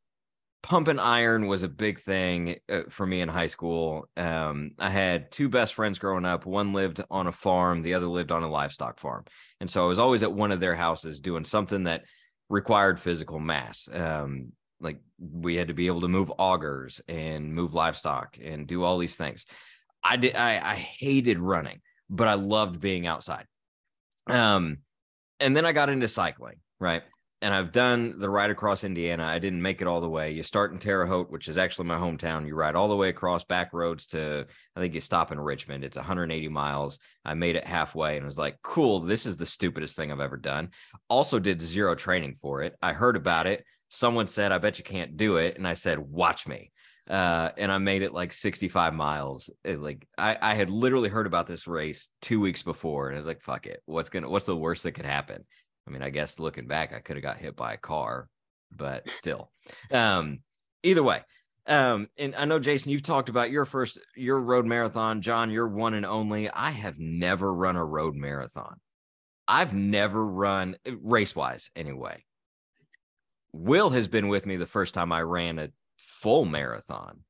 Pumping 0.63 0.99
iron 0.99 1.47
was 1.47 1.63
a 1.63 1.69
big 1.69 2.01
thing 2.01 2.57
uh, 2.71 2.83
for 2.91 3.07
me 3.07 3.23
in 3.23 3.29
high 3.29 3.47
school. 3.47 4.09
Um, 4.17 4.73
I 4.79 4.91
had 4.91 5.33
two 5.33 5.49
best 5.49 5.73
friends 5.75 5.99
growing 5.99 6.27
up. 6.27 6.45
One 6.45 6.75
lived 6.75 7.01
on 7.11 7.27
a 7.27 7.33
farm, 7.33 7.83
the 7.83 7.95
other 7.95 8.07
lived 8.07 8.31
on 8.31 8.43
a 8.43 8.49
livestock 8.49 8.99
farm, 8.99 9.25
and 9.61 9.71
so 9.71 9.85
I 9.85 9.89
was 9.89 9.99
always 9.99 10.23
at 10.23 10.33
one 10.33 10.53
of 10.53 10.61
their 10.61 10.75
houses 10.77 11.21
doing 11.21 11.45
something 11.45 11.85
that 11.85 12.03
required 12.51 13.01
physical 13.01 13.39
mass. 13.39 13.89
Um, 13.91 14.53
like 14.81 15.01
we 15.19 15.57
had 15.57 15.69
to 15.69 15.75
be 15.75 15.87
able 15.87 16.01
to 16.01 16.09
move 16.09 16.33
augers 16.39 17.01
and 17.09 17.55
move 17.55 17.75
livestock 17.75 18.39
and 18.43 18.67
do 18.67 18.83
all 18.83 18.99
these 18.99 19.17
things. 19.17 19.45
I 20.03 20.17
did. 20.17 20.35
I, 20.35 20.73
I 20.73 20.75
hated 20.75 21.39
running, 21.39 21.81
but 22.09 22.29
I 22.29 22.35
loved 22.35 22.81
being 22.81 23.07
outside. 23.07 23.47
Um, 24.27 24.79
and 25.39 25.57
then 25.57 25.67
I 25.67 25.73
got 25.73 25.91
into 25.91 26.09
cycling, 26.09 26.57
right? 26.79 27.03
And 27.43 27.55
I've 27.55 27.73
done 27.73 28.19
the 28.19 28.29
ride 28.29 28.51
across 28.51 28.85
Indiana. 28.85 29.25
I 29.25 29.39
didn't 29.39 29.63
make 29.63 29.81
it 29.81 29.87
all 29.87 30.03
the 30.03 30.11
way. 30.11 30.33
You 30.33 30.43
start 30.43 30.73
in 30.73 30.79
Terre 30.79 31.07
Haute, 31.07 31.31
which 31.31 31.49
is 31.49 31.57
actually 31.57 31.87
my 31.87 31.97
hometown. 31.97 32.47
You 32.47 32.55
ride 32.55 32.75
all 32.75 32.89
the 32.89 32.97
way 32.97 33.09
across 33.09 33.45
back 33.45 33.73
roads 33.73 34.07
to, 34.09 34.47
I 34.77 34.81
think 34.81 34.93
you 34.93 35.01
stop 35.01 35.33
in 35.33 35.41
Richmond. 35.41 35.83
It's 35.83 35.97
180 35.97 36.49
miles. 36.49 36.99
I 37.25 37.33
made 37.33 37.57
it 37.57 37.65
halfway 37.67 38.19
and 38.19 38.27
was 38.27 38.37
like, 38.37 38.59
cool, 38.63 39.01
this 39.01 39.25
is 39.25 39.39
the 39.39 39.47
stupidest 39.47 39.97
thing 39.97 40.13
I've 40.13 40.21
ever 40.21 40.37
done. 40.37 40.69
Also, 41.09 41.39
did 41.39 41.63
zero 41.63 41.95
training 41.95 42.35
for 42.35 42.61
it. 42.61 42.77
I 42.83 42.93
heard 42.93 43.17
about 43.17 43.47
it. 43.47 43.65
Someone 43.91 44.27
said, 44.27 44.51
I 44.51 44.59
bet 44.59 44.79
you 44.79 44.85
can't 44.85 45.17
do 45.17 45.37
it. 45.37 45.59
And 45.59 45.69
I 45.69 45.75
said, 45.75 45.99
watch 45.99 46.49
me 46.49 46.73
uh, 47.11 47.51
and 47.57 47.73
I 47.73 47.79
made 47.79 48.03
it 48.03 48.15
like 48.15 48.33
65 48.33 48.95
miles. 48.95 49.51
It, 49.65 49.81
like 49.81 50.07
I, 50.17 50.39
I 50.41 50.55
had 50.55 50.71
literally 50.71 51.09
heard 51.09 51.27
about 51.27 51.49
this 51.49 51.67
race 51.67 52.11
two 52.23 52.39
weeks 52.39 52.63
before, 52.63 53.09
and 53.09 53.17
I 53.17 53.19
was 53.19 53.27
like, 53.27 53.43
"Fuck 53.43 53.67
it, 53.67 53.83
what's 53.87 54.11
gonna, 54.11 54.31
what's 54.31 54.47
the 54.47 54.57
worst 54.57 54.85
that 54.85 54.93
could 54.93 55.05
happen?" 55.05 55.45
I 55.87 55.91
mean, 55.91 56.03
I 56.03 56.11
guess 56.11 56.39
looking 56.39 56.69
back, 56.69 56.95
I 56.95 57.01
could 57.01 57.17
have 57.17 57.25
got 57.25 57.39
hit 57.39 57.57
by 57.57 57.73
a 57.73 57.79
car, 57.79 58.29
but 58.71 59.11
still, 59.13 59.51
um, 59.91 60.39
either 60.85 61.03
way. 61.03 61.23
Um, 61.67 62.09
and 62.17 62.35
I 62.37 62.45
know 62.45 62.61
Jason, 62.61 62.93
you've 62.93 63.03
talked 63.03 63.29
about 63.29 63.51
your 63.51 63.65
first 63.65 63.99
your 64.15 64.41
road 64.41 64.65
marathon. 64.65 65.21
John, 65.21 65.51
your 65.51 65.67
one 65.67 65.95
and 65.95 66.07
only. 66.07 66.49
I 66.49 66.71
have 66.71 66.99
never 66.99 67.53
run 67.53 67.75
a 67.75 67.85
road 67.85 68.15
marathon. 68.15 68.77
I've 69.49 69.75
never 69.75 70.25
run 70.25 70.77
race 70.87 71.35
wise 71.35 71.73
anyway. 71.75 72.25
Will 73.53 73.91
has 73.91 74.09
been 74.09 74.29
with 74.29 74.47
me 74.47 74.57
the 74.57 74.67
first 74.67 74.95
time 74.95 75.13
I 75.13 75.23
ran 75.23 75.59
a 75.59 75.71
full 75.97 76.45
marathon. 76.45 77.21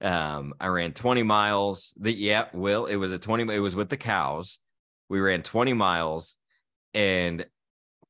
Um, 0.00 0.54
I 0.58 0.68
ran 0.68 0.92
20 0.92 1.22
miles. 1.22 1.92
The 1.98 2.12
yeah, 2.12 2.46
Will, 2.52 2.86
it 2.86 2.96
was 2.96 3.12
a 3.12 3.18
20, 3.18 3.54
it 3.54 3.60
was 3.60 3.76
with 3.76 3.88
the 3.88 3.96
cows. 3.96 4.58
We 5.08 5.20
ran 5.20 5.42
20 5.42 5.72
miles. 5.74 6.38
And 6.94 7.44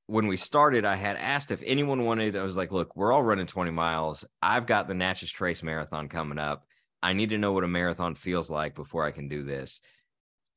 when 0.07 0.26
we 0.26 0.36
started, 0.36 0.84
I 0.84 0.96
had 0.96 1.16
asked 1.16 1.51
if 1.51 1.62
anyone 1.64 2.05
wanted, 2.05 2.36
I 2.36 2.42
was 2.42 2.57
like, 2.57 2.72
look, 2.72 2.96
we're 2.96 3.12
all 3.12 3.22
running 3.22 3.46
20 3.46 3.70
miles. 3.70 4.24
I've 4.42 4.66
got 4.66 4.88
the 4.88 4.94
Natchez 4.94 5.30
Trace 5.30 5.62
Marathon 5.62 6.09
coming 6.09 6.38
up. 6.38 6.64
I 7.03 7.12
need 7.12 7.30
to 7.30 7.38
know 7.38 7.53
what 7.53 7.64
a 7.64 7.68
marathon 7.68 8.14
feels 8.14 8.51
like 8.51 8.74
before 8.74 9.05
I 9.05 9.11
can 9.11 9.28
do 9.28 9.42
this. 9.42 9.80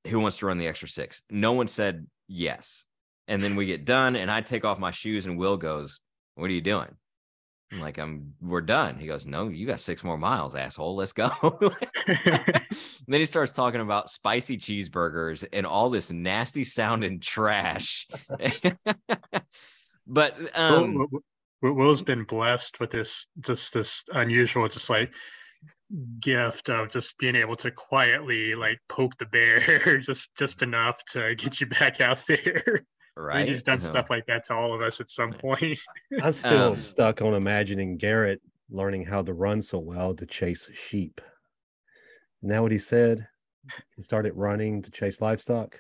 Who 0.08 0.20
wants 0.20 0.40
to 0.40 0.46
run 0.46 0.58
the 0.58 0.68
extra 0.68 0.90
six? 0.90 1.24
No 1.30 1.54
one 1.54 1.68
said 1.68 2.06
yes. 2.28 2.86
And 3.28 3.42
then 3.42 3.56
we 3.56 3.66
get 3.66 3.86
done, 3.86 4.18
and 4.18 4.30
I 4.30 4.42
take 4.42 4.66
off 4.66 4.80
my 4.80 4.92
shoes, 4.92 5.26
and 5.26 5.38
Will 5.38 5.56
goes, 5.56 6.02
What 6.36 6.50
are 6.50 6.54
you 6.54 6.62
doing? 6.62 6.96
I'm 7.72 7.80
like, 7.80 7.98
I'm 7.98 8.34
we're 8.40 8.62
done. 8.62 8.98
He 9.00 9.08
goes, 9.08 9.26
No, 9.26 9.48
you 9.48 9.66
got 9.66 9.80
six 9.80 10.04
more 10.04 10.18
miles, 10.18 10.56
asshole. 10.56 10.96
Let's 10.96 11.14
go. 11.14 11.32
then 12.08 13.20
he 13.20 13.26
starts 13.26 13.52
talking 13.52 13.82
about 13.82 14.10
spicy 14.10 14.58
cheeseburgers 14.58 15.46
and 15.52 15.66
all 15.66 15.90
this 15.90 16.12
nasty 16.12 16.64
sounding 16.64 17.20
trash. 17.20 18.08
but 20.08 20.38
um 20.58 20.96
Will, 20.96 21.08
Will- 21.62 21.74
Will's 21.74 22.02
been 22.02 22.26
blessed 22.26 22.80
with 22.80 22.92
this 22.92 23.26
just 23.40 23.74
this 23.74 24.04
unusual, 24.14 24.68
just 24.68 24.90
like 24.90 25.14
gift 26.20 26.70
of 26.70 26.90
just 26.92 27.18
being 27.18 27.36
able 27.36 27.56
to 27.56 27.70
quietly 27.72 28.56
like 28.56 28.80
poke 28.90 29.16
the 29.18 29.26
bear 29.26 29.98
just 30.00 30.36
just 30.36 30.62
enough 30.62 31.04
to 31.06 31.36
get 31.36 31.62
you 31.62 31.68
back 31.68 32.02
out 32.02 32.24
there. 32.28 32.86
I 33.16 33.22
right. 33.22 33.48
he's 33.48 33.64
done 33.64 33.78
Uh-huh. 33.78 33.86
stuff 33.92 34.10
like 34.10 34.26
that 34.28 34.44
to 34.46 34.54
all 34.56 34.74
of 34.74 34.82
us 34.82 35.00
at 35.02 35.10
some 35.10 35.34
point. 35.34 35.80
I'm 36.24 36.34
still 36.34 36.72
Um, 36.72 36.78
stuck 36.78 37.22
on 37.22 37.34
imagining 37.34 37.98
Garrett 37.98 38.42
learning 38.70 39.06
how 39.06 39.22
to 39.22 39.34
run 39.34 39.62
so 39.62 39.78
well 39.80 40.16
to 40.16 40.26
chase 40.26 40.70
sheep. 40.74 41.22
Isn't 42.42 42.50
that 42.50 42.62
what 42.62 42.72
he 42.72 42.78
said? 42.80 43.28
He 43.96 44.02
started 44.02 44.34
running 44.34 44.82
to 44.82 44.92
chase 44.92 45.22
livestock. 45.22 45.80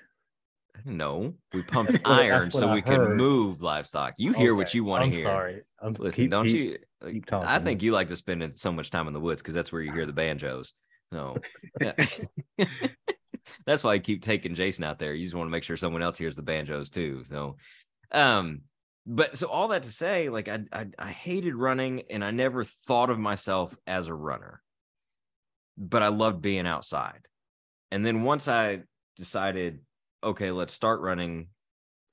No, 0.85 1.33
we 1.53 1.61
pumped 1.63 1.97
iron 2.05 2.49
so 2.51 2.69
I 2.69 2.73
we 2.75 2.81
could 2.81 3.11
move 3.11 3.61
livestock. 3.61 4.13
You 4.17 4.33
hear 4.33 4.55
what 4.55 4.73
you 4.73 4.83
want 4.83 5.03
I'm 5.03 5.11
to 5.11 5.17
hear. 5.17 5.25
sorry. 5.25 5.61
I'm 5.81 5.93
Listen, 5.93 6.23
keep- 6.25 6.31
don't 6.31 6.45
keep- 6.45 6.55
you? 6.55 6.77
like, 7.01 7.13
keep 7.13 7.33
I 7.33 7.59
think 7.59 7.83
you 7.83 7.91
like 7.91 8.07
to 8.09 8.15
spend 8.15 8.57
so 8.57 8.71
much 8.71 8.89
time 8.89 9.07
in 9.07 9.13
the 9.13 9.19
woods 9.19 9.41
because 9.41 9.53
that's 9.53 9.71
where 9.71 9.81
you 9.81 9.91
hear 9.91 10.05
the 10.05 10.13
banjos. 10.13 10.73
So 11.11 11.35
yeah. 11.81 11.93
that's 13.65 13.83
why 13.83 13.91
I 13.91 13.99
keep 13.99 14.21
taking 14.21 14.55
Jason 14.55 14.83
out 14.83 14.99
there. 14.99 15.13
You 15.13 15.23
just 15.23 15.35
want 15.35 15.47
to 15.47 15.51
make 15.51 15.63
sure 15.63 15.77
someone 15.77 16.01
else 16.01 16.17
hears 16.17 16.35
the 16.35 16.41
banjos 16.41 16.89
too. 16.89 17.23
So, 17.25 17.57
um, 18.11 18.61
but 19.05 19.37
so 19.37 19.47
all 19.47 19.69
that 19.69 19.83
to 19.83 19.91
say, 19.91 20.29
like 20.29 20.47
I, 20.47 20.59
I 20.71 20.87
I 20.97 21.09
hated 21.09 21.55
running 21.55 22.03
and 22.09 22.23
I 22.23 22.31
never 22.31 22.63
thought 22.63 23.09
of 23.09 23.19
myself 23.19 23.75
as 23.85 24.07
a 24.07 24.13
runner, 24.13 24.61
but 25.77 26.03
I 26.03 26.07
loved 26.07 26.41
being 26.41 26.67
outside. 26.67 27.27
And 27.91 28.05
then 28.05 28.23
once 28.23 28.47
I 28.47 28.83
decided, 29.17 29.79
okay, 30.23 30.51
let's 30.51 30.73
start 30.73 31.01
running. 31.01 31.49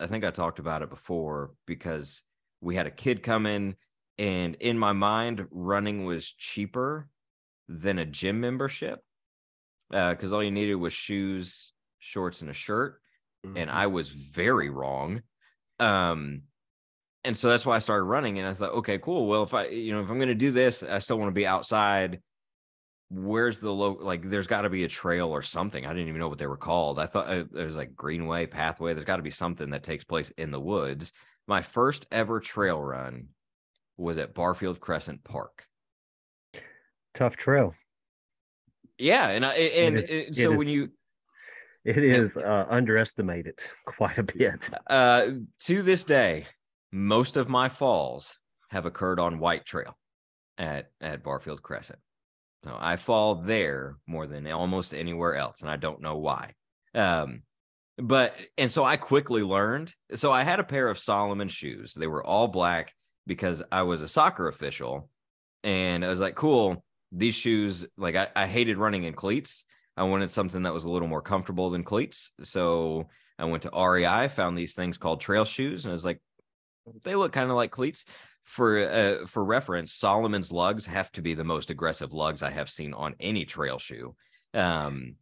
I 0.00 0.06
think 0.06 0.24
I 0.24 0.30
talked 0.30 0.58
about 0.58 0.82
it 0.82 0.90
before 0.90 1.52
because 1.66 2.22
we 2.60 2.74
had 2.74 2.86
a 2.86 2.90
kid 2.90 3.22
come 3.22 3.46
in, 3.46 3.76
and 4.18 4.56
in 4.56 4.78
my 4.78 4.92
mind, 4.92 5.46
running 5.50 6.04
was 6.04 6.30
cheaper 6.32 7.08
than 7.68 7.98
a 7.98 8.06
gym 8.06 8.40
membership 8.40 9.00
because 9.90 10.32
all 10.32 10.42
you 10.42 10.50
needed 10.50 10.76
was 10.76 10.92
shoes, 10.92 11.72
shorts, 11.98 12.40
and 12.40 12.50
a 12.50 12.54
shirt. 12.54 13.00
And 13.56 13.70
I 13.70 13.86
was 13.86 14.08
very 14.10 14.70
wrong. 14.70 15.22
Um, 15.78 16.42
and 17.24 17.36
so 17.36 17.48
that's 17.48 17.66
why 17.66 17.76
I 17.76 17.80
started 17.80 18.04
running. 18.04 18.38
And 18.38 18.46
I 18.46 18.54
thought, 18.54 18.72
okay, 18.74 18.98
cool. 18.98 19.26
Well, 19.26 19.42
if 19.42 19.54
I, 19.54 19.66
you 19.66 19.92
know, 19.92 20.00
if 20.00 20.10
I'm 20.10 20.18
going 20.18 20.28
to 20.28 20.34
do 20.34 20.52
this, 20.52 20.82
I 20.82 20.98
still 20.98 21.18
want 21.18 21.28
to 21.28 21.34
be 21.34 21.46
outside. 21.46 22.20
Where's 23.10 23.58
the 23.58 23.72
low? 23.72 23.98
Like, 24.00 24.28
there's 24.28 24.46
got 24.46 24.62
to 24.62 24.70
be 24.70 24.84
a 24.84 24.88
trail 24.88 25.30
or 25.30 25.42
something. 25.42 25.84
I 25.84 25.88
didn't 25.88 26.08
even 26.08 26.20
know 26.20 26.28
what 26.28 26.38
they 26.38 26.46
were 26.46 26.56
called. 26.56 26.98
I 26.98 27.06
thought 27.06 27.28
uh, 27.28 27.44
there's 27.50 27.76
like 27.76 27.96
greenway, 27.96 28.46
pathway. 28.46 28.94
There's 28.94 29.04
got 29.04 29.16
to 29.16 29.22
be 29.22 29.30
something 29.30 29.70
that 29.70 29.82
takes 29.82 30.04
place 30.04 30.30
in 30.32 30.50
the 30.50 30.60
woods. 30.60 31.12
My 31.48 31.62
first 31.62 32.06
ever 32.12 32.40
trail 32.40 32.80
run 32.80 33.28
was 33.96 34.18
at 34.18 34.34
Barfield 34.34 34.80
Crescent 34.80 35.24
Park. 35.24 35.66
tough 37.14 37.36
trail. 37.36 37.74
Yeah, 39.00 39.28
and 39.30 39.44
I 39.46 39.52
and 39.54 39.96
is- 39.98 40.04
it- 40.04 40.10
it 40.10 40.36
so 40.36 40.50
when 40.50 40.62
is. 40.62 40.70
you 40.70 40.88
It 41.84 41.96
is 41.98 42.36
uh, 42.36 42.66
underestimated 42.68 43.58
quite 43.86 44.18
a 44.18 44.22
bit. 44.22 44.68
uh 44.88 45.26
to 45.66 45.82
this 45.82 46.04
day, 46.04 46.46
most 46.92 47.36
of 47.36 47.48
my 47.48 47.68
falls 47.68 48.38
have 48.70 48.86
occurred 48.86 49.18
on 49.18 49.38
White 49.38 49.64
Trail 49.64 49.96
at 50.58 50.90
at 51.00 51.22
Barfield 51.22 51.62
Crescent. 51.62 51.98
So 52.64 52.76
I 52.78 52.96
fall 52.96 53.36
there 53.36 53.96
more 54.06 54.26
than 54.26 54.46
almost 54.48 54.94
anywhere 54.94 55.34
else, 55.36 55.62
and 55.62 55.70
I 55.70 55.76
don't 55.76 56.02
know 56.02 56.18
why. 56.18 56.52
Um, 56.94 57.42
but 57.96 58.34
and 58.58 58.70
so 58.70 58.84
I 58.84 58.96
quickly 58.98 59.42
learned. 59.42 59.94
So 60.14 60.30
I 60.30 60.42
had 60.42 60.60
a 60.60 60.64
pair 60.64 60.88
of 60.88 60.98
Salomon 60.98 61.48
shoes. 61.48 61.94
They 61.94 62.06
were 62.06 62.24
all 62.24 62.48
black 62.48 62.92
because 63.26 63.62
I 63.72 63.82
was 63.82 64.02
a 64.02 64.08
soccer 64.08 64.48
official, 64.48 65.08
and 65.64 66.04
I 66.04 66.08
was 66.08 66.20
like, 66.20 66.34
cool. 66.34 66.84
These 67.12 67.34
shoes, 67.34 67.86
like 67.96 68.16
I, 68.16 68.28
I 68.36 68.46
hated 68.46 68.78
running 68.78 69.04
in 69.04 69.14
cleats. 69.14 69.64
I 69.96 70.04
wanted 70.04 70.30
something 70.30 70.62
that 70.62 70.74
was 70.74 70.84
a 70.84 70.90
little 70.90 71.08
more 71.08 71.22
comfortable 71.22 71.70
than 71.70 71.82
cleats. 71.82 72.32
So 72.42 73.08
I 73.38 73.44
went 73.44 73.64
to 73.64 73.70
REI, 73.70 74.28
found 74.28 74.56
these 74.56 74.74
things 74.74 74.98
called 74.98 75.20
trail 75.20 75.44
shoes, 75.44 75.84
and 75.84 75.90
I 75.90 75.92
was 75.92 76.04
like, 76.04 76.20
they 77.04 77.14
look 77.14 77.32
kind 77.32 77.50
of 77.50 77.56
like 77.56 77.70
cleats. 77.70 78.04
For 78.44 78.78
uh, 78.78 79.26
for 79.26 79.44
reference, 79.44 79.92
Salomon's 79.92 80.50
lugs 80.50 80.86
have 80.86 81.12
to 81.12 81.22
be 81.22 81.34
the 81.34 81.44
most 81.44 81.70
aggressive 81.70 82.14
lugs 82.14 82.42
I 82.42 82.50
have 82.50 82.70
seen 82.70 82.94
on 82.94 83.14
any 83.20 83.44
trail 83.44 83.78
shoe. 83.78 84.16
Um, 84.54 85.16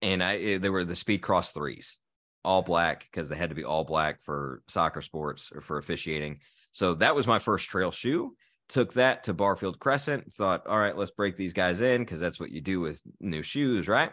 and 0.00 0.22
I 0.22 0.36
eh, 0.36 0.58
they 0.58 0.70
were 0.70 0.84
the 0.84 0.94
Speedcross 0.94 1.52
threes, 1.52 1.98
all 2.44 2.62
black 2.62 3.06
because 3.10 3.28
they 3.28 3.36
had 3.36 3.50
to 3.50 3.56
be 3.56 3.64
all 3.64 3.84
black 3.84 4.22
for 4.22 4.62
soccer 4.68 5.00
sports 5.00 5.50
or 5.54 5.60
for 5.60 5.78
officiating. 5.78 6.38
So 6.72 6.94
that 6.94 7.16
was 7.16 7.26
my 7.26 7.38
first 7.38 7.68
trail 7.68 7.90
shoe. 7.90 8.36
Took 8.68 8.94
that 8.94 9.24
to 9.24 9.34
Barfield 9.34 9.78
Crescent. 9.78 10.32
Thought, 10.32 10.66
all 10.66 10.78
right, 10.78 10.96
let's 10.96 11.12
break 11.12 11.36
these 11.36 11.52
guys 11.52 11.80
in 11.82 12.02
because 12.02 12.20
that's 12.20 12.40
what 12.40 12.50
you 12.50 12.60
do 12.60 12.80
with 12.80 13.00
new 13.20 13.42
shoes, 13.42 13.86
right? 13.86 14.10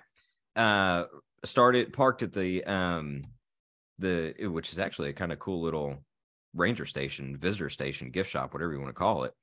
Uh, 0.55 1.05
started 1.43 1.91
parked 1.91 2.23
at 2.23 2.31
the 2.33 2.63
um 2.65 3.23
the 3.99 4.33
which 4.47 4.71
is 4.71 4.79
actually 4.79 5.09
a 5.09 5.13
kind 5.13 5.31
of 5.31 5.39
cool 5.39 5.61
little 5.61 6.03
ranger 6.53 6.85
station, 6.85 7.37
visitor 7.37 7.69
station, 7.69 8.11
gift 8.11 8.29
shop, 8.29 8.53
whatever 8.53 8.73
you 8.73 8.79
want 8.79 8.89
to 8.89 8.93
call 8.99 9.23
it. 9.23 9.33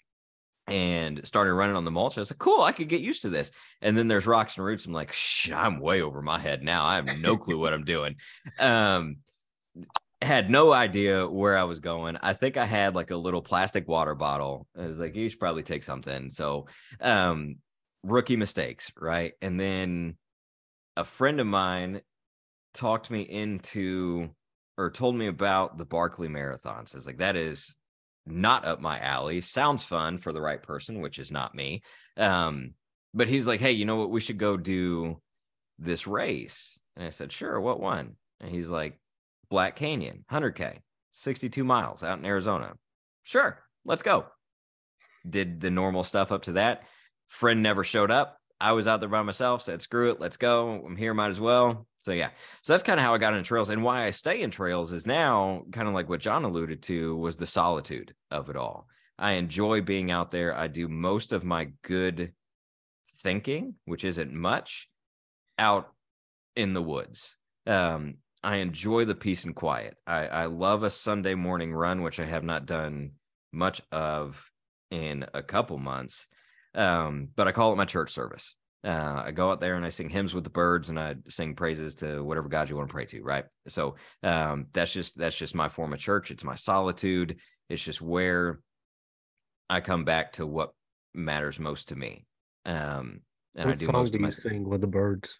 And 0.66 1.26
started 1.26 1.54
running 1.54 1.74
on 1.74 1.84
the 1.84 1.90
mulch. 1.90 2.16
I 2.16 2.20
was 2.20 2.30
like, 2.30 2.38
cool, 2.38 2.62
I 2.62 2.70
could 2.70 2.88
get 2.88 3.00
used 3.00 3.22
to 3.22 3.28
this. 3.28 3.50
And 3.82 3.96
then 3.96 4.06
there's 4.06 4.26
rocks 4.26 4.56
and 4.56 4.64
roots. 4.64 4.86
I'm 4.86 4.92
like, 4.92 5.12
Shh, 5.12 5.50
I'm 5.50 5.80
way 5.80 6.02
over 6.02 6.22
my 6.22 6.38
head 6.38 6.62
now. 6.62 6.84
I 6.84 6.96
have 6.96 7.18
no 7.18 7.36
clue 7.36 7.58
what 7.58 7.72
I'm 7.72 7.84
doing. 7.84 8.16
Um, 8.58 9.16
had 10.22 10.50
no 10.50 10.72
idea 10.72 11.28
where 11.28 11.56
I 11.56 11.64
was 11.64 11.80
going. 11.80 12.18
I 12.22 12.34
think 12.34 12.56
I 12.56 12.66
had 12.66 12.94
like 12.94 13.10
a 13.10 13.16
little 13.16 13.42
plastic 13.42 13.88
water 13.88 14.14
bottle. 14.14 14.66
I 14.78 14.86
was 14.86 14.98
like, 14.98 15.16
you 15.16 15.28
should 15.28 15.40
probably 15.40 15.62
take 15.62 15.82
something. 15.82 16.30
So, 16.30 16.66
um, 17.00 17.56
rookie 18.02 18.36
mistakes, 18.36 18.92
right? 18.98 19.32
And 19.40 19.58
then 19.58 20.16
a 20.96 21.04
friend 21.04 21.40
of 21.40 21.46
mine 21.46 22.02
talked 22.74 23.10
me 23.10 23.22
into 23.22 24.30
or 24.76 24.90
told 24.90 25.14
me 25.16 25.26
about 25.26 25.78
the 25.78 25.84
Barkley 25.84 26.28
marathons. 26.28 26.94
It's 26.94 27.06
like 27.06 27.18
that 27.18 27.36
is 27.36 27.76
not 28.26 28.64
up 28.64 28.80
my 28.80 28.98
alley. 29.00 29.40
Sounds 29.40 29.84
fun 29.84 30.18
for 30.18 30.32
the 30.32 30.40
right 30.40 30.62
person, 30.62 31.00
which 31.00 31.18
is 31.18 31.30
not 31.30 31.54
me. 31.54 31.82
Um, 32.16 32.74
but 33.14 33.28
he's 33.28 33.46
like, 33.46 33.60
hey, 33.60 33.72
you 33.72 33.84
know 33.84 33.96
what? 33.96 34.10
We 34.10 34.20
should 34.20 34.38
go 34.38 34.56
do 34.56 35.20
this 35.78 36.06
race. 36.06 36.78
And 36.96 37.06
I 37.06 37.10
said, 37.10 37.32
sure. 37.32 37.60
What 37.60 37.80
one? 37.80 38.16
And 38.40 38.50
he's 38.50 38.70
like, 38.70 38.99
Black 39.50 39.76
Canyon, 39.76 40.24
100K, 40.30 40.78
62 41.10 41.64
miles 41.64 42.02
out 42.02 42.18
in 42.18 42.24
Arizona. 42.24 42.74
Sure, 43.24 43.58
let's 43.84 44.02
go. 44.02 44.26
Did 45.28 45.60
the 45.60 45.70
normal 45.70 46.04
stuff 46.04 46.32
up 46.32 46.42
to 46.42 46.52
that. 46.52 46.84
Friend 47.28 47.62
never 47.62 47.84
showed 47.84 48.10
up. 48.10 48.38
I 48.60 48.72
was 48.72 48.86
out 48.86 49.00
there 49.00 49.08
by 49.08 49.22
myself, 49.22 49.62
said, 49.62 49.80
screw 49.80 50.10
it, 50.10 50.20
let's 50.20 50.36
go. 50.36 50.82
I'm 50.86 50.96
here, 50.96 51.14
might 51.14 51.30
as 51.30 51.40
well. 51.40 51.86
So, 51.98 52.12
yeah. 52.12 52.30
So 52.62 52.72
that's 52.72 52.82
kind 52.82 53.00
of 53.00 53.04
how 53.04 53.14
I 53.14 53.18
got 53.18 53.34
into 53.34 53.46
trails. 53.46 53.70
And 53.70 53.82
why 53.82 54.04
I 54.04 54.10
stay 54.10 54.42
in 54.42 54.50
trails 54.50 54.92
is 54.92 55.06
now 55.06 55.62
kind 55.72 55.88
of 55.88 55.94
like 55.94 56.08
what 56.08 56.20
John 56.20 56.44
alluded 56.44 56.82
to 56.84 57.16
was 57.16 57.36
the 57.36 57.46
solitude 57.46 58.14
of 58.30 58.50
it 58.50 58.56
all. 58.56 58.86
I 59.18 59.32
enjoy 59.32 59.80
being 59.80 60.10
out 60.10 60.30
there. 60.30 60.56
I 60.56 60.66
do 60.66 60.88
most 60.88 61.32
of 61.32 61.44
my 61.44 61.68
good 61.82 62.32
thinking, 63.22 63.74
which 63.84 64.04
isn't 64.04 64.32
much, 64.32 64.88
out 65.58 65.92
in 66.56 66.72
the 66.74 66.82
woods. 66.82 67.36
Um, 67.66 68.16
I 68.42 68.56
enjoy 68.56 69.04
the 69.04 69.14
peace 69.14 69.44
and 69.44 69.54
quiet. 69.54 69.96
I, 70.06 70.26
I 70.26 70.44
love 70.46 70.82
a 70.82 70.90
Sunday 70.90 71.34
morning 71.34 71.72
run, 71.72 72.02
which 72.02 72.20
I 72.20 72.24
have 72.24 72.44
not 72.44 72.66
done 72.66 73.12
much 73.52 73.82
of 73.92 74.50
in 74.90 75.26
a 75.34 75.42
couple 75.42 75.78
months. 75.78 76.26
Um, 76.74 77.28
but 77.34 77.48
I 77.48 77.52
call 77.52 77.72
it 77.72 77.76
my 77.76 77.84
church 77.84 78.10
service. 78.12 78.54
Uh, 78.82 79.22
I 79.26 79.30
go 79.32 79.50
out 79.50 79.60
there 79.60 79.74
and 79.74 79.84
I 79.84 79.90
sing 79.90 80.08
hymns 80.08 80.32
with 80.32 80.44
the 80.44 80.50
birds 80.50 80.88
and 80.88 80.98
I 80.98 81.16
sing 81.28 81.54
praises 81.54 81.96
to 81.96 82.24
whatever 82.24 82.48
God 82.48 82.70
you 82.70 82.76
want 82.76 82.88
to 82.88 82.92
pray 82.92 83.04
to, 83.06 83.22
right? 83.22 83.44
So 83.68 83.96
um, 84.22 84.68
that's 84.72 84.92
just 84.92 85.18
that's 85.18 85.36
just 85.36 85.54
my 85.54 85.68
form 85.68 85.92
of 85.92 85.98
church. 85.98 86.30
It's 86.30 86.44
my 86.44 86.54
solitude. 86.54 87.40
It's 87.68 87.84
just 87.84 88.00
where 88.00 88.60
I 89.68 89.80
come 89.80 90.04
back 90.04 90.32
to 90.34 90.46
what 90.46 90.70
matters 91.14 91.60
most 91.60 91.88
to 91.88 91.96
me. 91.96 92.24
Um, 92.64 93.20
and 93.54 93.66
what 93.66 93.76
I 93.76 93.78
do 93.78 93.84
song 93.86 93.94
most 93.96 94.12
do 94.12 94.16
of 94.16 94.20
you 94.20 94.26
my 94.26 94.30
sing 94.30 94.66
with 94.66 94.80
the 94.80 94.86
birds? 94.86 95.38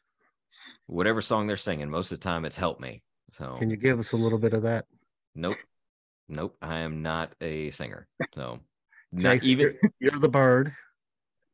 Whatever 0.91 1.21
song 1.21 1.47
they're 1.47 1.57
singing. 1.57 1.89
Most 1.91 2.13
of 2.13 2.19
the 2.21 2.25
time, 2.25 2.45
it's 2.45 2.57
help 2.57 2.81
me. 2.81 3.03
So 3.33 3.57
Can 3.59 3.71
you 3.71 3.77
give 3.77 3.99
us 3.99 4.13
a 4.13 4.17
little 4.17 4.39
bit 4.39 4.53
of 4.55 4.63
that? 4.63 4.87
Nope. 5.35 5.57
Nope. 6.29 6.57
I 6.61 6.79
am 6.81 7.03
not 7.03 7.35
a 7.41 7.71
singer. 7.71 8.09
So 8.35 8.61
not 9.13 9.35
Jason, 9.35 9.49
even 9.49 9.79
you're, 9.83 9.91
you're 10.13 10.21
the 10.21 10.29
bird. 10.29 10.73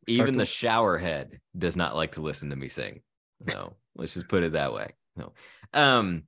even 0.06 0.26
Start 0.28 0.38
the 0.38 0.44
to- 0.44 0.50
shower 0.50 0.98
head 0.98 1.40
does 1.56 1.76
not 1.76 1.94
like 1.96 2.12
to 2.12 2.20
listen 2.22 2.50
to 2.50 2.56
me 2.56 2.68
sing. 2.68 3.00
So 3.42 3.74
let's 3.94 4.14
just 4.14 4.28
put 4.28 4.42
it 4.42 4.52
that 4.52 4.72
way. 4.72 4.88
So 5.18 5.32
um 5.74 6.24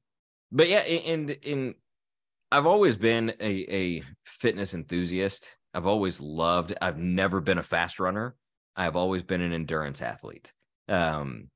but 0.52 0.68
yeah, 0.68 0.78
and 0.80 1.30
in 1.30 1.74
I've 2.50 2.66
always 2.66 2.96
been 2.96 3.30
a, 3.40 3.44
a 3.74 4.02
fitness 4.24 4.72
enthusiast. 4.72 5.54
I've 5.74 5.86
always 5.86 6.18
loved, 6.20 6.74
I've 6.80 6.96
never 6.96 7.40
been 7.42 7.58
a 7.58 7.62
fast 7.62 8.00
runner. 8.00 8.34
I've 8.74 8.96
always 8.96 9.22
been 9.22 9.42
an 9.42 9.52
endurance 9.52 10.00
athlete. 10.02 10.52
Um 10.88 11.48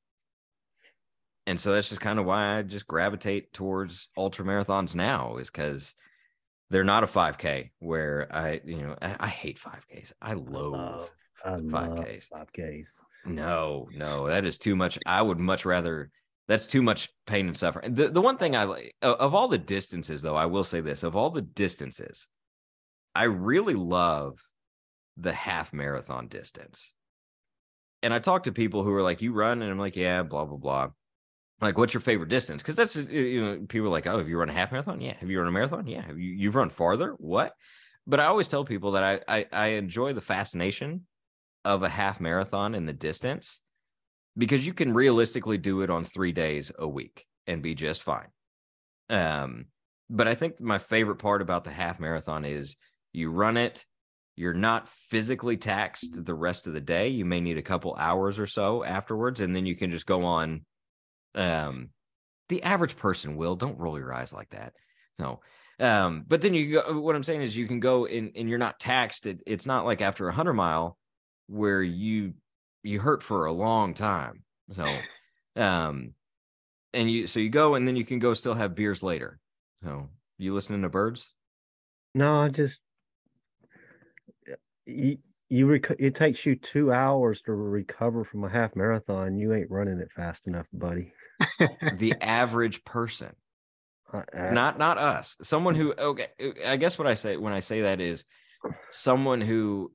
and 1.47 1.59
so 1.59 1.73
that's 1.73 1.89
just 1.89 2.01
kind 2.01 2.19
of 2.19 2.25
why 2.25 2.59
I 2.59 2.63
just 2.63 2.87
gravitate 2.87 3.53
towards 3.53 4.09
ultra 4.17 4.45
marathons 4.45 4.95
now 4.95 5.37
is 5.37 5.51
because 5.51 5.95
they're 6.71 6.85
not 6.85 7.05
a 7.05 7.07
5K 7.07 7.71
where 7.81 8.29
I, 8.31 8.61
you 8.65 8.83
know, 8.83 8.97
I, 9.03 9.17
I 9.21 9.29
hate 9.29 9.61
5Ks. 9.61 10.13
I 10.23 10.35
loathe 10.35 10.75
oh, 10.75 10.79
love- 10.79 11.13
I 11.45 11.57
love 11.57 11.99
5Ks. 11.99 12.29
5Ks. 12.31 12.99
No, 13.25 13.89
no, 13.95 14.27
that 14.29 14.47
is 14.47 14.59
too 14.59 14.77
much. 14.77 14.99
I 15.07 15.23
would 15.23 15.39
much 15.39 15.65
rather. 15.65 16.11
That's 16.49 16.67
too 16.67 16.83
much 16.83 17.09
pain 17.27 17.47
and 17.47 17.57
suffering. 17.57 17.95
The 17.95 18.09
the 18.09 18.21
one 18.21 18.37
thing 18.37 18.57
I 18.57 18.65
like 18.65 18.95
of 19.01 19.33
all 19.33 19.47
the 19.47 19.59
distances, 19.59 20.23
though, 20.23 20.35
I 20.35 20.47
will 20.47 20.65
say 20.65 20.81
this: 20.81 21.05
of 21.05 21.15
all 21.15 21.31
the 21.31 21.43
distances, 21.43 22.27
I 23.15 23.25
really 23.25 23.75
love 23.75 24.41
the 25.17 25.33
half 25.33 25.73
marathon 25.73 26.27
distance. 26.27 26.93
And 28.03 28.13
I 28.13 28.19
talk 28.19 28.45
to 28.45 28.53
people 28.53 28.83
who 28.83 28.93
are 28.93 29.03
like, 29.03 29.23
"You 29.23 29.33
run," 29.33 29.63
and 29.63 29.71
I'm 29.71 29.79
like, 29.79 29.95
"Yeah, 29.95 30.25
blah 30.25 30.45
blah 30.45 30.57
blah." 30.57 30.89
Like, 31.63 31.79
what's 31.79 31.95
your 31.95 32.01
favorite 32.01 32.29
distance? 32.29 32.61
Because 32.61 32.77
that's 32.77 32.97
you 32.97 33.41
know, 33.41 33.65
people 33.69 33.87
are 33.87 33.91
like, 33.91 34.07
"Oh, 34.07 34.19
have 34.19 34.29
you 34.29 34.37
run 34.37 34.51
a 34.51 34.53
half 34.53 34.73
marathon? 34.73 35.01
Yeah. 35.01 35.15
Have 35.21 35.31
you 35.31 35.39
run 35.39 35.49
a 35.49 35.53
marathon? 35.53 35.87
Yeah. 35.87 36.03
Have 36.03 36.19
you 36.19 36.33
you've 36.33 36.57
run 36.57 36.71
farther? 36.71 37.15
What?" 37.19 37.55
But 38.07 38.19
I 38.19 38.27
always 38.27 38.49
tell 38.49 38.65
people 38.65 38.93
that 38.93 39.05
I 39.05 39.39
I, 39.39 39.47
I 39.53 39.67
enjoy 39.69 40.13
the 40.13 40.21
fascination 40.21 41.07
of 41.65 41.85
a 41.85 41.89
half 41.89 42.21
marathon 42.21 42.75
in 42.75 42.85
the 42.85 42.93
distance 42.93 43.63
because 44.37 44.67
you 44.67 44.75
can 44.75 44.93
realistically 44.93 45.57
do 45.57 45.83
it 45.83 45.91
on 45.91 46.05
three 46.05 46.33
days 46.33 46.73
a 46.77 46.89
week 46.89 47.27
and 47.47 47.63
be 47.63 47.75
just 47.75 48.03
fine. 48.03 48.29
Um, 49.09 49.67
but 50.11 50.27
I 50.27 50.35
think 50.35 50.61
my 50.61 50.79
favorite 50.79 51.17
part 51.17 51.43
about 51.43 51.65
the 51.65 51.71
half 51.71 52.01
marathon 52.01 52.45
is 52.45 52.77
you 53.13 53.31
run 53.31 53.57
it, 53.57 53.85
you're 54.37 54.55
not 54.55 54.89
physically 54.89 55.57
taxed 55.57 56.25
the 56.25 56.35
rest 56.35 56.67
of 56.67 56.73
the 56.73 56.81
day. 56.81 57.09
You 57.09 57.25
may 57.25 57.41
need 57.41 57.59
a 57.59 57.63
couple 57.63 57.95
hours 57.99 58.39
or 58.39 58.47
so 58.47 58.83
afterwards, 58.83 59.41
and 59.41 59.55
then 59.55 59.67
you 59.67 59.77
can 59.77 59.91
just 59.91 60.07
go 60.07 60.25
on. 60.25 60.65
Um, 61.35 61.91
the 62.49 62.63
average 62.63 62.97
person 62.97 63.37
will 63.37 63.57
don't 63.57 63.79
roll 63.79 63.99
your 63.99 64.13
eyes 64.13 64.33
like 64.33 64.51
that. 64.51 64.75
No. 65.19 65.41
um, 65.81 66.25
but 66.27 66.41
then 66.41 66.55
you 66.55 66.73
go. 66.75 67.01
What 67.01 67.17
I'm 67.17 67.23
saying 67.23 67.43
is, 67.43 67.57
you 67.57 67.67
can 67.67 67.81
go 67.81 68.07
and 68.07 68.33
and 68.37 68.49
you're 68.49 68.59
not 68.59 68.79
taxed. 68.79 69.27
It, 69.27 69.41
it's 69.47 69.67
not 69.67 69.85
like 69.85 70.01
after 70.01 70.29
a 70.29 70.33
hundred 70.33 70.55
mile 70.55 70.99
where 71.47 71.83
you 71.83 72.35
you 72.83 73.01
hurt 73.01 73.23
for 73.23 73.47
a 73.47 73.53
long 73.53 73.95
time. 73.95 74.43
So, 74.73 74.87
um, 75.57 76.15
and 76.95 77.11
you 77.11 77.27
so 77.27 77.41
you 77.41 77.51
go 77.51 77.75
and 77.75 77.87
then 77.87 77.97
you 77.97 78.05
can 78.05 78.19
go 78.19 78.35
still 78.35 78.55
have 78.55 78.75
beers 78.75 79.03
later. 79.03 79.39
So 79.83 80.09
you 80.39 80.55
listening 80.55 80.83
to 80.83 80.89
birds? 80.89 81.33
No, 82.15 82.35
I 82.37 82.49
just 82.49 82.81
you, 84.87 85.19
you 85.49 85.67
rec- 85.67 85.97
it 85.99 86.15
takes 86.15 86.45
you 86.45 86.57
two 86.57 86.93
hours 86.93 87.41
to 87.43 87.53
recover 87.53 88.25
from 88.25 88.45
a 88.45 88.49
half 88.49 88.75
marathon. 88.77 89.37
You 89.39 89.55
ain't 89.55 89.71
running 89.71 89.99
it 89.99 90.11
fast 90.15 90.47
enough, 90.47 90.67
buddy. 90.73 91.13
The 91.99 92.15
average 92.21 92.85
person, 92.85 93.35
I- 94.13 94.25
I- 94.37 94.51
not 94.51 94.79
not 94.79 94.99
us. 94.99 95.37
Someone 95.43 95.75
who 95.75 95.93
okay. 95.93 96.29
Uh, 96.41 96.51
I 96.67 96.77
guess 96.77 96.99
what 96.99 97.07
I 97.07 97.15
say 97.15 97.37
when 97.37 97.53
I 97.53 97.61
say 97.61 97.83
that 97.83 98.01
is 98.01 98.25
someone 98.91 99.41
who 99.41 99.93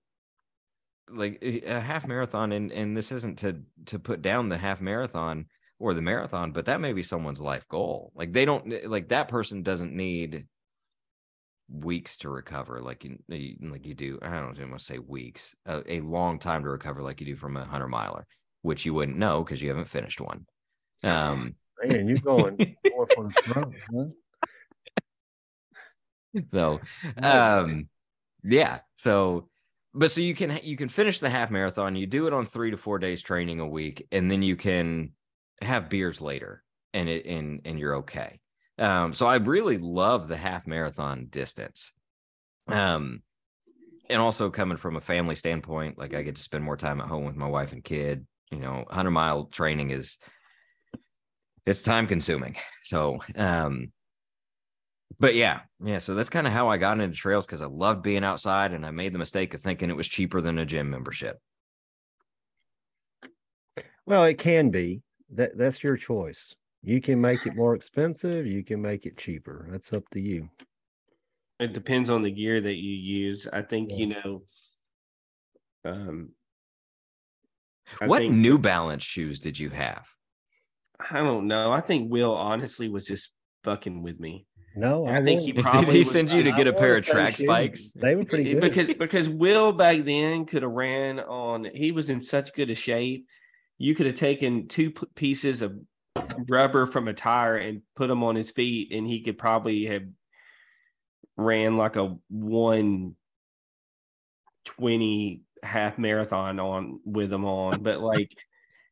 like 1.10 1.40
eh, 1.42 1.62
a 1.66 1.80
half 1.80 2.06
marathon 2.08 2.52
and 2.52 2.72
and 2.72 2.96
this 2.96 3.12
isn't 3.12 3.40
to 3.40 3.62
to 3.86 4.00
put 4.00 4.22
down 4.22 4.50
the 4.50 4.58
half 4.58 4.82
marathon 4.82 5.46
or 5.80 5.94
the 5.94 6.02
marathon 6.02 6.52
but 6.52 6.66
that 6.66 6.82
may 6.82 6.92
be 6.92 7.02
someone's 7.04 7.40
life 7.40 7.66
goal 7.70 8.12
like 8.14 8.34
they 8.34 8.44
don't 8.44 8.74
eh, 8.74 8.82
like 8.88 9.08
that 9.08 9.30
person 9.30 9.64
doesn't 9.64 9.94
need 9.96 10.48
weeks 11.70 12.18
to 12.18 12.30
recover, 12.30 12.82
like 12.82 13.04
you, 13.04 13.18
eh, 13.32 13.54
like 13.62 13.86
you 13.86 13.94
do. 13.94 14.18
I 14.22 14.30
don't 14.30 14.58
want 14.58 14.80
to 14.80 14.84
say 14.86 15.00
weeks, 15.00 15.56
a, 15.66 15.82
a 15.98 16.02
long 16.02 16.40
time 16.40 16.64
to 16.64 16.70
recover, 16.70 17.02
like 17.02 17.20
you 17.20 17.28
do 17.28 17.36
from 17.36 17.58
a 17.58 17.66
hundred 17.66 17.90
miler, 17.90 18.26
which 18.62 18.86
you 18.86 18.94
wouldn't 18.94 19.18
know 19.18 19.44
because 19.44 19.62
you 19.62 19.70
haven't 19.70 19.86
finished 19.90 20.22
one. 20.22 20.46
Um, 21.04 21.54
Man, 21.84 22.08
you're 22.08 22.18
going 22.18 22.76
four 22.90 23.08
for 23.14 23.30
the 23.30 23.74
huh? 23.96 24.06
so 26.50 26.80
um 27.22 27.88
yeah 28.44 28.80
so 28.96 29.48
but 29.94 30.12
so 30.12 30.22
you 30.22 30.36
can 30.36 30.60
you 30.64 30.78
can 30.78 30.90
finish 30.90 31.20
the 31.20 31.30
half 31.30 31.52
marathon 31.52 31.96
you 31.96 32.06
do 32.06 32.28
it 32.28 32.34
on 32.34 32.46
three 32.46 32.72
to 32.72 32.78
four 32.78 33.00
days 33.00 33.22
training 33.22 33.60
a 33.60 33.68
week 33.68 34.08
and 34.12 34.30
then 34.30 34.44
you 34.44 34.56
can 34.56 35.12
have 35.62 35.90
beers 35.90 36.22
later 36.22 36.64
and 36.94 37.10
it 37.10 37.26
and 37.26 37.62
and 37.66 37.80
you're 37.80 37.96
okay 37.96 38.40
um 38.80 39.14
so 39.14 39.26
i 39.26 39.36
really 39.36 39.78
love 39.78 40.28
the 40.28 40.38
half 40.38 40.68
marathon 40.68 41.28
distance 41.30 41.94
um 42.68 43.22
and 44.10 44.22
also 44.22 44.50
coming 44.50 44.78
from 44.78 44.96
a 44.96 45.02
family 45.02 45.36
standpoint 45.36 45.98
like 45.98 46.14
i 46.14 46.22
get 46.22 46.36
to 46.36 46.42
spend 46.42 46.64
more 46.64 46.78
time 46.78 47.02
at 47.02 47.08
home 47.08 47.26
with 47.26 47.36
my 47.36 47.48
wife 47.48 47.72
and 47.72 47.84
kid 47.84 48.26
you 48.52 48.60
know 48.60 48.84
100 48.88 49.12
mile 49.12 49.46
training 49.46 49.90
is 49.90 50.20
it's 51.68 51.84
time 51.84 52.08
consuming 52.08 52.56
so 52.82 53.20
um 53.36 53.92
but 55.20 55.34
yeah, 55.36 55.62
yeah. 55.84 55.98
So 56.00 56.14
that's 56.14 56.30
kind 56.30 56.46
of 56.46 56.54
how 56.54 56.68
I 56.70 56.78
got 56.78 57.00
into 57.00 57.16
trails 57.16 57.48
because 57.48 57.62
I 57.64 57.66
loved 57.66 58.04
being 58.04 58.24
outside, 58.24 58.74
and 58.74 58.86
I 58.86 58.92
made 58.92 59.14
the 59.14 59.18
mistake 59.18 59.54
of 59.56 59.62
thinking 59.62 59.90
it 59.90 59.96
was 59.96 60.08
cheaper 60.08 60.42
than 60.42 60.60
a 60.60 60.66
gym 60.66 60.90
membership. 60.92 61.40
Well, 64.06 64.26
it 64.26 64.38
can 64.38 64.70
be. 64.70 65.02
That 65.34 65.58
that's 65.58 65.84
your 65.84 65.98
choice. 65.98 66.56
You 66.84 67.02
can 67.02 67.20
make 67.20 67.46
it 67.46 67.56
more 67.56 67.74
expensive. 67.74 68.46
You 68.46 68.64
can 68.64 68.82
make 68.82 69.06
it 69.06 69.18
cheaper. 69.18 69.68
That's 69.72 69.92
up 69.92 70.08
to 70.12 70.20
you. 70.20 70.50
It 71.60 71.74
depends 71.74 72.10
on 72.10 72.22
the 72.22 72.30
gear 72.32 72.62
that 72.62 72.76
you 72.76 72.94
use. 72.94 73.48
I 73.52 73.62
think 73.64 73.90
Yeah. 73.92 73.98
you 73.98 74.08
know. 74.08 74.44
Um. 75.86 76.30
I 78.02 78.06
what 78.08 78.20
think- 78.20 78.36
New 78.36 78.58
Balance 78.58 79.04
shoes 79.04 79.40
did 79.40 79.58
you 79.58 79.70
have? 79.72 80.06
I 81.00 81.20
don't 81.20 81.48
know. 81.48 81.72
I 81.72 81.82
think 81.82 82.12
Will 82.12 82.34
honestly 82.34 82.90
was 82.90 83.06
just 83.06 83.32
fucking 83.64 84.02
with 84.02 84.20
me. 84.20 84.46
No, 84.76 85.08
I 85.08 85.24
think 85.24 85.42
he 85.42 85.54
won't. 85.54 85.66
Did 85.66 85.72
probably 85.72 85.94
he 85.94 86.04
send 86.04 86.32
you 86.32 86.44
to 86.44 86.52
get 86.52 86.68
a 86.68 86.74
pair 86.74 86.96
of 86.96 87.06
track 87.06 87.38
shoes. 87.38 87.48
spikes? 87.48 87.94
They 87.94 88.16
were 88.16 88.26
pretty 88.26 88.54
good. 88.54 88.62
because 88.62 88.94
because 88.94 89.28
Will 89.28 89.72
back 89.72 90.06
then 90.06 90.46
could 90.46 90.62
have 90.62 90.72
ran 90.72 91.20
on. 91.20 91.66
He 91.74 91.92
was 91.92 92.10
in 92.12 92.22
such 92.22 92.54
good 92.54 92.70
a 92.70 92.76
shape. 92.76 93.26
You 93.80 93.96
could 93.96 94.06
have 94.06 94.18
taken 94.18 94.68
two 94.68 94.92
p- 94.92 95.08
pieces 95.16 95.64
of 95.64 95.80
rubber 96.48 96.86
from 96.86 97.08
a 97.08 97.14
tire 97.14 97.58
and 97.58 97.82
put 97.96 98.08
them 98.08 98.24
on 98.24 98.36
his 98.36 98.52
feet, 98.52 98.92
and 98.92 99.08
he 99.08 99.22
could 99.24 99.38
probably 99.40 99.86
have 99.86 100.04
ran 101.38 101.78
like 101.78 101.96
a 101.96 102.16
one 102.30 103.16
twenty 104.66 105.42
half 105.64 105.98
marathon 105.98 106.60
on 106.60 107.00
with 107.04 107.32
them 107.32 107.46
on. 107.46 107.82
But 107.82 108.00
like, 108.00 108.32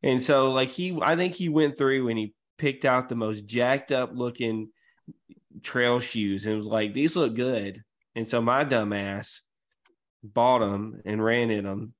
and 0.06 0.24
so 0.24 0.52
like 0.52 0.72
he, 0.72 0.98
I 1.02 1.16
think 1.16 1.34
he 1.34 1.50
went 1.50 1.78
through 1.78 2.10
and 2.10 2.18
he 2.18 2.34
picked 2.60 2.86
out 2.86 3.10
the 3.10 3.16
most 3.16 3.46
jacked 3.48 3.92
up 3.92 4.12
looking 4.14 4.70
trail 5.64 6.00
shoes 6.00 6.46
and 6.46 6.56
was 6.56 6.68
like, 6.68 6.94
these 6.94 7.16
look 7.16 7.36
good. 7.36 7.82
And 8.16 8.30
so 8.30 8.40
my 8.40 8.64
dumbass 8.64 9.40
bought 10.24 10.60
them 10.60 11.02
and 11.06 11.24
ran 11.24 11.50
in 11.50 11.66
them. 11.66 11.94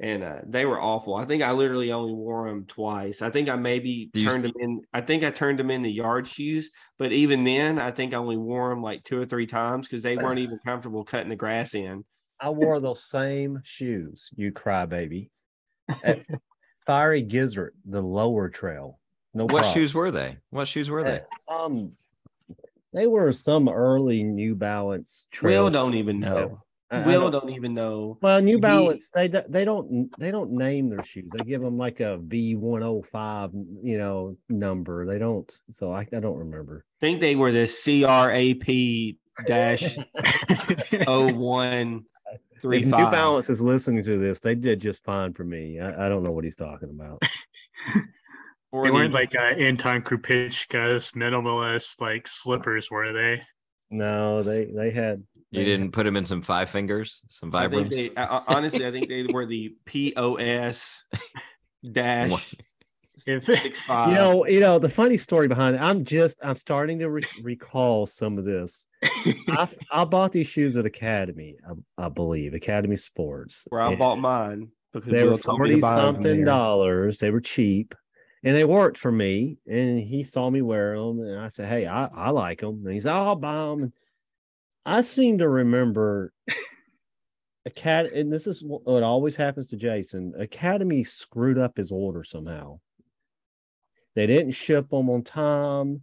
And 0.00 0.22
uh, 0.22 0.36
they 0.46 0.64
were 0.64 0.80
awful. 0.80 1.16
I 1.16 1.26
think 1.26 1.42
I 1.42 1.50
literally 1.50 1.92
only 1.92 2.14
wore 2.14 2.48
them 2.48 2.64
twice. 2.66 3.20
I 3.20 3.30
think 3.30 3.50
I 3.50 3.56
maybe 3.56 4.10
Do 4.14 4.24
turned 4.24 4.44
them 4.44 4.52
in. 4.58 4.80
I 4.94 5.02
think 5.02 5.22
I 5.22 5.30
turned 5.30 5.58
them 5.58 5.72
into 5.72 5.90
yard 5.90 6.26
shoes, 6.26 6.70
but 6.98 7.12
even 7.12 7.44
then, 7.44 7.78
I 7.78 7.90
think 7.90 8.14
I 8.14 8.18
only 8.18 8.36
wore 8.36 8.70
them 8.70 8.80
like 8.80 9.02
two 9.04 9.20
or 9.20 9.26
three 9.26 9.46
times 9.46 9.86
because 9.86 10.04
they 10.04 10.16
weren't 10.16 10.38
even 10.38 10.60
comfortable 10.64 11.04
cutting 11.04 11.30
the 11.30 11.36
grass 11.36 11.74
in. 11.74 12.04
I 12.40 12.50
wore 12.50 12.78
those 12.78 13.02
same 13.02 13.60
shoes, 13.64 14.30
you 14.36 14.52
crybaby. 14.52 15.30
At 16.04 16.20
Fiery 16.88 17.20
Gizzard, 17.20 17.74
the 17.84 18.00
lower 18.00 18.48
trail. 18.48 18.98
No 19.34 19.44
What 19.44 19.60
props. 19.60 19.72
shoes 19.74 19.92
were 19.94 20.10
they? 20.10 20.38
What 20.48 20.66
shoes 20.66 20.88
were 20.88 21.04
they? 21.04 21.20
Some 21.46 21.54
um, 21.60 21.92
they 22.94 23.06
were 23.06 23.30
some 23.34 23.68
early 23.68 24.22
New 24.22 24.54
Balance 24.54 25.28
trail. 25.30 25.64
Will 25.64 25.70
don't 25.70 25.94
even 25.94 26.18
know. 26.18 26.62
I- 26.62 26.64
I 26.90 27.06
Will 27.06 27.30
don't- 27.30 27.42
don't 27.42 27.50
even 27.50 27.74
know. 27.74 28.16
well, 28.22 28.40
New 28.40 28.56
he- 28.56 28.60
Balance 28.62 29.10
they 29.10 29.28
do- 29.28 29.42
they 29.50 29.66
don't 29.66 30.08
they 30.18 30.30
don't 30.30 30.52
name 30.52 30.88
their 30.88 31.04
shoes. 31.04 31.30
They 31.36 31.44
give 31.44 31.60
them 31.60 31.76
like 31.76 32.00
a 32.00 32.16
V 32.16 32.54
one 32.54 32.80
hundred 32.80 33.06
five, 33.12 33.50
you 33.82 33.98
know, 33.98 34.38
number. 34.48 35.04
They 35.04 35.18
don't. 35.18 35.52
So 35.70 35.92
I, 35.92 36.08
I 36.10 36.20
don't 36.20 36.38
remember. 36.38 36.86
I 37.02 37.04
think 37.04 37.20
they 37.20 37.36
were 37.36 37.52
the 37.52 37.66
CRAP 37.66 38.66
dash 39.46 39.98
oh 41.06 41.30
one 41.34 42.06
three 42.62 42.78
If 42.78 42.84
New. 42.86 42.90
Balance 42.90 43.50
is 43.50 43.60
listening 43.60 44.02
to 44.04 44.18
this, 44.18 44.40
they 44.40 44.54
did 44.54 44.80
just 44.80 45.04
fine 45.04 45.32
for 45.32 45.44
me. 45.44 45.80
I, 45.80 46.06
I 46.06 46.08
don't 46.08 46.22
know 46.22 46.32
what 46.32 46.44
he's 46.44 46.56
talking 46.56 46.90
about. 46.90 47.22
Or 48.70 48.84
They 48.84 48.90
weren't 48.90 49.14
like 49.14 49.34
uh, 49.34 49.38
Anton 49.40 50.02
Krupicka's 50.02 51.12
minimalist 51.12 52.02
like 52.02 52.28
slippers, 52.28 52.90
were 52.90 53.14
they? 53.14 53.40
No, 53.90 54.42
they 54.42 54.66
they 54.66 54.90
had. 54.90 55.22
You 55.50 55.64
didn't 55.64 55.92
put 55.92 56.04
them 56.04 56.16
in 56.16 56.26
some 56.26 56.42
five 56.42 56.68
fingers, 56.68 57.22
some 57.30 57.50
I 57.54 57.66
think 57.68 57.90
Vibrams. 57.90 58.12
I- 58.18 58.24
I- 58.24 58.42
honestly, 58.48 58.86
I 58.86 58.90
think 58.90 59.08
they 59.08 59.22
were 59.32 59.46
the 59.46 59.74
POS 59.86 61.02
dash 61.90 62.30
What? 62.30 62.54
If 63.26 63.44
six. 63.46 63.78
You 63.88 64.14
know, 64.14 64.46
you 64.46 64.60
know 64.60 64.78
the 64.78 64.88
funny 64.88 65.16
story 65.16 65.48
behind 65.48 65.76
it. 65.76 65.80
I'm 65.80 66.04
just 66.04 66.38
I'm 66.42 66.56
starting 66.56 66.98
to 67.00 67.10
re- 67.10 67.22
recall 67.42 68.06
some 68.06 68.38
of 68.38 68.44
this. 68.44 68.86
I 69.90 70.04
bought 70.04 70.32
these 70.32 70.46
shoes 70.46 70.76
at 70.76 70.86
Academy, 70.86 71.56
I, 71.68 72.06
I 72.06 72.08
believe, 72.08 72.54
Academy 72.54 72.96
Sports. 72.96 73.66
where 73.70 73.82
I 73.82 73.94
bought 73.96 74.18
mine 74.18 74.68
because 74.92 75.10
They 75.10 75.24
were 75.24 75.38
told 75.38 75.60
me 75.60 75.70
to 75.70 75.80
forty 75.80 75.80
something 75.80 76.44
dollars. 76.44 77.18
They 77.18 77.30
were 77.30 77.40
cheap, 77.40 77.94
and 78.44 78.54
they 78.54 78.64
worked 78.64 78.98
for 78.98 79.12
me. 79.12 79.58
And 79.66 80.00
he 80.00 80.24
saw 80.24 80.48
me 80.50 80.62
wear 80.62 80.96
them, 80.96 81.20
and 81.20 81.40
I 81.40 81.48
said, 81.48 81.68
"Hey, 81.68 81.86
I, 81.86 82.06
I 82.06 82.30
like 82.30 82.60
them." 82.60 82.82
And 82.84 82.94
he's, 82.94 83.06
"Oh, 83.06 83.12
"I'll 83.12 83.36
buy 83.36 83.52
them." 83.54 83.82
And 83.82 83.92
I 84.84 85.02
seem 85.02 85.38
to 85.38 85.48
remember. 85.48 86.32
Academy, 87.66 88.18
and 88.20 88.32
this 88.32 88.46
is 88.46 88.62
what 88.64 89.02
always 89.02 89.36
happens 89.36 89.68
to 89.68 89.76
Jason. 89.76 90.32
Academy 90.38 91.04
screwed 91.04 91.58
up 91.58 91.76
his 91.76 91.90
order 91.92 92.24
somehow. 92.24 92.80
They 94.18 94.26
didn't 94.26 94.50
ship 94.50 94.90
them 94.90 95.08
on 95.10 95.22
time. 95.22 96.02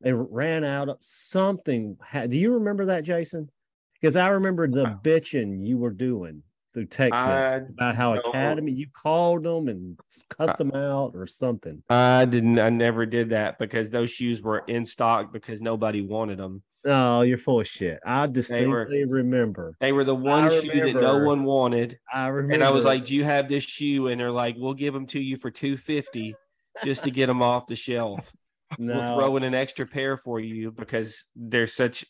They 0.00 0.12
ran 0.12 0.62
out 0.62 0.88
of 0.88 0.98
something. 1.00 1.96
Do 2.28 2.38
you 2.38 2.54
remember 2.54 2.86
that, 2.86 3.02
Jason? 3.02 3.50
Because 3.94 4.16
I 4.16 4.28
remember 4.28 4.68
the 4.68 4.96
bitching 5.02 5.66
you 5.66 5.76
were 5.76 5.90
doing 5.90 6.44
through 6.72 6.86
text 6.86 7.20
I 7.20 7.56
about 7.56 7.96
how 7.96 8.14
Academy 8.14 8.70
you 8.70 8.86
called 8.92 9.42
them 9.42 9.66
and 9.66 9.98
cussed 10.30 10.58
them 10.58 10.70
out 10.72 11.16
or 11.16 11.26
something. 11.26 11.82
I 11.90 12.26
didn't. 12.26 12.60
I 12.60 12.68
never 12.68 13.06
did 13.06 13.30
that 13.30 13.58
because 13.58 13.90
those 13.90 14.12
shoes 14.12 14.40
were 14.40 14.60
in 14.68 14.86
stock 14.86 15.32
because 15.32 15.60
nobody 15.60 16.00
wanted 16.00 16.38
them. 16.38 16.62
No, 16.84 17.18
oh, 17.18 17.22
you're 17.22 17.38
full 17.38 17.58
of 17.58 17.66
shit. 17.66 17.98
I 18.06 18.28
distinctly 18.28 19.04
remember. 19.04 19.74
They 19.80 19.90
were 19.90 20.04
the 20.04 20.14
one 20.14 20.48
shoe 20.48 20.92
that 20.92 20.94
no 20.94 21.24
one 21.24 21.42
wanted, 21.42 21.98
I 22.14 22.28
remember. 22.28 22.54
and 22.54 22.62
I 22.62 22.70
was 22.70 22.84
like, 22.84 23.06
"Do 23.06 23.16
you 23.16 23.24
have 23.24 23.48
this 23.48 23.64
shoe?" 23.64 24.06
And 24.06 24.20
they're 24.20 24.30
like, 24.30 24.54
"We'll 24.56 24.74
give 24.74 24.94
them 24.94 25.06
to 25.08 25.20
you 25.20 25.38
for 25.38 25.50
two 25.50 25.76
fifty, 25.76 26.36
just 26.84 27.04
to 27.04 27.10
get 27.10 27.26
them 27.26 27.42
off 27.42 27.66
the 27.66 27.74
shelf. 27.74 28.32
We'll 28.78 28.96
no, 28.96 29.16
throw 29.16 29.36
in 29.36 29.44
an 29.44 29.54
extra 29.54 29.86
pair 29.86 30.16
for 30.16 30.38
you 30.40 30.70
because 30.70 31.26
they're 31.34 31.66
such 31.66 32.04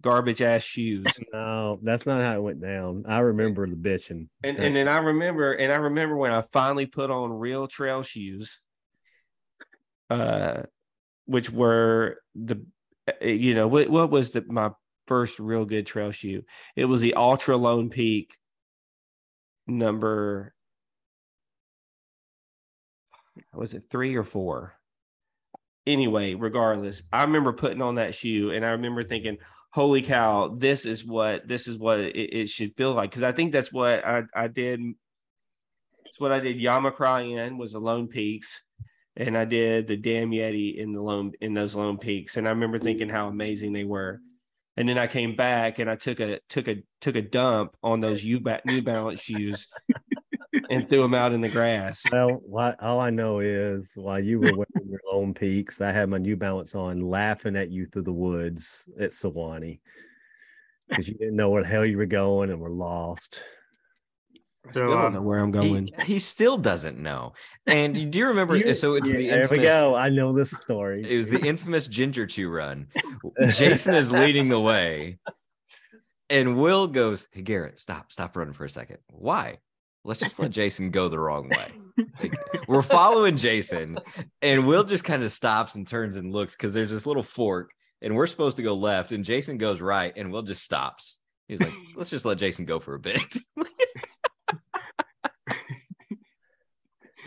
garbage 0.00 0.42
ass 0.42 0.62
shoes." 0.62 1.06
no, 1.32 1.78
that's 1.82 2.06
not 2.06 2.22
how 2.22 2.36
it 2.36 2.42
went 2.42 2.60
down. 2.60 3.04
I 3.08 3.18
remember 3.20 3.66
the 3.66 3.76
bitching. 3.76 4.28
And 4.42 4.58
and 4.58 4.76
then 4.76 4.88
I 4.88 4.98
remember, 4.98 5.52
and 5.52 5.72
I 5.72 5.76
remember 5.76 6.16
when 6.16 6.32
I 6.32 6.42
finally 6.42 6.86
put 6.86 7.10
on 7.10 7.32
real 7.32 7.66
trail 7.66 8.02
shoes, 8.02 8.60
uh, 10.10 10.62
which 11.26 11.50
were 11.50 12.18
the, 12.34 12.64
uh, 13.08 13.26
you 13.26 13.54
know, 13.54 13.68
what 13.68 13.88
what 13.88 14.10
was 14.10 14.30
the 14.30 14.44
my 14.46 14.70
first 15.06 15.38
real 15.38 15.64
good 15.64 15.86
trail 15.86 16.10
shoe? 16.10 16.42
It 16.76 16.84
was 16.84 17.00
the 17.00 17.14
Ultra 17.14 17.56
Lone 17.56 17.90
Peak 17.90 18.36
number. 19.66 20.54
Was 23.52 23.74
it 23.74 23.84
three 23.90 24.14
or 24.16 24.24
four? 24.24 24.74
Anyway, 25.86 26.34
regardless, 26.34 27.02
I 27.12 27.24
remember 27.24 27.52
putting 27.52 27.82
on 27.82 27.96
that 27.96 28.14
shoe, 28.14 28.50
and 28.50 28.64
I 28.64 28.70
remember 28.70 29.04
thinking, 29.04 29.38
holy 29.74 30.02
cow 30.02 30.54
this 30.56 30.86
is 30.86 31.04
what 31.04 31.48
this 31.48 31.66
is 31.66 31.76
what 31.76 31.98
it, 31.98 32.14
it 32.14 32.48
should 32.48 32.76
feel 32.76 32.94
like. 32.94 33.10
Because 33.10 33.24
i 33.24 33.32
think 33.32 33.50
that's 33.50 33.72
what 33.72 34.06
i 34.06 34.22
i 34.34 34.46
did 34.46 34.80
it's 36.06 36.20
what 36.20 36.30
i 36.30 36.38
did. 36.38 36.58
Yamacraw 36.58 37.44
in 37.44 37.58
was 37.58 37.72
the 37.72 37.80
lone 37.80 38.06
peaks 38.06 38.62
and 39.16 39.36
i 39.36 39.44
did 39.44 39.88
the 39.88 39.96
damn 39.96 40.30
yeti 40.30 40.76
in 40.76 40.92
the 40.92 41.00
lone 41.00 41.32
in 41.40 41.54
those 41.54 41.74
lone 41.74 41.98
peaks. 41.98 42.36
And 42.36 42.46
i 42.46 42.50
remember 42.50 42.78
thinking 42.78 43.08
how 43.08 43.26
amazing 43.26 43.72
they 43.72 43.82
were. 43.82 44.20
And 44.76 44.88
then 44.88 44.96
i 44.96 45.08
came 45.08 45.34
back 45.34 45.80
and 45.80 45.90
i 45.90 45.96
took 45.96 46.20
a 46.20 46.38
took 46.48 46.68
a 46.68 46.76
took 47.00 47.16
a 47.16 47.22
dump 47.22 47.76
on 47.82 48.00
those 48.00 48.24
new 48.24 48.82
balance 48.82 49.20
shoes 49.20 49.66
and 50.70 50.88
threw 50.88 51.02
them 51.02 51.14
out 51.14 51.32
in 51.32 51.40
the 51.40 51.48
grass 51.48 52.02
Well, 52.10 52.40
what, 52.46 52.82
all 52.82 53.00
I 53.00 53.10
know 53.10 53.40
is 53.40 53.92
while 53.96 54.18
you 54.20 54.38
were 54.40 54.52
wearing 54.56 54.88
your 54.90 55.00
Lone 55.12 55.34
Peaks, 55.34 55.80
I 55.80 55.92
had 55.92 56.08
my 56.08 56.18
New 56.18 56.36
Balance 56.36 56.74
on, 56.74 57.00
laughing 57.00 57.56
at 57.56 57.70
you 57.70 57.86
through 57.86 58.02
the 58.02 58.12
woods 58.12 58.88
at 58.98 59.10
Sewanee. 59.10 59.80
because 60.88 61.08
you 61.08 61.14
didn't 61.14 61.36
know 61.36 61.50
where 61.50 61.62
the 61.62 61.68
hell 61.68 61.84
you 61.84 61.96
were 61.98 62.06
going 62.06 62.50
and 62.50 62.60
were 62.60 62.70
lost. 62.70 63.42
I 64.66 64.72
So, 64.72 64.80
still 64.80 64.90
don't 64.92 65.04
um, 65.06 65.14
know 65.14 65.22
where 65.22 65.38
I'm 65.40 65.50
going. 65.50 65.90
he 66.04 66.18
still 66.18 66.56
doesn't 66.56 66.98
know. 66.98 67.34
And 67.66 68.10
do 68.10 68.18
you 68.18 68.26
remember? 68.28 68.56
You- 68.56 68.74
so 68.74 68.94
it's 68.94 69.10
Yeah, 69.10 69.16
the 69.18 69.28
there 69.28 69.40
infamous, 69.42 69.58
we 69.60 69.64
go. 69.66 69.94
I 69.94 70.08
know 70.08 70.32
this 70.32 70.50
story. 70.52 71.04
It 71.06 71.16
was 71.18 71.28
the 71.28 71.40
infamous 71.46 71.86
Ginger 71.86 72.26
Chew 72.26 72.48
run. 72.48 72.86
Jason 73.50 73.94
is 73.94 74.10
leading 74.10 74.48
the 74.48 74.58
way, 74.60 75.18
and 76.30 76.56
Will 76.58 76.86
goes, 76.86 77.28
"Hey 77.30 77.42
Garrett, 77.42 77.78
stop, 77.78 78.10
stop 78.10 78.36
running 78.38 78.54
for 78.54 78.64
a 78.64 78.70
second. 78.70 78.98
Why? 79.10 79.58
Let's 80.04 80.20
just 80.20 80.38
let 80.38 80.50
Jason 80.50 80.90
go 80.90 81.08
the 81.08 81.18
wrong 81.18 81.48
way. 81.48 81.72
Like, 82.20 82.34
we're 82.68 82.82
following 82.82 83.36
Jason, 83.36 83.98
and 84.42 84.66
Will 84.66 84.82
just 84.84 85.04
kind 85.04 85.22
of 85.22 85.30
stops 85.30 85.74
and 85.76 85.86
turns 85.86 86.16
and 86.16 86.32
looks 86.32 86.54
because 86.54 86.74
there's 86.74 86.90
this 86.90 87.06
little 87.06 87.22
fork, 87.22 87.70
and 88.02 88.14
we're 88.14 88.26
supposed 88.26 88.56
to 88.56 88.62
go 88.64 88.74
left, 88.74 89.12
and 89.12 89.24
Jason 89.24 89.58
goes 89.58 89.80
right, 89.80 90.12
and 90.16 90.32
Will 90.32 90.42
just 90.42 90.62
stops. 90.62 91.20
He's 91.48 91.60
like, 91.60 91.72
"Let's 91.96 92.10
just 92.10 92.24
let 92.24 92.38
Jason 92.38 92.64
go 92.64 92.80
for 92.80 92.94
a 92.94 93.00
bit." 93.00 93.20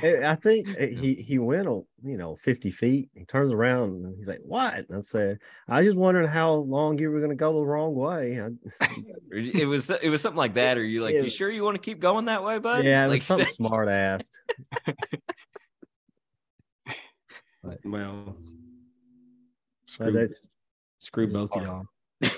I 0.04 0.32
I 0.32 0.36
think 0.36 0.70
uh, 0.70 0.86
he 0.88 1.16
he 1.16 1.40
went, 1.40 1.68
oh, 1.68 1.88
you 2.04 2.18
know, 2.18 2.38
50 2.44 2.70
feet. 2.72 3.10
He 3.16 3.26
turns 3.26 3.52
around 3.52 4.06
and 4.06 4.16
he's 4.18 4.28
like, 4.28 4.42
What? 4.44 4.74
And 4.76 4.98
I 4.98 5.00
said, 5.02 5.40
I 5.68 5.84
just 5.84 5.98
wondering 5.98 6.28
how 6.28 6.54
long 6.54 6.98
you 7.00 7.10
were 7.12 7.20
going 7.20 7.32
to 7.32 7.36
go 7.36 7.54
the 7.54 7.66
wrong 7.66 7.96
way. 7.96 8.40
I, 8.42 8.50
it 9.32 9.68
was 9.68 9.90
it 9.90 10.10
was 10.10 10.22
something 10.22 10.38
like 10.38 10.54
that. 10.54 10.78
Or 10.78 10.84
you 10.84 11.02
like, 11.02 11.14
It 11.14 11.18
you 11.18 11.24
was- 11.24 11.34
sure 11.36 11.50
you 11.50 11.64
want 11.64 11.76
to 11.76 11.82
keep 11.82 12.00
going 12.00 12.26
that 12.26 12.44
way, 12.44 12.60
bud? 12.60 12.86
yeah, 12.86 13.02
it 13.02 13.06
was 13.06 13.14
like 13.14 13.24
something 13.24 13.48
smart 13.54 13.90
ass. 13.90 14.30
Well, 17.84 18.38
screw, 19.88 20.12
that's 20.12 20.48
screw 21.00 21.28
both 21.28 21.56
of 21.56 21.64
y'all. 21.64 21.86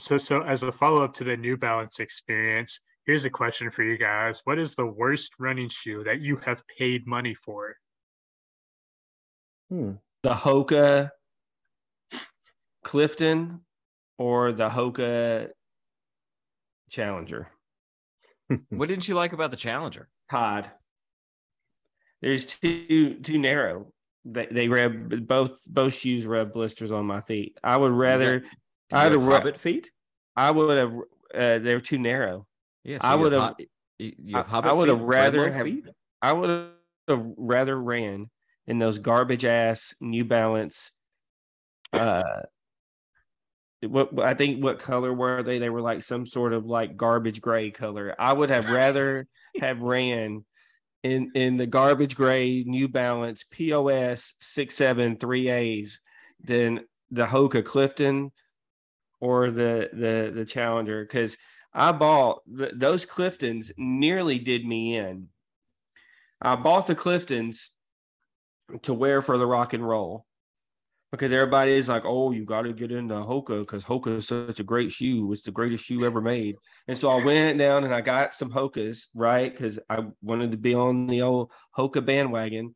So, 0.00 0.16
so 0.16 0.42
as 0.42 0.62
a 0.62 0.70
follow 0.70 1.02
up 1.02 1.12
to 1.14 1.24
the 1.24 1.36
New 1.36 1.56
Balance 1.56 1.98
experience, 1.98 2.80
here's 3.08 3.24
a 3.24 3.30
question 3.30 3.72
for 3.72 3.82
you 3.82 3.98
guys: 3.98 4.42
What 4.44 4.60
is 4.60 4.76
the 4.76 4.86
worst 4.86 5.32
running 5.40 5.68
shoe 5.68 6.04
that 6.04 6.20
you 6.20 6.36
have 6.44 6.62
paid 6.78 7.08
money 7.08 7.34
for? 7.34 7.74
hmm. 9.68 9.92
The 10.22 10.34
Hoka 10.34 11.10
Clifton 12.84 13.60
or 14.18 14.52
the 14.52 14.68
Hoka 14.68 15.48
Challenger. 16.90 17.48
What 18.70 18.88
didn't 18.88 19.06
you 19.06 19.14
like 19.14 19.34
about 19.34 19.50
the 19.50 19.58
Challenger? 19.58 20.08
Todd. 20.30 20.70
There's 22.22 22.46
too 22.46 23.20
too 23.20 23.38
narrow. 23.38 23.92
They 24.24 24.48
they 24.50 24.68
rub 24.68 25.26
both 25.26 25.60
both 25.68 25.94
shoes 25.94 26.24
rub 26.26 26.52
blisters 26.52 26.90
on 26.90 27.04
my 27.04 27.20
feet. 27.20 27.58
I 27.62 27.76
would 27.76 27.92
rather 27.92 28.42
I 28.90 29.04
I'd 29.04 29.12
had 29.12 29.22
ra- 29.22 29.52
feet. 29.52 29.90
I 30.34 30.50
would 30.50 30.78
have 30.78 30.94
uh, 31.34 31.58
they're 31.58 31.80
too 31.80 31.98
narrow. 31.98 32.47
Yeah, 32.84 32.98
I 33.00 33.16
hot- 33.16 33.60
you, 33.98 34.12
you 34.18 34.36
have 34.36 34.66
I- 34.66 34.72
would've 34.72 35.00
rather 35.00 35.50
have- 35.50 35.66
feet? 35.66 35.86
I 36.22 36.32
would 36.32 36.70
have 37.08 37.26
rather 37.36 37.78
ran 37.80 38.30
in 38.66 38.78
those 38.78 38.98
garbage 38.98 39.44
ass 39.44 39.94
New 40.00 40.24
Balance. 40.24 40.92
Uh, 41.92 42.42
what 43.82 44.12
what- 44.12 44.26
I 44.26 44.34
think 44.34 44.62
what 44.62 44.78
color 44.78 45.12
were 45.12 45.42
they? 45.42 45.58
They 45.58 45.70
were 45.70 45.80
like 45.80 46.02
some 46.02 46.26
sort 46.26 46.52
of 46.52 46.66
like 46.66 46.96
garbage 46.96 47.40
gray 47.40 47.70
color. 47.70 48.14
I 48.18 48.32
would 48.32 48.50
have 48.50 48.68
rather 48.70 49.26
have 49.60 49.80
ran 49.80 50.44
in 51.02 51.30
in 51.34 51.56
the 51.56 51.66
garbage 51.66 52.16
gray 52.16 52.64
New 52.64 52.88
Balance 52.88 53.44
POS 53.50 54.34
six 54.40 54.74
seven 54.74 55.16
three 55.16 55.48
A's 55.48 56.00
than 56.42 56.80
the 57.10 57.26
Hoka 57.26 57.64
Clifton 57.64 58.32
or 59.20 59.50
the 59.50 59.88
the 59.92 60.32
the 60.34 60.44
Challenger 60.44 61.04
because 61.04 61.36
I 61.72 61.92
bought 61.92 62.42
th- 62.56 62.72
those 62.74 63.06
Cliftons 63.06 63.70
nearly 63.76 64.38
did 64.38 64.64
me 64.64 64.96
in. 64.96 65.28
I 66.40 66.56
bought 66.56 66.86
the 66.86 66.94
Cliftons 66.94 67.68
to 68.82 68.94
wear 68.94 69.22
for 69.22 69.38
the 69.38 69.46
rock 69.46 69.72
and 69.72 69.86
roll 69.86 70.24
because 71.10 71.32
everybody 71.32 71.72
is 71.72 71.88
like, 71.88 72.04
"Oh, 72.04 72.32
you 72.32 72.44
got 72.44 72.62
to 72.62 72.72
get 72.72 72.92
into 72.92 73.14
Hoka 73.14 73.60
because 73.60 73.84
Hoka 73.84 74.16
is 74.16 74.28
such 74.28 74.60
a 74.60 74.64
great 74.64 74.92
shoe. 74.92 75.32
It's 75.32 75.42
the 75.42 75.50
greatest 75.50 75.84
shoe 75.84 76.04
ever 76.04 76.20
made." 76.20 76.56
And 76.86 76.96
so 76.96 77.08
I 77.08 77.22
went 77.24 77.58
down 77.58 77.84
and 77.84 77.94
I 77.94 78.00
got 78.00 78.34
some 78.34 78.50
Hokas, 78.50 79.06
right? 79.14 79.50
Because 79.50 79.78
I 79.88 80.04
wanted 80.22 80.52
to 80.52 80.58
be 80.58 80.74
on 80.74 81.06
the 81.06 81.22
old 81.22 81.50
Hoka 81.76 82.04
bandwagon. 82.04 82.74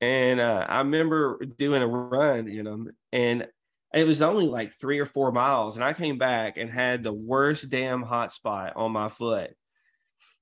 And 0.00 0.40
uh, 0.40 0.66
I 0.68 0.78
remember 0.78 1.38
doing 1.58 1.82
a 1.82 1.86
run 1.86 2.48
in 2.48 2.64
them, 2.64 2.90
and 3.12 3.46
it 3.94 4.06
was 4.06 4.20
only 4.22 4.46
like 4.46 4.72
three 4.72 4.98
or 4.98 5.06
four 5.06 5.30
miles. 5.30 5.76
And 5.76 5.84
I 5.84 5.92
came 5.92 6.18
back 6.18 6.56
and 6.56 6.68
had 6.68 7.02
the 7.02 7.12
worst 7.12 7.70
damn 7.70 8.02
hot 8.02 8.32
spot 8.32 8.72
on 8.76 8.92
my 8.92 9.08
foot. 9.08 9.50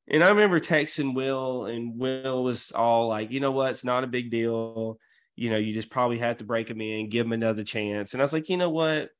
And 0.08 0.24
I 0.24 0.30
remember 0.30 0.58
texting 0.58 1.14
Will, 1.14 1.66
and 1.66 1.98
Will 1.98 2.42
was 2.42 2.72
all 2.72 3.08
like, 3.08 3.30
you 3.30 3.40
know 3.40 3.52
what? 3.52 3.70
It's 3.70 3.84
not 3.84 4.04
a 4.04 4.08
big 4.08 4.30
deal. 4.30 4.98
You 5.36 5.50
know, 5.50 5.58
you 5.58 5.74
just 5.74 5.90
probably 5.90 6.18
have 6.18 6.38
to 6.38 6.44
break 6.44 6.68
him 6.68 6.80
in, 6.80 7.08
give 7.08 7.26
him 7.26 7.32
another 7.32 7.62
chance. 7.62 8.12
And 8.12 8.20
I 8.20 8.24
was 8.24 8.32
like, 8.32 8.48
you 8.48 8.56
know 8.56 8.70
what? 8.70 9.10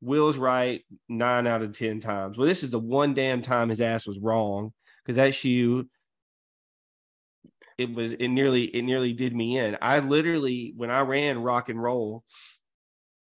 Will's 0.00 0.38
right 0.38 0.82
nine 1.08 1.46
out 1.46 1.62
of 1.62 1.76
10 1.76 2.00
times. 2.00 2.36
Well, 2.36 2.48
this 2.48 2.62
is 2.62 2.70
the 2.70 2.78
one 2.78 3.14
damn 3.14 3.42
time 3.42 3.68
his 3.68 3.80
ass 3.80 4.06
was 4.06 4.18
wrong 4.18 4.72
because 5.04 5.16
that 5.16 5.34
shoe, 5.34 5.88
it 7.78 7.94
was, 7.94 8.12
it 8.12 8.28
nearly, 8.28 8.64
it 8.64 8.82
nearly 8.82 9.12
did 9.12 9.34
me 9.34 9.58
in. 9.58 9.76
I 9.80 10.00
literally, 10.00 10.72
when 10.76 10.90
I 10.90 11.00
ran 11.00 11.42
rock 11.42 11.68
and 11.68 11.80
roll, 11.80 12.24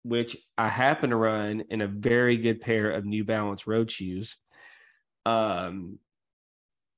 which 0.07 0.37
I 0.57 0.69
happen 0.69 1.09
to 1.09 1.15
run 1.15 1.63
in 1.69 1.81
a 1.81 1.87
very 1.87 2.37
good 2.37 2.61
pair 2.61 2.91
of 2.91 3.05
New 3.05 3.23
Balance 3.23 3.67
road 3.67 3.91
shoes, 3.91 4.37
um, 5.25 5.99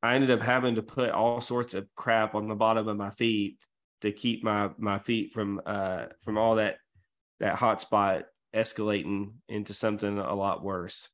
I 0.02 0.16
ended 0.16 0.32
up 0.32 0.42
having 0.42 0.76
to 0.76 0.84
put 0.84 1.10
all 1.10 1.42
sorts 1.42 1.74
of 1.74 1.88
crap 1.96 2.36
on 2.36 2.48
the 2.48 2.56
bottom 2.56 2.88
of 2.88 2.98
my 2.98 3.10
feet 3.10 3.58
to 4.02 4.12
keep 4.12 4.44
my 4.44 4.70
my 4.78 5.00
feet 5.00 5.34
from 5.34 5.60
uh 5.66 6.06
from 6.22 6.38
all 6.38 6.56
that 6.56 6.78
that 7.42 7.56
hot 7.56 7.82
spot 7.82 8.24
escalating 8.56 9.34
into 9.48 9.74
something 9.74 10.18
a 10.18 10.34
lot 10.34 10.64
worse. 10.64 11.10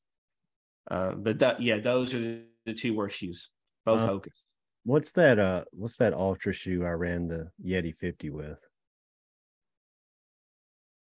Uh, 0.89 1.11
but 1.11 1.39
that, 1.39 1.61
yeah, 1.61 1.79
those 1.79 2.13
are 2.13 2.41
the 2.65 2.73
two 2.73 2.93
worst 2.93 3.17
shoes, 3.17 3.49
both 3.85 4.01
Uh, 4.01 4.07
Hokas. 4.07 4.41
What's 4.83 5.11
that? 5.13 5.39
Uh, 5.39 5.63
what's 5.71 5.97
that 5.97 6.13
ultra 6.13 6.53
shoe 6.53 6.85
I 6.85 6.91
ran 6.91 7.27
the 7.27 7.49
Yeti 7.63 7.95
50 7.95 8.29
with? 8.29 8.59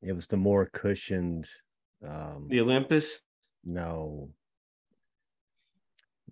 It 0.02 0.14
was 0.14 0.28
the 0.28 0.38
more 0.38 0.66
cushioned. 0.66 1.49
Um, 2.08 2.47
The 2.49 2.62
Olympus, 2.62 3.20
no, 3.64 4.30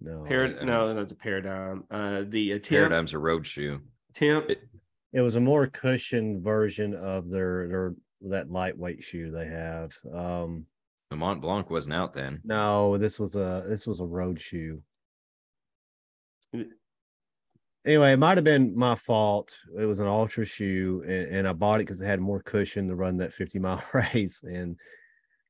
no, 0.01 0.25
Parad- 0.27 0.63
no, 0.63 0.93
not 0.93 1.09
the 1.09 1.15
Paradigm. 1.15 1.83
Uh, 1.91 2.23
the 2.27 2.53
uh, 2.53 2.55
Timp, 2.55 2.65
Paradigm's 2.89 3.13
a 3.13 3.19
road 3.19 3.45
shoe. 3.45 3.81
Timp. 4.13 4.49
It- 4.49 4.63
it 5.11 5.21
was 5.21 5.33
a 5.35 5.39
more 5.39 5.65
cushioned 5.65 6.43
version 6.43 6.93
of 6.93 7.29
their 7.29 7.67
their 7.67 7.95
that 8.21 8.51
lightweight 8.51 9.03
shoe 9.03 9.31
they 9.31 9.47
have. 9.47 9.97
Um, 10.13 10.67
The 11.09 11.15
Mont 11.15 11.41
Blanc 11.41 11.69
wasn't 11.71 11.95
out 11.95 12.13
then. 12.13 12.41
no, 12.43 12.95
this 12.99 13.19
was 13.19 13.35
a 13.35 13.65
this 13.67 13.87
was 13.87 13.99
a 14.01 14.05
road 14.05 14.39
shoe. 14.39 14.83
Anyway, 17.85 18.11
it 18.11 18.17
might 18.17 18.37
have 18.37 18.43
been 18.43 18.75
my 18.77 18.95
fault. 18.95 19.57
It 19.77 19.85
was 19.85 19.99
an 19.99 20.07
ultra 20.07 20.45
shoe, 20.45 21.01
and, 21.05 21.37
and 21.37 21.47
I 21.47 21.53
bought 21.53 21.79
it 21.79 21.83
because 21.83 22.01
it 22.01 22.05
had 22.07 22.19
more 22.19 22.41
cushion 22.41 22.87
to 22.87 22.95
run 22.95 23.17
that 23.17 23.33
50 23.33 23.59
mile 23.59 23.83
race. 23.93 24.43
And 24.43 24.77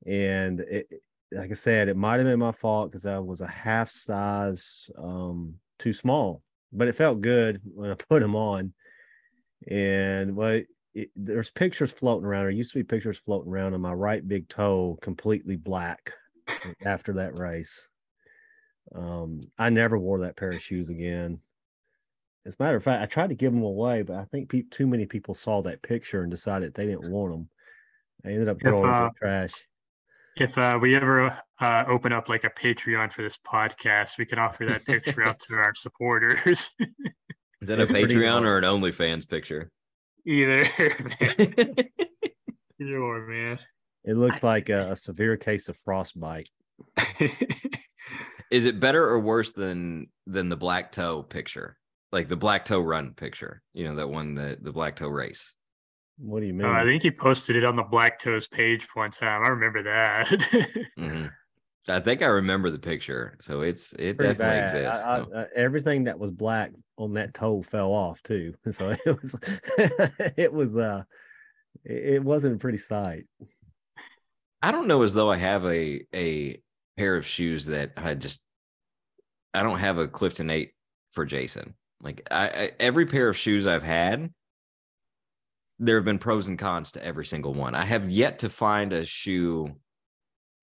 and 0.05 0.61
it- 0.61 0.89
like 1.31 1.51
I 1.51 1.55
said, 1.55 1.89
it 1.89 1.95
might 1.97 2.17
have 2.17 2.25
been 2.25 2.39
my 2.39 2.51
fault 2.51 2.89
because 2.89 3.05
I 3.05 3.19
was 3.19 3.41
a 3.41 3.47
half 3.47 3.91
size 3.91 4.89
um, 4.97 5.55
too 5.77 5.93
small, 5.93 6.41
but 6.73 6.87
it 6.87 6.95
felt 6.95 7.21
good 7.21 7.61
when 7.63 7.91
I 7.91 7.93
put 8.09 8.21
them 8.21 8.35
on. 8.35 8.73
And 9.67 10.35
well, 10.35 10.61
it, 10.95 11.09
there's 11.15 11.51
pictures 11.51 11.91
floating 11.91 12.25
around. 12.25 12.43
There 12.45 12.49
used 12.51 12.71
to 12.73 12.79
be 12.79 12.83
pictures 12.83 13.19
floating 13.19 13.51
around 13.51 13.75
of 13.75 13.81
my 13.81 13.93
right 13.93 14.27
big 14.27 14.49
toe 14.49 14.97
completely 15.01 15.55
black 15.55 16.13
after 16.83 17.13
that 17.13 17.37
race. 17.37 17.87
Um, 18.95 19.41
I 19.57 19.69
never 19.69 19.99
wore 19.99 20.21
that 20.21 20.35
pair 20.35 20.51
of 20.51 20.61
shoes 20.61 20.89
again. 20.89 21.41
As 22.49 22.55
a 22.59 22.63
matter 22.63 22.77
of 22.77 22.83
fact, 22.83 23.03
I 23.03 23.05
tried 23.05 23.29
to 23.29 23.35
give 23.35 23.53
them 23.53 23.61
away, 23.61 24.01
but 24.01 24.15
I 24.15 24.25
think 24.25 24.49
pe- 24.49 24.63
too 24.63 24.87
many 24.87 25.05
people 25.05 25.35
saw 25.35 25.61
that 25.61 25.83
picture 25.83 26.23
and 26.23 26.31
decided 26.31 26.73
they 26.73 26.87
didn't 26.87 27.11
want 27.11 27.31
them. 27.31 27.47
I 28.25 28.29
ended 28.29 28.49
up 28.49 28.59
throwing 28.59 28.87
them 28.87 28.89
in 28.89 28.95
uh, 28.95 29.09
the 29.09 29.19
trash. 29.19 29.51
If 30.35 30.57
uh, 30.57 30.79
we 30.81 30.95
ever 30.95 31.37
uh, 31.61 31.83
open 31.87 32.11
up 32.11 32.27
like 32.27 32.45
a 32.45 32.49
Patreon 32.49 33.13
for 33.13 33.21
this 33.21 33.37
podcast, 33.37 34.17
we 34.17 34.25
can 34.25 34.39
offer 34.39 34.65
that 34.65 34.83
picture 34.83 35.23
out 35.23 35.37
to 35.41 35.53
our 35.53 35.75
supporters. 35.75 36.71
Is 37.61 37.67
that 37.67 37.79
It's 37.79 37.91
a 37.91 37.93
Patreon 37.93 38.47
or 38.47 38.57
an 38.57 38.63
OnlyFans 38.63 39.29
picture? 39.29 39.69
Either, 40.25 40.67
either 42.81 42.97
or, 42.97 43.27
man. 43.27 43.59
It 44.05 44.17
looks 44.17 44.41
like 44.41 44.69
a, 44.69 44.93
a 44.93 44.95
severe 44.95 45.37
case 45.37 45.69
of 45.69 45.77
frostbite. 45.85 46.49
Is 48.49 48.65
it 48.65 48.79
better 48.79 49.07
or 49.07 49.19
worse 49.19 49.51
than 49.51 50.07
than 50.25 50.49
the 50.49 50.57
black 50.57 50.91
toe 50.91 51.21
picture? 51.21 51.77
Like 52.11 52.27
the 52.27 52.35
black 52.37 52.65
toe 52.65 52.81
run 52.81 53.13
picture, 53.13 53.61
you 53.73 53.83
know, 53.87 53.95
that 53.95 54.09
one 54.09 54.33
the 54.35 54.57
the 54.61 54.71
black 54.71 54.95
toe 54.95 55.07
race. 55.09 55.53
What 56.17 56.39
do 56.41 56.47
you 56.47 56.53
mean? 56.53 56.67
Uh, 56.67 56.71
I 56.73 56.83
think 56.83 57.03
he 57.03 57.11
posted 57.11 57.55
it 57.55 57.63
on 57.63 57.77
the 57.77 57.83
Black 57.83 58.19
Toes 58.19 58.45
page 58.45 58.85
one 58.93 59.09
time. 59.09 59.41
I 59.45 59.49
remember 59.49 59.83
that. 59.83 60.27
Mhm. 60.99 61.31
I 61.87 61.99
think 62.01 62.21
I 62.21 62.25
remember 62.25 62.69
the 62.69 62.77
picture, 62.77 63.37
so 63.41 63.61
it's 63.61 63.93
it 63.93 64.17
Pretty 64.17 64.33
definitely 64.33 64.59
bad. 64.59 64.75
exists. 64.75 65.05
I- 65.05 65.11
I- 65.11 65.23
so. 65.23 65.33
uh, 65.33 65.45
everything 65.55 66.03
that 66.03 66.19
was 66.19 66.29
black 66.29 66.71
on 66.97 67.13
that 67.13 67.33
toe 67.33 67.61
fell 67.63 67.91
off 67.93 68.21
too. 68.23 68.53
So 68.71 68.89
it 69.05 69.21
was, 69.21 69.35
it 70.37 70.51
was, 70.53 70.75
uh, 70.75 71.03
it 71.85 72.15
it 72.15 72.23
wasn't 72.23 72.55
a 72.55 72.59
pretty 72.59 72.77
sight. 72.79 73.23
I 74.61 74.71
don't 74.71 74.87
know 74.87 75.03
as 75.03 75.13
though 75.13 75.31
I 75.31 75.37
have 75.37 75.65
a 75.65 76.01
a 76.13 76.61
pair 76.97 77.15
of 77.15 77.25
shoes 77.25 77.67
that 77.67 77.93
I 77.95 78.13
just 78.15 78.41
I 79.53 79.63
don't 79.63 79.79
have 79.79 79.97
a 79.99 80.07
Clifton 80.07 80.49
Eight 80.49 80.71
for 81.11 81.23
Jason. 81.25 81.75
Like 82.01 82.27
I, 82.31 82.47
I 82.47 82.71
every 82.79 83.05
pair 83.05 83.29
of 83.29 83.37
shoes 83.37 83.67
I've 83.67 83.83
had, 83.83 84.33
there 85.79 85.95
have 85.95 86.05
been 86.05 86.19
pros 86.19 86.47
and 86.47 86.57
cons 86.57 86.93
to 86.93 87.03
every 87.03 87.25
single 87.25 87.53
one. 87.53 87.75
I 87.75 87.85
have 87.85 88.09
yet 88.09 88.39
to 88.39 88.49
find 88.49 88.93
a 88.93 89.05
shoe 89.05 89.75